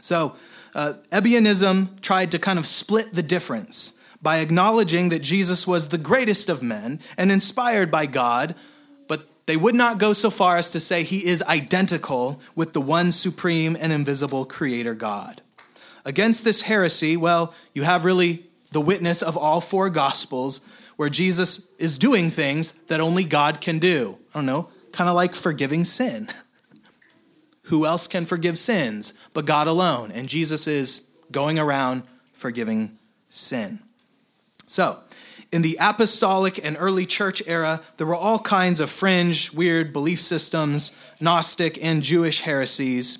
So, 0.00 0.36
uh, 0.74 0.94
Ebionism 1.12 2.00
tried 2.00 2.32
to 2.32 2.38
kind 2.38 2.58
of 2.58 2.66
split 2.66 3.12
the 3.12 3.22
difference 3.22 3.94
by 4.20 4.38
acknowledging 4.38 5.10
that 5.10 5.20
Jesus 5.20 5.66
was 5.66 5.88
the 5.88 5.98
greatest 5.98 6.48
of 6.48 6.62
men 6.62 6.98
and 7.16 7.30
inspired 7.30 7.90
by 7.90 8.06
God, 8.06 8.54
but 9.06 9.28
they 9.46 9.56
would 9.56 9.74
not 9.74 9.98
go 9.98 10.12
so 10.12 10.30
far 10.30 10.56
as 10.56 10.70
to 10.70 10.80
say 10.80 11.02
he 11.02 11.24
is 11.24 11.42
identical 11.42 12.40
with 12.54 12.72
the 12.72 12.80
one 12.80 13.12
supreme 13.12 13.76
and 13.78 13.92
invisible 13.92 14.44
creator 14.44 14.94
God. 14.94 15.42
Against 16.04 16.42
this 16.42 16.62
heresy, 16.62 17.16
well, 17.16 17.54
you 17.72 17.82
have 17.82 18.04
really 18.04 18.46
the 18.72 18.80
witness 18.80 19.22
of 19.22 19.36
all 19.36 19.60
four 19.60 19.90
gospels 19.90 20.60
where 20.96 21.08
Jesus 21.08 21.70
is 21.78 21.98
doing 21.98 22.30
things 22.30 22.72
that 22.88 23.00
only 23.00 23.24
God 23.24 23.60
can 23.60 23.78
do. 23.78 24.18
I 24.34 24.38
don't 24.38 24.46
know, 24.46 24.68
kind 24.92 25.08
of 25.08 25.16
like 25.16 25.34
forgiving 25.34 25.84
sin. 25.84 26.28
Who 27.64 27.86
else 27.86 28.06
can 28.06 28.26
forgive 28.26 28.58
sins 28.58 29.14
but 29.32 29.46
God 29.46 29.66
alone? 29.66 30.10
And 30.10 30.28
Jesus 30.28 30.66
is 30.66 31.08
going 31.30 31.58
around 31.58 32.02
forgiving 32.32 32.98
sin. 33.28 33.80
So, 34.66 34.98
in 35.50 35.62
the 35.62 35.78
apostolic 35.80 36.62
and 36.64 36.76
early 36.78 37.06
church 37.06 37.42
era, 37.46 37.80
there 37.96 38.06
were 38.06 38.14
all 38.14 38.38
kinds 38.38 38.80
of 38.80 38.90
fringe, 38.90 39.52
weird 39.52 39.92
belief 39.92 40.20
systems, 40.20 40.90
Gnostic 41.20 41.82
and 41.82 42.02
Jewish 42.02 42.40
heresies. 42.40 43.18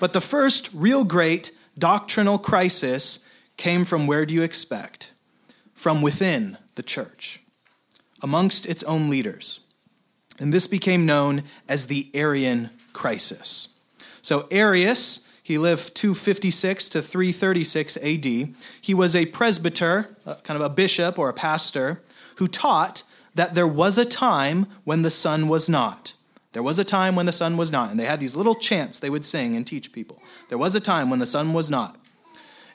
But 0.00 0.12
the 0.12 0.20
first 0.20 0.70
real 0.72 1.04
great 1.04 1.50
doctrinal 1.78 2.38
crisis 2.38 3.20
came 3.56 3.84
from 3.84 4.06
where 4.06 4.24
do 4.24 4.34
you 4.34 4.42
expect? 4.42 5.12
From 5.74 6.00
within 6.00 6.56
the 6.74 6.82
church, 6.82 7.40
amongst 8.22 8.66
its 8.66 8.82
own 8.84 9.10
leaders. 9.10 9.60
And 10.40 10.52
this 10.52 10.66
became 10.66 11.04
known 11.04 11.42
as 11.68 11.86
the 11.86 12.08
Arian 12.14 12.70
crisis. 12.98 13.68
So, 14.22 14.48
Arius, 14.50 15.26
he 15.42 15.56
lived 15.56 15.94
256 15.94 16.88
to 16.90 17.00
336 17.00 17.96
AD. 17.96 18.24
He 18.80 18.92
was 18.92 19.14
a 19.14 19.26
presbyter, 19.26 20.16
uh, 20.26 20.34
kind 20.42 20.60
of 20.60 20.66
a 20.66 20.74
bishop 20.74 21.16
or 21.16 21.28
a 21.28 21.32
pastor, 21.32 22.02
who 22.36 22.48
taught 22.48 23.04
that 23.36 23.54
there 23.54 23.68
was 23.68 23.98
a 23.98 24.04
time 24.04 24.66
when 24.82 25.02
the 25.02 25.12
Son 25.12 25.46
was 25.46 25.68
not. 25.68 26.14
There 26.52 26.62
was 26.62 26.80
a 26.80 26.84
time 26.84 27.14
when 27.14 27.26
the 27.26 27.32
Son 27.32 27.56
was 27.56 27.70
not. 27.70 27.90
And 27.90 28.00
they 28.00 28.04
had 28.04 28.18
these 28.18 28.34
little 28.34 28.56
chants 28.56 28.98
they 28.98 29.10
would 29.10 29.24
sing 29.24 29.54
and 29.54 29.64
teach 29.64 29.92
people. 29.92 30.20
There 30.48 30.58
was 30.58 30.74
a 30.74 30.80
time 30.80 31.08
when 31.08 31.20
the 31.20 31.26
Son 31.26 31.52
was 31.52 31.70
not. 31.70 31.96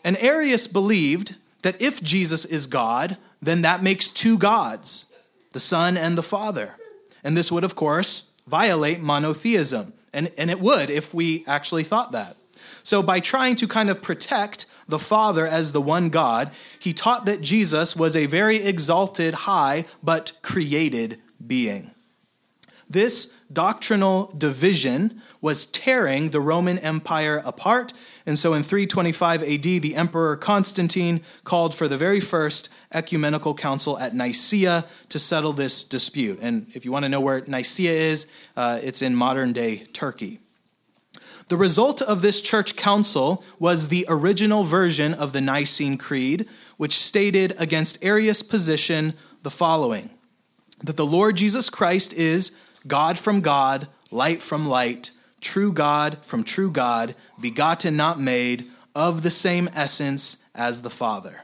And 0.06 0.18
Arius 0.18 0.68
believed 0.68 1.36
that 1.64 1.82
if 1.82 2.02
Jesus 2.02 2.46
is 2.46 2.66
God, 2.68 3.18
then 3.42 3.62
that 3.64 3.84
makes 3.84 4.08
two 4.08 4.38
gods, 4.38 5.12
the 5.52 5.60
Son 5.60 5.98
and 5.98 6.18
the 6.18 6.24
Father. 6.24 6.78
And 7.26 7.36
this 7.36 7.52
would, 7.52 7.66
of 7.66 7.76
course, 7.76 8.30
violate 8.48 9.02
monotheism. 9.02 9.94
And, 10.14 10.32
and 10.38 10.50
it 10.52 10.60
would 10.60 10.90
if 10.90 11.14
we 11.14 11.44
actually 11.48 11.84
thought 11.84 12.12
that. 12.12 12.38
So, 12.84 13.02
by 13.02 13.20
trying 13.20 13.56
to 13.58 13.68
kind 13.68 13.90
of 13.90 14.02
protect 14.02 14.66
the 14.88 15.00
Father 15.00 15.48
as 15.48 15.72
the 15.72 15.82
one 15.82 16.10
God, 16.10 16.52
he 16.80 16.94
taught 16.94 17.26
that 17.26 17.42
Jesus 17.42 17.96
was 17.96 18.16
a 18.16 18.26
very 18.26 18.58
exalted, 18.58 19.34
high, 19.34 19.86
but 20.02 20.34
created 20.42 21.20
being. 21.46 21.93
This 22.94 23.34
doctrinal 23.52 24.32
division 24.38 25.20
was 25.42 25.66
tearing 25.66 26.30
the 26.30 26.40
Roman 26.40 26.78
Empire 26.78 27.42
apart. 27.44 27.92
And 28.28 28.38
so 28.38 28.54
in 28.54 28.62
325 28.62 29.42
AD, 29.42 29.64
the 29.64 29.96
Emperor 29.96 30.38
Constantine 30.38 31.22
called 31.44 31.74
for 31.74 31.88
the 31.88 31.98
very 31.98 32.20
first 32.20 32.70
ecumenical 32.94 33.56
council 33.56 33.98
at 33.98 34.14
Nicaea 34.14 34.86
to 35.10 35.18
settle 35.18 35.54
this 35.54 35.84
dispute. 35.84 36.38
And 36.40 36.68
if 36.76 36.86
you 36.86 36.92
want 36.92 37.04
to 37.04 37.10
know 37.10 37.20
where 37.20 37.42
Nicaea 37.48 38.12
is, 38.12 38.28
uh, 38.56 38.80
it's 38.84 39.02
in 39.02 39.16
modern 39.16 39.54
day 39.54 39.86
Turkey. 39.94 40.40
The 41.48 41.58
result 41.58 42.00
of 42.00 42.22
this 42.22 42.42
church 42.42 42.76
council 42.76 43.44
was 43.58 43.88
the 43.88 44.06
original 44.08 44.64
version 44.64 45.16
of 45.16 45.34
the 45.34 45.42
Nicene 45.42 45.98
Creed, 45.98 46.48
which 46.78 46.96
stated 46.96 47.56
against 47.58 48.04
Arius' 48.04 48.44
position 48.44 49.16
the 49.42 49.52
following 49.52 50.12
that 50.84 50.98
the 50.98 51.06
Lord 51.06 51.38
Jesus 51.38 51.70
Christ 51.70 52.14
is 52.14 52.56
God 52.88 53.18
from 53.18 53.42
God, 53.42 53.88
light 54.12 54.42
from 54.42 54.68
light, 54.68 55.12
true 55.42 55.72
God 55.72 56.18
from 56.22 56.44
true 56.44 56.72
God, 56.72 57.16
begotten, 57.40 57.96
not 57.96 58.20
made, 58.20 58.66
of 58.96 59.24
the 59.24 59.32
same 59.32 59.70
essence 59.74 60.44
as 60.54 60.82
the 60.82 60.90
Father. 60.90 61.42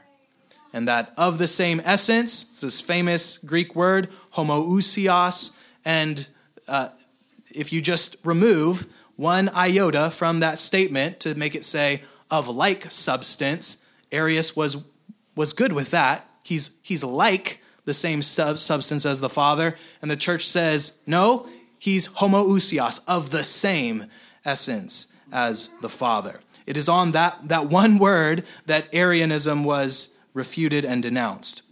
And 0.72 0.86
that 0.86 1.12
of 1.16 1.38
the 1.38 1.48
same 1.48 1.80
essence, 1.84 2.46
it's 2.50 2.60
this 2.60 2.80
famous 2.80 3.38
Greek 3.38 3.74
word, 3.74 4.08
homoousios, 4.34 5.56
and 5.84 6.28
uh, 6.68 6.90
if 7.52 7.72
you 7.72 7.80
just 7.80 8.16
remove 8.24 8.86
one 9.16 9.48
iota 9.50 10.10
from 10.10 10.40
that 10.40 10.58
statement 10.58 11.20
to 11.20 11.34
make 11.34 11.54
it 11.54 11.64
say 11.64 12.02
of 12.30 12.48
like 12.48 12.90
substance, 12.90 13.84
Arius 14.12 14.54
was, 14.54 14.84
was 15.34 15.52
good 15.52 15.72
with 15.72 15.90
that. 15.90 16.28
He's, 16.42 16.78
he's 16.82 17.02
like 17.02 17.59
the 17.90 17.94
same 17.94 18.22
sub- 18.22 18.56
substance 18.58 19.04
as 19.04 19.20
the 19.20 19.28
Father. 19.28 19.74
And 20.00 20.08
the 20.08 20.16
church 20.16 20.46
says, 20.46 20.98
no, 21.08 21.48
he's 21.76 22.06
homoousios, 22.06 23.00
of 23.08 23.30
the 23.30 23.42
same 23.42 24.06
essence 24.44 25.08
as 25.32 25.70
the 25.82 25.88
Father. 25.88 26.38
It 26.68 26.76
is 26.76 26.88
on 26.88 27.10
that, 27.10 27.48
that 27.48 27.66
one 27.66 27.98
word 27.98 28.44
that 28.66 28.86
Arianism 28.92 29.64
was 29.64 30.10
refuted 30.34 30.84
and 30.84 31.02
denounced. 31.02 31.62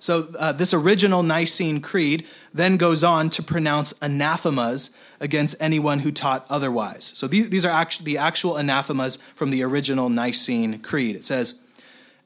So, 0.00 0.24
uh, 0.38 0.52
this 0.52 0.74
original 0.74 1.22
Nicene 1.22 1.80
Creed 1.80 2.26
then 2.52 2.76
goes 2.76 3.04
on 3.04 3.30
to 3.30 3.42
pronounce 3.42 3.94
anathemas 4.02 4.90
against 5.20 5.54
anyone 5.60 6.00
who 6.00 6.10
taught 6.10 6.44
otherwise. 6.50 7.12
So, 7.14 7.28
these, 7.28 7.48
these 7.48 7.64
are 7.64 7.72
actually 7.72 8.06
the 8.06 8.18
actual 8.18 8.56
anathemas 8.56 9.18
from 9.36 9.50
the 9.50 9.62
original 9.62 10.08
Nicene 10.08 10.80
Creed. 10.80 11.14
It 11.16 11.24
says, 11.24 11.63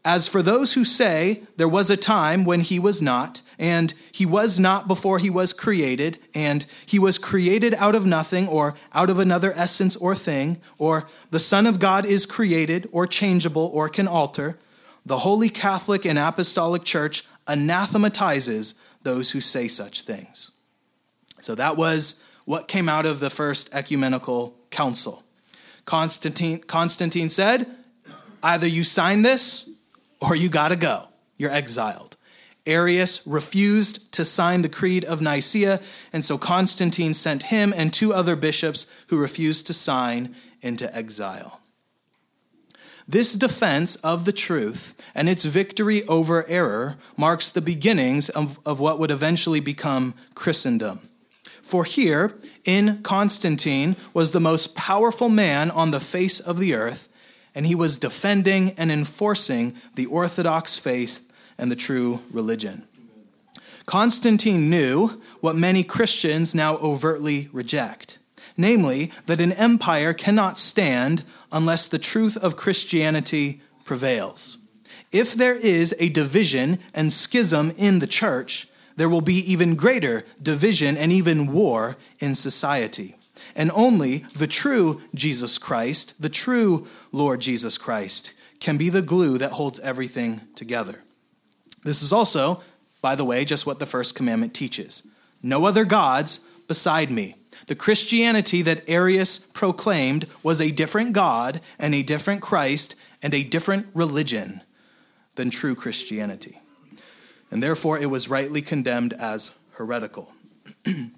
as 0.04 0.28
for 0.28 0.42
those 0.42 0.74
who 0.74 0.84
say 0.84 1.42
there 1.56 1.68
was 1.68 1.90
a 1.90 1.96
time 1.96 2.44
when 2.44 2.60
he 2.60 2.78
was 2.78 3.02
not, 3.02 3.42
and 3.58 3.92
he 4.12 4.24
was 4.24 4.58
not 4.58 4.86
before 4.86 5.18
he 5.18 5.30
was 5.30 5.52
created, 5.52 6.18
and 6.34 6.64
he 6.86 6.98
was 6.98 7.18
created 7.18 7.74
out 7.74 7.94
of 7.94 8.06
nothing, 8.06 8.46
or 8.48 8.74
out 8.94 9.10
of 9.10 9.18
another 9.18 9.52
essence 9.54 9.96
or 9.96 10.14
thing, 10.14 10.60
or 10.78 11.06
the 11.30 11.40
Son 11.40 11.66
of 11.66 11.78
God 11.78 12.06
is 12.06 12.26
created, 12.26 12.88
or 12.92 13.06
changeable, 13.06 13.70
or 13.74 13.88
can 13.88 14.06
alter, 14.06 14.58
the 15.04 15.18
Holy 15.18 15.48
Catholic 15.48 16.04
and 16.04 16.18
Apostolic 16.18 16.84
Church 16.84 17.24
anathematizes 17.46 18.74
those 19.02 19.30
who 19.30 19.40
say 19.40 19.66
such 19.68 20.02
things. 20.02 20.50
So 21.40 21.54
that 21.54 21.76
was 21.76 22.22
what 22.44 22.68
came 22.68 22.88
out 22.88 23.06
of 23.06 23.20
the 23.20 23.30
first 23.30 23.74
ecumenical 23.74 24.54
council. 24.70 25.24
Constantine, 25.84 26.58
Constantine 26.60 27.28
said, 27.28 27.66
either 28.42 28.66
you 28.66 28.84
sign 28.84 29.22
this 29.22 29.70
or 30.20 30.34
you 30.34 30.48
got 30.48 30.68
to 30.68 30.76
go. 30.76 31.08
You're 31.36 31.50
exiled. 31.50 32.16
Arius 32.66 33.26
refused 33.26 34.12
to 34.12 34.24
sign 34.24 34.62
the 34.62 34.68
Creed 34.68 35.04
of 35.04 35.22
Nicaea, 35.22 35.80
and 36.12 36.22
so 36.22 36.36
Constantine 36.36 37.14
sent 37.14 37.44
him 37.44 37.72
and 37.74 37.92
two 37.92 38.12
other 38.12 38.36
bishops 38.36 38.86
who 39.08 39.16
refused 39.16 39.66
to 39.68 39.74
sign 39.74 40.34
into 40.60 40.94
exile. 40.94 41.60
This 43.06 43.32
defense 43.32 43.94
of 43.96 44.26
the 44.26 44.34
truth 44.34 44.94
and 45.14 45.30
its 45.30 45.46
victory 45.46 46.04
over 46.04 46.46
error 46.46 46.98
marks 47.16 47.48
the 47.48 47.62
beginnings 47.62 48.28
of, 48.28 48.58
of 48.66 48.80
what 48.80 48.98
would 48.98 49.10
eventually 49.10 49.60
become 49.60 50.12
Christendom. 50.34 51.00
For 51.62 51.84
here, 51.84 52.36
in 52.64 53.02
Constantine, 53.02 53.96
was 54.12 54.32
the 54.32 54.40
most 54.40 54.74
powerful 54.74 55.30
man 55.30 55.70
on 55.70 55.90
the 55.90 56.00
face 56.00 56.38
of 56.38 56.58
the 56.58 56.74
earth 56.74 57.08
and 57.54 57.66
he 57.66 57.74
was 57.74 57.98
defending 57.98 58.72
and 58.72 58.90
enforcing 58.90 59.74
the 59.94 60.06
Orthodox 60.06 60.78
faith 60.78 61.30
and 61.56 61.70
the 61.70 61.76
true 61.76 62.20
religion. 62.32 62.84
Constantine 63.86 64.68
knew 64.68 65.20
what 65.40 65.56
many 65.56 65.82
Christians 65.82 66.54
now 66.54 66.76
overtly 66.76 67.48
reject 67.52 68.18
namely, 68.58 69.12
that 69.26 69.40
an 69.40 69.52
empire 69.52 70.12
cannot 70.12 70.58
stand 70.58 71.22
unless 71.50 71.86
the 71.86 71.98
truth 71.98 72.36
of 72.36 72.56
Christianity 72.56 73.62
prevails. 73.84 74.58
If 75.12 75.32
there 75.32 75.54
is 75.54 75.94
a 75.98 76.10
division 76.10 76.80
and 76.92 77.10
schism 77.10 77.72
in 77.78 78.00
the 78.00 78.06
church, 78.06 78.68
there 78.96 79.08
will 79.08 79.22
be 79.22 79.36
even 79.50 79.76
greater 79.76 80.24
division 80.42 80.96
and 80.96 81.12
even 81.12 81.52
war 81.52 81.96
in 82.18 82.34
society 82.34 83.14
and 83.58 83.72
only 83.74 84.18
the 84.36 84.46
true 84.46 85.02
Jesus 85.14 85.58
Christ, 85.58 86.14
the 86.22 86.28
true 86.28 86.86
Lord 87.10 87.40
Jesus 87.40 87.76
Christ, 87.76 88.32
can 88.60 88.76
be 88.76 88.88
the 88.88 89.02
glue 89.02 89.36
that 89.36 89.52
holds 89.52 89.80
everything 89.80 90.42
together. 90.54 91.02
This 91.82 92.00
is 92.00 92.12
also, 92.12 92.62
by 93.02 93.16
the 93.16 93.24
way, 93.24 93.44
just 93.44 93.66
what 93.66 93.80
the 93.80 93.86
first 93.86 94.14
commandment 94.14 94.54
teaches 94.54 95.02
no 95.40 95.66
other 95.66 95.84
gods 95.84 96.40
beside 96.66 97.10
me. 97.10 97.36
The 97.68 97.76
Christianity 97.76 98.62
that 98.62 98.88
Arius 98.88 99.38
proclaimed 99.38 100.26
was 100.42 100.60
a 100.60 100.72
different 100.72 101.12
God 101.12 101.60
and 101.78 101.94
a 101.94 102.02
different 102.02 102.42
Christ 102.42 102.96
and 103.22 103.32
a 103.34 103.44
different 103.44 103.86
religion 103.94 104.62
than 105.36 105.50
true 105.50 105.76
Christianity. 105.76 106.60
And 107.50 107.62
therefore, 107.62 107.98
it 107.98 108.10
was 108.10 108.28
rightly 108.28 108.62
condemned 108.62 109.12
as 109.14 109.52
heretical. 109.72 110.32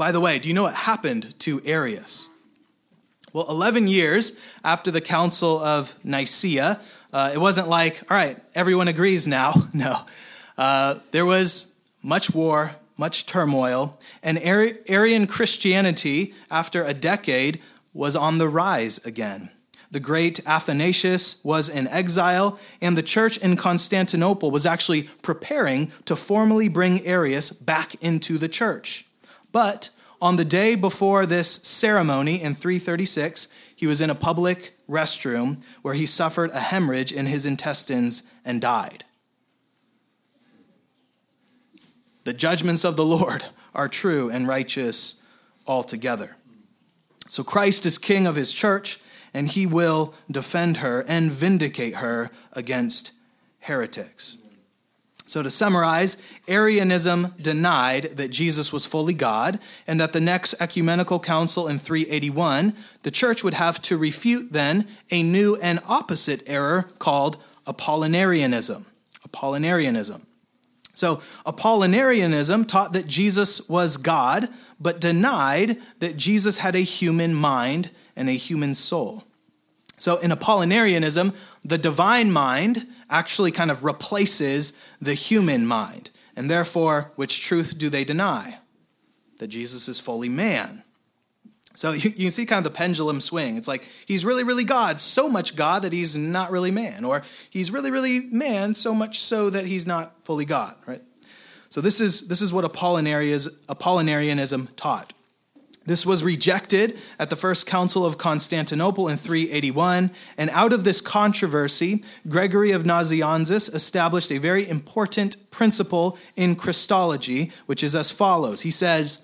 By 0.00 0.12
the 0.12 0.20
way, 0.20 0.38
do 0.38 0.48
you 0.48 0.54
know 0.54 0.62
what 0.62 0.74
happened 0.74 1.38
to 1.40 1.60
Arius? 1.62 2.26
Well, 3.34 3.44
11 3.50 3.86
years 3.86 4.34
after 4.64 4.90
the 4.90 5.02
Council 5.02 5.58
of 5.58 5.94
Nicaea, 6.02 6.80
uh, 7.12 7.32
it 7.34 7.36
wasn't 7.36 7.68
like, 7.68 8.00
all 8.10 8.16
right, 8.16 8.38
everyone 8.54 8.88
agrees 8.88 9.28
now. 9.28 9.52
No. 9.74 9.98
Uh, 10.56 11.00
there 11.10 11.26
was 11.26 11.74
much 12.02 12.32
war, 12.32 12.76
much 12.96 13.26
turmoil, 13.26 13.98
and 14.22 14.38
Arian 14.38 15.26
Christianity, 15.26 16.32
after 16.50 16.82
a 16.82 16.94
decade, 16.94 17.60
was 17.92 18.16
on 18.16 18.38
the 18.38 18.48
rise 18.48 19.04
again. 19.04 19.50
The 19.90 20.00
great 20.00 20.40
Athanasius 20.46 21.44
was 21.44 21.68
in 21.68 21.86
exile, 21.88 22.58
and 22.80 22.96
the 22.96 23.02
church 23.02 23.36
in 23.36 23.54
Constantinople 23.58 24.50
was 24.50 24.64
actually 24.64 25.10
preparing 25.20 25.92
to 26.06 26.16
formally 26.16 26.68
bring 26.68 27.06
Arius 27.06 27.50
back 27.50 27.96
into 28.02 28.38
the 28.38 28.48
church. 28.48 29.04
But 29.52 29.90
on 30.20 30.36
the 30.36 30.44
day 30.44 30.74
before 30.74 31.26
this 31.26 31.54
ceremony 31.62 32.42
in 32.42 32.54
336, 32.54 33.48
he 33.74 33.86
was 33.86 34.00
in 34.00 34.10
a 34.10 34.14
public 34.14 34.74
restroom 34.88 35.62
where 35.82 35.94
he 35.94 36.04
suffered 36.04 36.50
a 36.50 36.60
hemorrhage 36.60 37.12
in 37.12 37.26
his 37.26 37.46
intestines 37.46 38.24
and 38.44 38.60
died. 38.60 39.04
The 42.24 42.34
judgments 42.34 42.84
of 42.84 42.96
the 42.96 43.04
Lord 43.04 43.46
are 43.74 43.88
true 43.88 44.28
and 44.28 44.46
righteous 44.46 45.22
altogether. 45.66 46.36
So 47.28 47.42
Christ 47.42 47.86
is 47.86 47.96
king 47.96 48.26
of 48.26 48.36
his 48.36 48.52
church, 48.52 49.00
and 49.32 49.48
he 49.48 49.64
will 49.66 50.14
defend 50.30 50.78
her 50.78 51.04
and 51.06 51.30
vindicate 51.30 51.96
her 51.96 52.30
against 52.52 53.12
heretics. 53.60 54.36
So, 55.30 55.44
to 55.44 55.50
summarize, 55.50 56.16
Arianism 56.48 57.36
denied 57.40 58.16
that 58.16 58.32
Jesus 58.32 58.72
was 58.72 58.84
fully 58.84 59.14
God, 59.14 59.60
and 59.86 60.02
at 60.02 60.12
the 60.12 60.18
next 60.18 60.56
ecumenical 60.58 61.20
council 61.20 61.68
in 61.68 61.78
381, 61.78 62.74
the 63.04 63.12
church 63.12 63.44
would 63.44 63.54
have 63.54 63.80
to 63.82 63.96
refute 63.96 64.52
then 64.52 64.88
a 65.12 65.22
new 65.22 65.54
and 65.54 65.78
opposite 65.86 66.42
error 66.48 66.88
called 66.98 67.36
Apollinarianism. 67.64 68.86
Apollinarianism. 69.24 70.22
So, 70.94 71.18
Apollinarianism 71.46 72.66
taught 72.66 72.92
that 72.94 73.06
Jesus 73.06 73.68
was 73.68 73.98
God, 73.98 74.48
but 74.80 75.00
denied 75.00 75.80
that 76.00 76.16
Jesus 76.16 76.58
had 76.58 76.74
a 76.74 76.80
human 76.80 77.36
mind 77.36 77.92
and 78.16 78.28
a 78.28 78.32
human 78.32 78.74
soul. 78.74 79.22
So, 79.96 80.16
in 80.16 80.32
Apollinarianism, 80.32 81.36
the 81.64 81.78
divine 81.78 82.32
mind 82.32 82.88
actually 83.10 83.50
kind 83.50 83.70
of 83.70 83.84
replaces 83.84 84.72
the 85.00 85.14
human 85.14 85.66
mind. 85.66 86.10
And 86.36 86.50
therefore, 86.50 87.12
which 87.16 87.42
truth 87.42 87.76
do 87.76 87.90
they 87.90 88.04
deny? 88.04 88.58
That 89.38 89.48
Jesus 89.48 89.88
is 89.88 90.00
fully 90.00 90.28
man. 90.28 90.84
So 91.74 91.92
you, 91.92 92.10
you 92.10 92.26
can 92.26 92.30
see 92.30 92.46
kind 92.46 92.64
of 92.64 92.72
the 92.72 92.76
pendulum 92.76 93.20
swing. 93.20 93.56
It's 93.56 93.68
like 93.68 93.86
he's 94.06 94.24
really, 94.24 94.44
really 94.44 94.64
God, 94.64 95.00
so 95.00 95.28
much 95.28 95.56
God 95.56 95.82
that 95.82 95.92
he's 95.92 96.16
not 96.16 96.50
really 96.50 96.70
man, 96.70 97.04
or 97.04 97.22
he's 97.50 97.70
really, 97.70 97.90
really 97.90 98.20
man, 98.20 98.74
so 98.74 98.94
much 98.94 99.20
so 99.20 99.50
that 99.50 99.66
he's 99.66 99.86
not 99.86 100.24
fully 100.24 100.44
God, 100.44 100.76
right? 100.86 101.02
So 101.68 101.80
this 101.80 102.00
is 102.00 102.26
this 102.26 102.42
is 102.42 102.52
what 102.52 102.64
Apollinarianism 102.64 104.68
taught. 104.76 105.12
This 105.86 106.04
was 106.04 106.22
rejected 106.22 106.98
at 107.18 107.30
the 107.30 107.36
First 107.36 107.66
Council 107.66 108.04
of 108.04 108.18
Constantinople 108.18 109.08
in 109.08 109.16
381, 109.16 110.10
and 110.36 110.50
out 110.50 110.72
of 110.72 110.84
this 110.84 111.00
controversy, 111.00 112.04
Gregory 112.28 112.70
of 112.70 112.84
Nazianzus 112.84 113.74
established 113.74 114.30
a 114.30 114.38
very 114.38 114.68
important 114.68 115.50
principle 115.50 116.18
in 116.36 116.54
Christology, 116.54 117.50
which 117.66 117.82
is 117.82 117.96
as 117.96 118.10
follows. 118.10 118.60
He 118.60 118.70
says, 118.70 119.20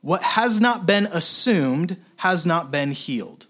What 0.00 0.22
has 0.22 0.60
not 0.60 0.86
been 0.86 1.06
assumed 1.06 1.96
has 2.16 2.44
not 2.44 2.72
been 2.72 2.90
healed. 2.90 3.46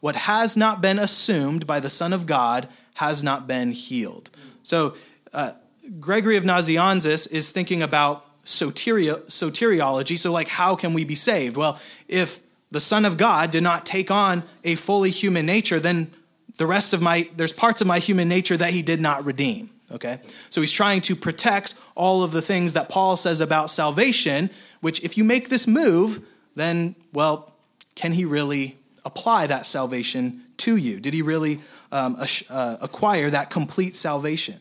What 0.00 0.14
has 0.14 0.56
not 0.56 0.80
been 0.80 0.98
assumed 0.98 1.66
by 1.66 1.80
the 1.80 1.90
Son 1.90 2.12
of 2.12 2.26
God 2.26 2.68
has 2.94 3.22
not 3.22 3.46
been 3.46 3.72
healed. 3.72 4.30
So, 4.62 4.94
uh, 5.32 5.52
Gregory 5.98 6.36
of 6.36 6.44
Nazianzus 6.44 7.30
is 7.30 7.50
thinking 7.50 7.80
about 7.80 8.27
soteria, 8.48 9.20
soteriology. 9.26 10.18
So, 10.18 10.32
like, 10.32 10.48
how 10.48 10.74
can 10.74 10.94
we 10.94 11.04
be 11.04 11.14
saved? 11.14 11.56
Well, 11.56 11.78
if 12.08 12.40
the 12.70 12.80
Son 12.80 13.04
of 13.04 13.16
God 13.16 13.50
did 13.50 13.62
not 13.62 13.86
take 13.86 14.10
on 14.10 14.42
a 14.64 14.74
fully 14.74 15.10
human 15.10 15.46
nature, 15.46 15.78
then 15.78 16.10
the 16.56 16.66
rest 16.66 16.92
of 16.92 17.02
my, 17.02 17.28
there's 17.36 17.52
parts 17.52 17.80
of 17.80 17.86
my 17.86 17.98
human 17.98 18.28
nature 18.28 18.56
that 18.56 18.72
he 18.72 18.82
did 18.82 19.00
not 19.00 19.24
redeem. 19.24 19.70
Okay? 19.92 20.18
So 20.50 20.60
he's 20.60 20.72
trying 20.72 21.02
to 21.02 21.16
protect 21.16 21.74
all 21.94 22.24
of 22.24 22.32
the 22.32 22.42
things 22.42 22.72
that 22.72 22.88
Paul 22.88 23.16
says 23.16 23.40
about 23.40 23.70
salvation, 23.70 24.50
which 24.80 25.02
if 25.04 25.16
you 25.16 25.24
make 25.24 25.48
this 25.48 25.66
move, 25.66 26.24
then, 26.56 26.94
well, 27.12 27.54
can 27.94 28.12
he 28.12 28.24
really 28.24 28.76
apply 29.04 29.46
that 29.46 29.66
salvation 29.66 30.42
to 30.58 30.76
you? 30.76 31.00
Did 31.00 31.14
he 31.14 31.22
really 31.22 31.60
um, 31.92 32.16
uh, 32.50 32.76
acquire 32.80 33.30
that 33.30 33.50
complete 33.50 33.94
salvation? 33.94 34.60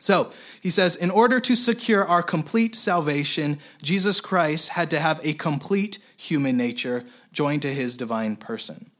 So 0.00 0.30
he 0.60 0.70
says, 0.70 0.94
in 0.94 1.10
order 1.10 1.40
to 1.40 1.56
secure 1.56 2.06
our 2.06 2.22
complete 2.22 2.74
salvation, 2.74 3.58
Jesus 3.82 4.20
Christ 4.20 4.70
had 4.70 4.90
to 4.90 5.00
have 5.00 5.20
a 5.22 5.34
complete 5.34 5.98
human 6.16 6.56
nature 6.56 7.04
joined 7.32 7.62
to 7.62 7.74
his 7.74 7.96
divine 7.96 8.36
person. 8.36 8.90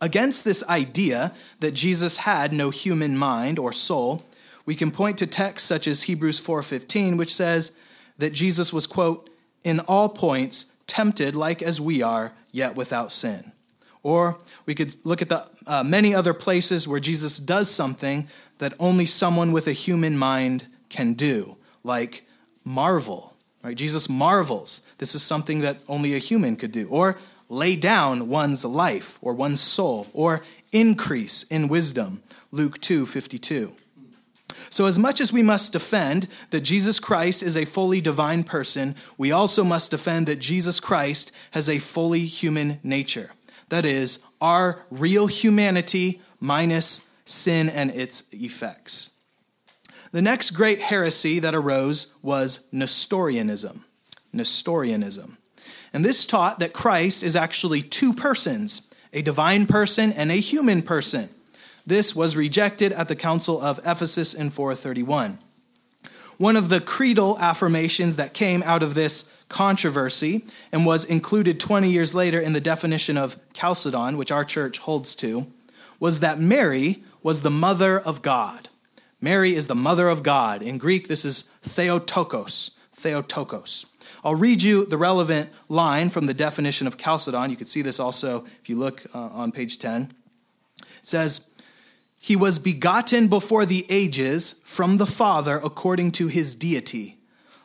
Against 0.00 0.44
this 0.44 0.64
idea 0.68 1.32
that 1.60 1.74
Jesus 1.74 2.18
had 2.18 2.52
no 2.52 2.70
human 2.70 3.16
mind 3.16 3.58
or 3.58 3.72
soul, 3.72 4.24
we 4.66 4.74
can 4.74 4.90
point 4.90 5.18
to 5.18 5.26
texts 5.26 5.68
such 5.68 5.86
as 5.86 6.02
Hebrews 6.02 6.40
4:15 6.40 7.16
which 7.16 7.34
says 7.34 7.72
that 8.18 8.32
Jesus 8.32 8.72
was 8.72 8.86
quote 8.86 9.30
in 9.64 9.80
all 9.80 10.08
points 10.08 10.66
tempted 10.86 11.34
like 11.34 11.62
as 11.62 11.80
we 11.80 12.02
are 12.02 12.32
yet 12.50 12.74
without 12.74 13.12
sin. 13.12 13.52
Or 14.02 14.38
we 14.66 14.74
could 14.74 14.96
look 15.06 15.22
at 15.22 15.28
the 15.28 15.48
uh, 15.66 15.84
many 15.84 16.14
other 16.14 16.34
places 16.34 16.88
where 16.88 17.00
Jesus 17.00 17.38
does 17.38 17.70
something 17.70 18.26
that 18.62 18.74
only 18.78 19.04
someone 19.04 19.50
with 19.50 19.66
a 19.66 19.72
human 19.72 20.16
mind 20.16 20.66
can 20.88 21.14
do, 21.14 21.56
like 21.82 22.24
marvel. 22.64 23.34
Right? 23.60 23.76
Jesus 23.76 24.08
marvels. 24.08 24.82
This 24.98 25.16
is 25.16 25.22
something 25.24 25.62
that 25.62 25.82
only 25.88 26.14
a 26.14 26.18
human 26.18 26.54
could 26.54 26.70
do. 26.70 26.86
Or 26.88 27.18
lay 27.48 27.74
down 27.74 28.28
one's 28.28 28.64
life 28.64 29.18
or 29.20 29.34
one's 29.34 29.60
soul, 29.60 30.06
or 30.12 30.42
increase 30.70 31.42
in 31.42 31.66
wisdom. 31.66 32.22
Luke 32.52 32.80
2 32.80 33.04
52. 33.04 33.74
So, 34.70 34.86
as 34.86 34.96
much 34.96 35.20
as 35.20 35.32
we 35.32 35.42
must 35.42 35.72
defend 35.72 36.28
that 36.50 36.60
Jesus 36.60 37.00
Christ 37.00 37.42
is 37.42 37.56
a 37.56 37.64
fully 37.64 38.00
divine 38.00 38.44
person, 38.44 38.94
we 39.18 39.32
also 39.32 39.64
must 39.64 39.90
defend 39.90 40.28
that 40.28 40.38
Jesus 40.38 40.78
Christ 40.78 41.32
has 41.50 41.68
a 41.68 41.80
fully 41.80 42.26
human 42.26 42.78
nature. 42.84 43.32
That 43.70 43.84
is, 43.84 44.20
our 44.40 44.84
real 44.88 45.26
humanity 45.26 46.20
minus 46.38 47.08
sin 47.24 47.68
and 47.68 47.90
its 47.90 48.24
effects. 48.32 49.10
The 50.12 50.22
next 50.22 50.50
great 50.50 50.80
heresy 50.80 51.38
that 51.38 51.54
arose 51.54 52.12
was 52.22 52.66
Nestorianism. 52.72 53.84
Nestorianism. 54.32 55.38
And 55.92 56.04
this 56.04 56.26
taught 56.26 56.58
that 56.58 56.72
Christ 56.72 57.22
is 57.22 57.36
actually 57.36 57.82
two 57.82 58.12
persons, 58.12 58.88
a 59.12 59.22
divine 59.22 59.66
person 59.66 60.12
and 60.12 60.30
a 60.30 60.36
human 60.36 60.82
person. 60.82 61.28
This 61.86 62.14
was 62.14 62.36
rejected 62.36 62.92
at 62.92 63.08
the 63.08 63.16
Council 63.16 63.60
of 63.60 63.78
Ephesus 63.80 64.34
in 64.34 64.50
431. 64.50 65.38
One 66.38 66.56
of 66.56 66.68
the 66.68 66.80
creedal 66.80 67.38
affirmations 67.38 68.16
that 68.16 68.32
came 68.32 68.62
out 68.64 68.82
of 68.82 68.94
this 68.94 69.30
controversy 69.48 70.44
and 70.72 70.86
was 70.86 71.04
included 71.04 71.60
20 71.60 71.90
years 71.90 72.14
later 72.14 72.40
in 72.40 72.52
the 72.52 72.60
definition 72.60 73.16
of 73.16 73.36
Chalcedon, 73.52 74.16
which 74.16 74.32
our 74.32 74.44
church 74.44 74.78
holds 74.78 75.14
to, 75.16 75.46
was 76.00 76.20
that 76.20 76.40
Mary 76.40 77.02
was 77.22 77.42
the 77.42 77.50
mother 77.50 77.98
of 77.98 78.22
God. 78.22 78.68
Mary 79.20 79.54
is 79.54 79.66
the 79.66 79.74
mother 79.74 80.08
of 80.08 80.22
God. 80.22 80.62
In 80.62 80.78
Greek, 80.78 81.08
this 81.08 81.24
is 81.24 81.50
Theotokos. 81.62 82.72
Theotokos. 82.92 83.86
I'll 84.24 84.34
read 84.34 84.62
you 84.62 84.84
the 84.84 84.98
relevant 84.98 85.50
line 85.68 86.10
from 86.10 86.26
the 86.26 86.34
definition 86.34 86.86
of 86.86 86.96
Chalcedon. 86.96 87.50
You 87.50 87.56
can 87.56 87.66
see 87.66 87.82
this 87.82 88.00
also 88.00 88.44
if 88.60 88.68
you 88.68 88.76
look 88.76 89.04
uh, 89.14 89.18
on 89.18 89.52
page 89.52 89.78
10. 89.78 90.12
It 90.80 90.86
says, 91.02 91.48
He 92.18 92.36
was 92.36 92.58
begotten 92.58 93.28
before 93.28 93.66
the 93.66 93.86
ages 93.88 94.56
from 94.64 94.98
the 94.98 95.06
Father 95.06 95.60
according 95.62 96.12
to 96.12 96.28
his 96.28 96.54
deity 96.54 97.18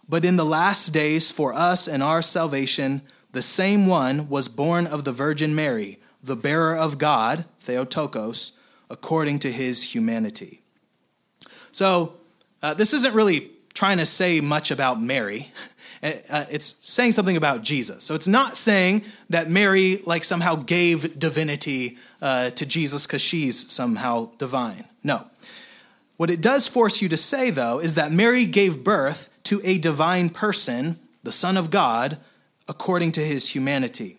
but 0.10 0.24
in 0.24 0.38
the 0.38 0.45
last 0.45 0.89
days, 0.89 1.32
for 1.32 1.53
us 1.53 1.88
and 1.88 2.01
our 2.01 2.22
salvation, 2.22 3.01
the 3.32 3.41
same 3.41 3.88
one 3.88 4.30
was 4.30 4.47
born 4.47 4.88
of 4.88 5.03
the 5.03 5.12
Virgin 5.12 5.53
Mary, 5.53 5.99
the 6.24 6.36
bearer 6.36 6.76
of 6.76 6.97
God, 6.97 7.45
Theotokos, 7.60 8.53
according 8.89 9.39
to 9.39 9.51
his 9.51 9.83
humanity. 9.83 10.61
So, 11.71 12.13
uh, 12.61 12.73
this 12.73 12.93
isn't 12.93 13.13
really 13.13 13.51
trying 13.73 13.97
to 13.99 14.05
say 14.05 14.41
much 14.41 14.71
about 14.71 15.01
Mary. 15.01 15.51
Uh, 16.03 16.45
it's 16.51 16.75
saying 16.79 17.11
something 17.11 17.38
about 17.38 17.63
Jesus. 17.63 18.03
So 18.03 18.13
it's 18.13 18.27
not 18.27 18.55
saying 18.55 19.03
that 19.31 19.49
Mary 19.49 19.99
like 20.05 20.23
somehow 20.23 20.53
gave 20.53 21.19
divinity 21.19 21.97
uh, 22.21 22.51
to 22.51 22.67
Jesus 22.67 23.07
because 23.07 23.19
she's 23.19 23.69
somehow 23.71 24.29
divine. 24.38 24.85
No. 25.03 25.27
What 26.17 26.29
it 26.29 26.39
does 26.39 26.67
force 26.67 27.01
you 27.01 27.09
to 27.09 27.17
say, 27.17 27.49
though, 27.49 27.79
is 27.79 27.95
that 27.95 28.11
Mary 28.11 28.45
gave 28.45 28.83
birth 28.83 29.29
to 29.45 29.59
a 29.63 29.79
divine 29.79 30.29
person, 30.29 30.99
the 31.23 31.31
Son 31.31 31.57
of 31.57 31.71
God, 31.71 32.17
according 32.67 33.11
to 33.13 33.21
his 33.21 33.49
humanity. 33.49 34.17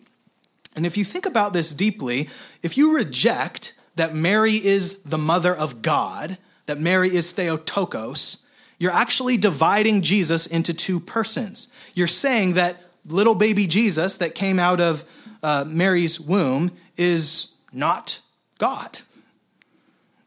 And 0.75 0.85
if 0.85 0.97
you 0.97 1.03
think 1.03 1.25
about 1.25 1.53
this 1.53 1.73
deeply, 1.73 2.29
if 2.63 2.77
you 2.77 2.95
reject 2.95 3.73
that 3.99 4.15
Mary 4.15 4.53
is 4.53 4.99
the 5.03 5.17
mother 5.17 5.53
of 5.53 5.81
God, 5.81 6.37
that 6.65 6.79
Mary 6.79 7.13
is 7.13 7.31
Theotokos, 7.31 8.37
you're 8.77 8.91
actually 8.91 9.35
dividing 9.35 10.01
Jesus 10.01 10.45
into 10.45 10.73
two 10.73 10.99
persons. 10.99 11.67
You're 11.93 12.07
saying 12.07 12.53
that 12.53 12.81
little 13.05 13.35
baby 13.35 13.67
Jesus 13.67 14.17
that 14.17 14.35
came 14.35 14.57
out 14.57 14.79
of 14.79 15.03
uh, 15.43 15.65
Mary's 15.67 16.19
womb 16.19 16.71
is 16.95 17.57
not 17.73 18.21
God, 18.57 18.99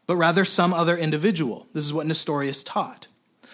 but 0.05 0.17
rather 0.17 0.45
some 0.45 0.73
other 0.73 0.95
individual. 0.95 1.67
This 1.73 1.85
is 1.85 1.93
what 1.93 2.05
Nestorius 2.05 2.63
taught. 2.63 3.07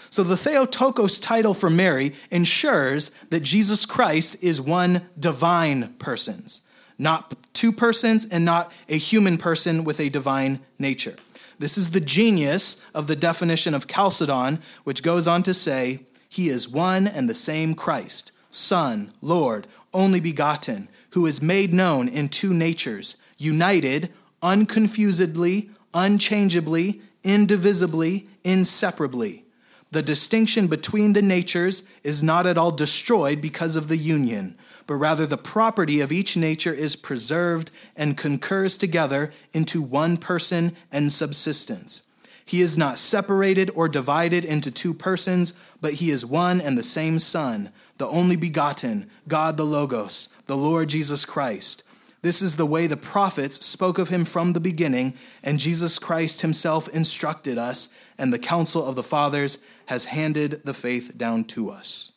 So 0.10 0.24
the 0.24 0.36
Theotokos 0.36 1.20
title 1.20 1.54
for 1.54 1.70
Mary 1.70 2.14
ensures 2.32 3.12
that 3.30 3.42
Jesus 3.42 3.86
Christ 3.86 4.36
is 4.42 4.60
one 4.60 5.04
divine 5.18 5.94
persons 6.00 6.62
not 7.00 7.34
two 7.54 7.72
persons 7.72 8.28
and 8.30 8.46
not 8.46 8.72
a 8.88 8.98
human 8.98 9.38
person 9.38 9.84
with 9.84 10.00
a 10.00 10.10
divine 10.10 10.60
nature. 10.78 11.16
This 11.58 11.78
is 11.78 11.92
the 11.92 12.00
genius 12.00 12.82
of 12.94 13.08
the 13.08 13.16
definition 13.16 13.74
of 13.74 13.88
Chalcedon, 13.88 14.60
which 14.84 15.04
goes 15.04 15.28
on 15.28 15.42
to 15.44 15.54
say, 15.54 16.02
He 16.30 16.50
is 16.50 16.70
one 16.70 17.08
and 17.08 17.30
the 17.30 17.36
same 17.36 17.74
Christ, 17.74 18.32
Son, 18.52 19.12
Lord, 19.22 19.68
only 19.94 20.20
begotten, 20.20 20.90
who 21.12 21.26
is 21.26 21.42
made 21.42 21.74
known 21.74 22.08
in 22.08 22.30
two 22.30 22.54
natures, 22.54 23.18
united, 23.38 24.12
unconfusedly, 24.42 25.70
unchangeably, 25.94 27.02
indivisibly, 27.24 28.28
inseparably. 28.44 29.44
The 29.92 30.02
distinction 30.02 30.68
between 30.68 31.14
the 31.14 31.22
natures 31.22 31.84
is 32.04 32.22
not 32.22 32.46
at 32.46 32.58
all 32.58 32.72
destroyed 32.72 33.42
because 33.42 33.76
of 33.76 33.88
the 33.88 33.98
union 33.98 34.56
but 34.90 34.96
rather 34.96 35.28
the 35.28 35.38
property 35.38 36.02
of 36.02 36.12
each 36.12 36.36
nature 36.36 36.74
is 36.74 36.96
preserved 36.96 37.70
and 37.96 38.18
concurs 38.18 38.76
together 38.76 39.32
into 39.54 39.84
one 39.84 40.18
person 40.18 40.76
and 40.92 41.12
subsistence. 41.12 42.02
He 42.44 42.62
is 42.62 42.76
not 42.76 42.98
separated 42.98 43.70
or 43.76 43.88
divided 43.88 44.44
into 44.44 44.72
two 44.72 44.96
persons, 44.96 45.54
but 45.80 45.94
he 45.94 46.10
is 46.10 46.26
one 46.26 46.60
and 46.60 46.76
the 46.76 46.82
same 46.82 47.20
Son, 47.20 47.72
the 48.00 48.08
only 48.08 48.36
begotten, 48.36 49.08
God 49.28 49.58
the 49.58 49.64
Logos, 49.64 50.28
the 50.48 50.58
Lord 50.58 50.90
Jesus 50.90 51.24
Christ. 51.24 51.84
This 52.24 52.42
is 52.42 52.56
the 52.56 52.66
way 52.66 52.88
the 52.88 52.98
prophets 52.98 53.64
spoke 53.64 54.00
of 54.00 54.10
him 54.10 54.26
from 54.26 54.54
the 54.54 54.60
beginning, 54.60 55.14
and 55.44 55.60
Jesus 55.60 56.00
Christ 56.00 56.42
himself 56.42 56.90
instructed 56.90 57.60
us, 57.60 57.90
and 58.18 58.34
the 58.34 58.40
counsel 58.40 58.84
of 58.84 58.96
the 58.96 59.04
fathers 59.04 59.60
has 59.90 60.06
handed 60.06 60.62
the 60.66 60.74
faith 60.74 61.18
down 61.18 61.44
to 61.44 61.72
us. 61.72 62.12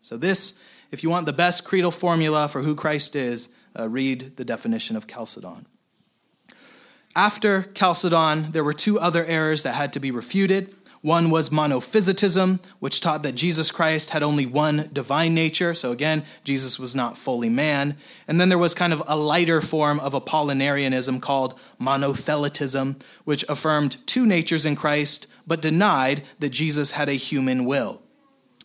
So, 0.00 0.16
this 0.16 0.58
if 0.90 1.04
you 1.04 1.08
want 1.10 1.26
the 1.26 1.32
best 1.32 1.64
creedal 1.64 1.92
formula 1.92 2.48
for 2.48 2.62
who 2.62 2.74
Christ 2.74 3.14
is, 3.14 3.50
uh, 3.78 3.88
read 3.88 4.36
the 4.36 4.44
definition 4.44 4.96
of 4.96 5.06
Chalcedon. 5.06 5.66
After 7.14 7.70
Chalcedon, 7.74 8.50
there 8.50 8.64
were 8.64 8.72
two 8.72 8.98
other 8.98 9.24
errors 9.24 9.62
that 9.62 9.74
had 9.74 9.92
to 9.92 10.00
be 10.00 10.10
refuted. 10.10 10.74
One 11.00 11.30
was 11.30 11.50
monophysitism, 11.50 12.58
which 12.80 13.00
taught 13.00 13.22
that 13.22 13.36
Jesus 13.36 13.70
Christ 13.70 14.10
had 14.10 14.24
only 14.24 14.46
one 14.46 14.90
divine 14.92 15.34
nature. 15.34 15.74
So 15.74 15.92
again, 15.92 16.24
Jesus 16.42 16.76
was 16.76 16.96
not 16.96 17.16
fully 17.16 17.48
man. 17.48 17.96
And 18.26 18.40
then 18.40 18.48
there 18.48 18.58
was 18.58 18.74
kind 18.74 18.92
of 18.92 19.02
a 19.06 19.16
lighter 19.16 19.60
form 19.60 20.00
of 20.00 20.12
Apollinarianism 20.12 21.22
called 21.22 21.58
monothelitism, 21.80 23.00
which 23.24 23.44
affirmed 23.48 24.04
two 24.06 24.26
natures 24.26 24.66
in 24.66 24.74
Christ, 24.74 25.28
but 25.48 25.62
denied 25.62 26.22
that 26.38 26.50
Jesus 26.50 26.92
had 26.92 27.08
a 27.08 27.14
human 27.14 27.64
will. 27.64 28.02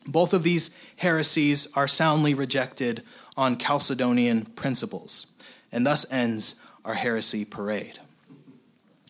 Both 0.06 0.34
of 0.34 0.44
these 0.44 0.78
heresies 0.98 1.68
are 1.76 1.88
soundly 1.88 2.34
rejected 2.34 3.04
on 3.38 3.58
Chalcedonian 3.58 4.54
principles, 4.56 5.28
and 5.72 5.88
thus 5.88 6.06
ends 6.12 6.60
our 6.86 6.94
heresy 6.94 7.46
parade. 7.46 8.00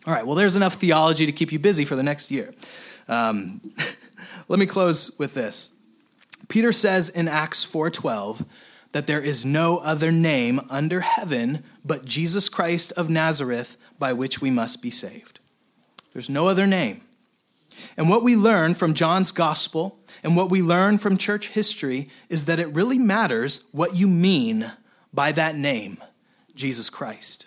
All 0.06 0.14
right, 0.14 0.24
well, 0.24 0.36
there's 0.36 0.56
enough 0.56 0.74
theology 0.74 1.26
to 1.26 1.32
keep 1.32 1.50
you 1.50 1.58
busy 1.58 1.84
for 1.84 1.96
the 1.96 2.02
next 2.02 2.30
year. 2.30 2.54
Um, 3.08 3.60
let 4.48 4.58
me 4.58 4.66
close 4.66 5.18
with 5.18 5.34
this. 5.34 5.70
Peter 6.48 6.72
says 6.72 7.08
in 7.08 7.26
Acts 7.26 7.64
4:12 7.64 8.44
that 8.92 9.06
there 9.06 9.20
is 9.20 9.44
no 9.44 9.78
other 9.78 10.12
name 10.12 10.60
under 10.70 11.00
heaven 11.00 11.64
but 11.84 12.04
Jesus 12.04 12.48
Christ 12.48 12.92
of 12.92 13.10
Nazareth 13.10 13.76
by 13.98 14.12
which 14.12 14.40
we 14.40 14.50
must 14.50 14.82
be 14.82 14.90
saved. 14.90 15.40
There's 16.12 16.30
no 16.30 16.48
other 16.48 16.66
name. 16.66 17.00
And 17.96 18.08
what 18.08 18.22
we 18.22 18.36
learn 18.36 18.74
from 18.74 18.94
John's 18.94 19.32
gospel 19.32 19.98
and 20.22 20.36
what 20.36 20.50
we 20.50 20.62
learn 20.62 20.98
from 20.98 21.16
church 21.16 21.48
history 21.48 22.08
is 22.28 22.46
that 22.46 22.60
it 22.60 22.74
really 22.74 22.98
matters 22.98 23.64
what 23.72 23.96
you 23.96 24.06
mean 24.06 24.70
by 25.12 25.32
that 25.32 25.56
name, 25.56 25.98
Jesus 26.54 26.90
Christ. 26.90 27.46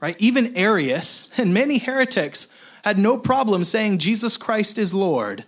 Right? 0.00 0.16
Even 0.18 0.56
Arius 0.56 1.30
and 1.36 1.54
many 1.54 1.78
heretics 1.78 2.48
had 2.84 2.98
no 2.98 3.18
problem 3.18 3.64
saying 3.64 3.98
Jesus 3.98 4.36
Christ 4.36 4.78
is 4.78 4.94
Lord. 4.94 5.44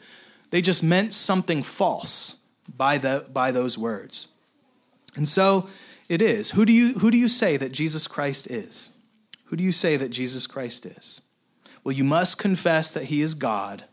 They 0.50 0.62
just 0.62 0.82
meant 0.82 1.12
something 1.12 1.62
false 1.62 2.38
by, 2.76 2.98
the, 2.98 3.26
by 3.32 3.50
those 3.50 3.78
words. 3.78 4.28
And 5.16 5.28
so 5.28 5.68
it 6.08 6.22
is. 6.22 6.52
Who 6.52 6.64
do, 6.64 6.72
you, 6.72 6.94
who 6.94 7.10
do 7.10 7.18
you 7.18 7.28
say 7.28 7.56
that 7.56 7.72
Jesus 7.72 8.06
Christ 8.06 8.46
is? 8.48 8.90
Who 9.46 9.56
do 9.56 9.64
you 9.64 9.72
say 9.72 9.96
that 9.96 10.10
Jesus 10.10 10.46
Christ 10.46 10.86
is? 10.86 11.20
Well, 11.84 11.94
you 11.94 12.04
must 12.04 12.38
confess 12.38 12.92
that 12.92 13.04
he 13.04 13.22
is 13.22 13.34
God. 13.34 13.84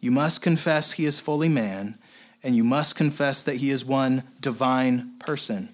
You 0.00 0.10
must 0.10 0.42
confess 0.42 0.92
he 0.92 1.06
is 1.06 1.20
fully 1.20 1.48
man 1.48 1.98
and 2.42 2.56
you 2.56 2.64
must 2.64 2.96
confess 2.96 3.42
that 3.42 3.56
he 3.56 3.70
is 3.70 3.84
one 3.84 4.22
divine 4.40 5.12
person, 5.18 5.68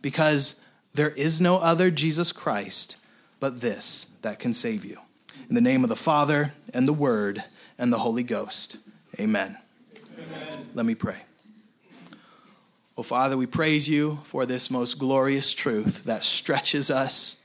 because 0.00 0.60
there 0.94 1.10
is 1.10 1.40
no 1.40 1.58
other 1.58 1.90
Jesus 1.90 2.32
Christ 2.32 2.96
but 3.38 3.60
this 3.60 4.06
that 4.22 4.38
can 4.38 4.54
save 4.54 4.84
you. 4.84 4.98
In 5.48 5.54
the 5.54 5.60
name 5.60 5.82
of 5.82 5.90
the 5.90 5.96
Father, 5.96 6.52
and 6.72 6.88
the 6.88 6.92
Word, 6.92 7.44
and 7.78 7.92
the 7.92 7.98
Holy 7.98 8.22
Ghost. 8.22 8.78
Amen. 9.20 9.58
Amen. 10.18 10.66
Let 10.74 10.86
me 10.86 10.94
pray. 10.94 11.18
Oh, 12.96 13.02
Father, 13.02 13.36
we 13.36 13.46
praise 13.46 13.86
you 13.88 14.20
for 14.24 14.46
this 14.46 14.70
most 14.70 14.98
glorious 14.98 15.52
truth 15.52 16.04
that 16.04 16.24
stretches 16.24 16.90
us, 16.90 17.36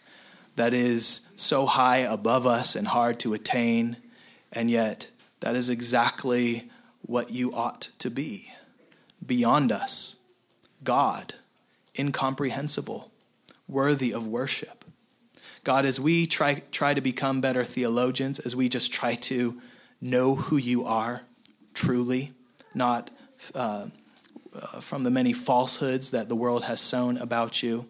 that 0.55 0.73
is 0.73 1.27
so 1.35 1.65
high 1.65 1.97
above 1.97 2.47
us 2.47 2.77
and 2.77 2.87
hard 2.87 3.19
to 3.19 3.33
attain, 3.33 3.97
and 4.53 4.71
yet 4.71 5.09
that 5.41 5.55
is 5.55 5.69
exactly 5.69 6.69
what 7.01 7.31
you 7.31 7.53
ought 7.53 7.89
to 7.99 8.09
be 8.09 8.51
beyond 9.25 9.71
us, 9.71 10.15
God, 10.83 11.35
incomprehensible, 11.97 13.11
worthy 13.67 14.13
of 14.13 14.27
worship. 14.27 14.85
God, 15.63 15.85
as 15.85 15.99
we 15.99 16.25
try, 16.25 16.61
try 16.71 16.93
to 16.93 17.01
become 17.01 17.41
better 17.41 17.63
theologians, 17.63 18.39
as 18.39 18.55
we 18.55 18.69
just 18.69 18.91
try 18.91 19.15
to 19.15 19.61
know 19.99 20.35
who 20.35 20.57
you 20.57 20.85
are 20.85 21.21
truly, 21.73 22.31
not 22.73 23.11
uh, 23.53 23.87
uh, 24.53 24.79
from 24.79 25.03
the 25.03 25.11
many 25.11 25.33
falsehoods 25.33 26.11
that 26.11 26.29
the 26.29 26.35
world 26.35 26.63
has 26.63 26.81
sown 26.81 27.17
about 27.17 27.61
you, 27.61 27.87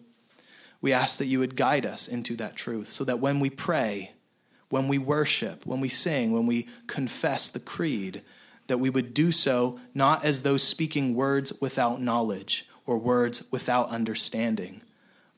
we 0.80 0.92
ask 0.92 1.18
that 1.18 1.26
you 1.26 1.38
would 1.38 1.56
guide 1.56 1.86
us 1.86 2.08
into 2.08 2.36
that 2.36 2.56
truth 2.56 2.90
so 2.90 3.04
that 3.04 3.20
when 3.20 3.40
we 3.40 3.48
pray, 3.48 4.12
when 4.72 4.88
we 4.88 4.96
worship, 4.96 5.66
when 5.66 5.80
we 5.80 5.88
sing, 5.90 6.32
when 6.32 6.46
we 6.46 6.66
confess 6.86 7.50
the 7.50 7.60
creed, 7.60 8.22
that 8.68 8.78
we 8.78 8.88
would 8.88 9.12
do 9.12 9.30
so 9.30 9.78
not 9.92 10.24
as 10.24 10.40
those 10.40 10.62
speaking 10.62 11.14
words 11.14 11.52
without 11.60 12.00
knowledge 12.00 12.66
or 12.86 12.96
words 12.96 13.46
without 13.50 13.90
understanding, 13.90 14.82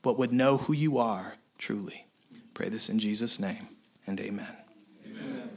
but 0.01 0.17
would 0.17 0.31
know 0.31 0.55
who 0.55 0.71
you 0.71 0.97
are 0.97 1.35
truly. 1.57 2.05
Pray 2.53 2.69
this 2.69 2.87
in 2.87 2.97
Jesus' 2.97 3.37
name, 3.37 3.67
and 4.07 4.21
amen. 4.21 4.55
amen. 5.05 5.49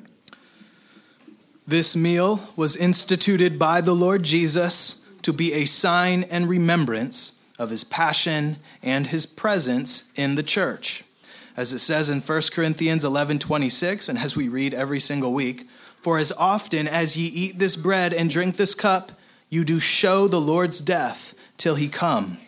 This 1.65 1.95
meal 1.95 2.41
was 2.57 2.75
instituted 2.75 3.61
by 3.61 3.81
the 3.81 3.95
Lord 3.95 4.25
Jesus 4.25 5.09
to 5.23 5.33
be 5.33 5.53
a 5.53 5.67
sign 5.67 6.25
and 6.25 6.49
remembrance 6.49 7.39
of 7.61 7.71
his 7.71 7.85
passion 7.85 8.57
and 8.83 9.07
his 9.07 9.25
presence 9.25 10.11
in 10.17 10.35
the 10.35 10.43
church. 10.43 11.05
As 11.59 11.73
it 11.73 11.81
says 11.81 12.09
in 12.09 12.21
1 12.21 12.43
Corinthians 12.53 13.05
11 13.05 13.41
26, 13.41 14.09
and 14.09 14.17
as 14.17 14.37
we 14.37 14.47
read 14.47 14.73
every 14.73 15.01
single 15.01 15.33
week, 15.33 15.69
for 15.97 16.17
as 16.17 16.31
often 16.31 16.87
as 16.87 17.17
ye 17.17 17.27
eat 17.27 17.59
this 17.59 17.75
bread 17.75 18.15
and 18.15 18.31
drink 18.31 18.55
this 18.55 18.77
cup, 18.77 19.11
you 19.51 19.65
do 19.65 19.81
show 19.81 20.29
the 20.29 20.41
Lord's 20.41 20.79
death 20.81 21.35
till 21.57 21.75
he 21.75 21.89
come. 21.89 22.39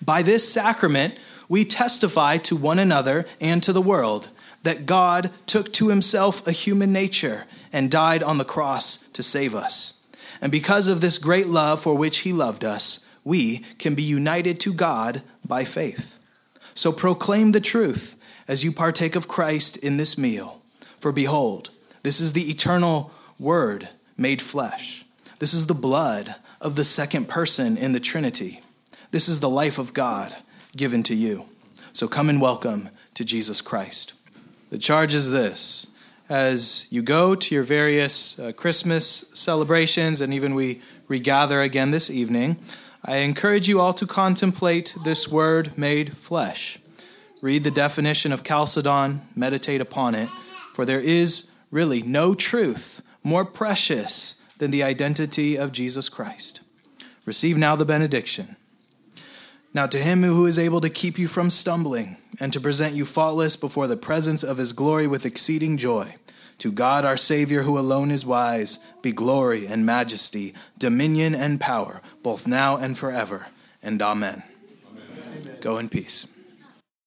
By 0.00 0.22
this 0.22 0.48
sacrament, 0.48 1.18
we 1.48 1.64
testify 1.64 2.36
to 2.36 2.54
one 2.54 2.78
another 2.78 3.26
and 3.40 3.60
to 3.64 3.72
the 3.72 3.82
world 3.82 4.28
that 4.62 4.86
God 4.86 5.32
took 5.46 5.72
to 5.72 5.88
himself 5.88 6.46
a 6.46 6.52
human 6.52 6.92
nature 6.92 7.46
and 7.72 7.90
died 7.90 8.22
on 8.22 8.38
the 8.38 8.44
cross 8.44 8.98
to 9.12 9.24
save 9.24 9.56
us. 9.56 9.94
And 10.40 10.52
because 10.52 10.86
of 10.86 11.00
this 11.00 11.18
great 11.18 11.48
love 11.48 11.80
for 11.80 11.96
which 11.96 12.18
he 12.18 12.32
loved 12.32 12.64
us, 12.64 13.04
we 13.24 13.64
can 13.78 13.96
be 13.96 14.04
united 14.04 14.60
to 14.60 14.72
God 14.72 15.22
by 15.44 15.64
faith. 15.64 16.20
So 16.74 16.92
proclaim 16.92 17.50
the 17.50 17.60
truth 17.60 18.18
as 18.50 18.64
you 18.64 18.72
partake 18.72 19.14
of 19.14 19.28
Christ 19.28 19.76
in 19.76 19.96
this 19.96 20.18
meal. 20.18 20.60
For 20.96 21.12
behold, 21.12 21.70
this 22.02 22.18
is 22.18 22.32
the 22.32 22.50
eternal 22.50 23.12
Word 23.38 23.90
made 24.16 24.42
flesh. 24.42 25.04
This 25.38 25.54
is 25.54 25.68
the 25.68 25.72
blood 25.72 26.34
of 26.60 26.74
the 26.74 26.82
second 26.82 27.28
person 27.28 27.76
in 27.76 27.92
the 27.92 28.00
Trinity. 28.00 28.60
This 29.12 29.28
is 29.28 29.38
the 29.38 29.48
life 29.48 29.78
of 29.78 29.94
God 29.94 30.34
given 30.76 31.04
to 31.04 31.14
you. 31.14 31.44
So 31.92 32.08
come 32.08 32.28
and 32.28 32.40
welcome 32.40 32.88
to 33.14 33.24
Jesus 33.24 33.60
Christ. 33.60 34.14
The 34.70 34.78
charge 34.78 35.14
is 35.14 35.30
this 35.30 35.86
as 36.28 36.88
you 36.90 37.02
go 37.02 37.36
to 37.36 37.54
your 37.54 37.62
various 37.62 38.36
uh, 38.36 38.50
Christmas 38.50 39.26
celebrations, 39.32 40.20
and 40.20 40.34
even 40.34 40.56
we 40.56 40.82
regather 41.06 41.60
again 41.60 41.92
this 41.92 42.10
evening, 42.10 42.56
I 43.04 43.18
encourage 43.18 43.68
you 43.68 43.80
all 43.80 43.94
to 43.94 44.08
contemplate 44.08 44.96
this 45.04 45.28
word 45.28 45.78
made 45.78 46.16
flesh. 46.16 46.80
Read 47.40 47.64
the 47.64 47.70
definition 47.70 48.32
of 48.32 48.44
Chalcedon, 48.44 49.22
meditate 49.34 49.80
upon 49.80 50.14
it, 50.14 50.28
for 50.74 50.84
there 50.84 51.00
is 51.00 51.50
really 51.70 52.02
no 52.02 52.34
truth 52.34 53.02
more 53.22 53.44
precious 53.44 54.36
than 54.58 54.70
the 54.70 54.82
identity 54.82 55.56
of 55.56 55.72
Jesus 55.72 56.08
Christ. 56.08 56.60
Receive 57.24 57.56
now 57.56 57.76
the 57.76 57.84
benediction. 57.84 58.56
Now, 59.72 59.86
to 59.86 59.98
him 59.98 60.22
who 60.22 60.46
is 60.46 60.58
able 60.58 60.80
to 60.80 60.90
keep 60.90 61.18
you 61.18 61.28
from 61.28 61.48
stumbling 61.48 62.16
and 62.40 62.52
to 62.52 62.60
present 62.60 62.94
you 62.94 63.04
faultless 63.04 63.54
before 63.56 63.86
the 63.86 63.96
presence 63.96 64.42
of 64.42 64.58
his 64.58 64.72
glory 64.72 65.06
with 65.06 65.24
exceeding 65.24 65.76
joy, 65.76 66.16
to 66.58 66.72
God 66.72 67.04
our 67.04 67.16
Savior, 67.16 67.62
who 67.62 67.78
alone 67.78 68.10
is 68.10 68.26
wise, 68.26 68.80
be 69.00 69.12
glory 69.12 69.66
and 69.66 69.86
majesty, 69.86 70.54
dominion 70.76 71.34
and 71.34 71.60
power, 71.60 72.02
both 72.22 72.46
now 72.46 72.76
and 72.76 72.98
forever. 72.98 73.46
And 73.82 74.02
amen. 74.02 74.42
amen. 74.92 75.56
Go 75.60 75.78
in 75.78 75.88
peace. 75.88 76.26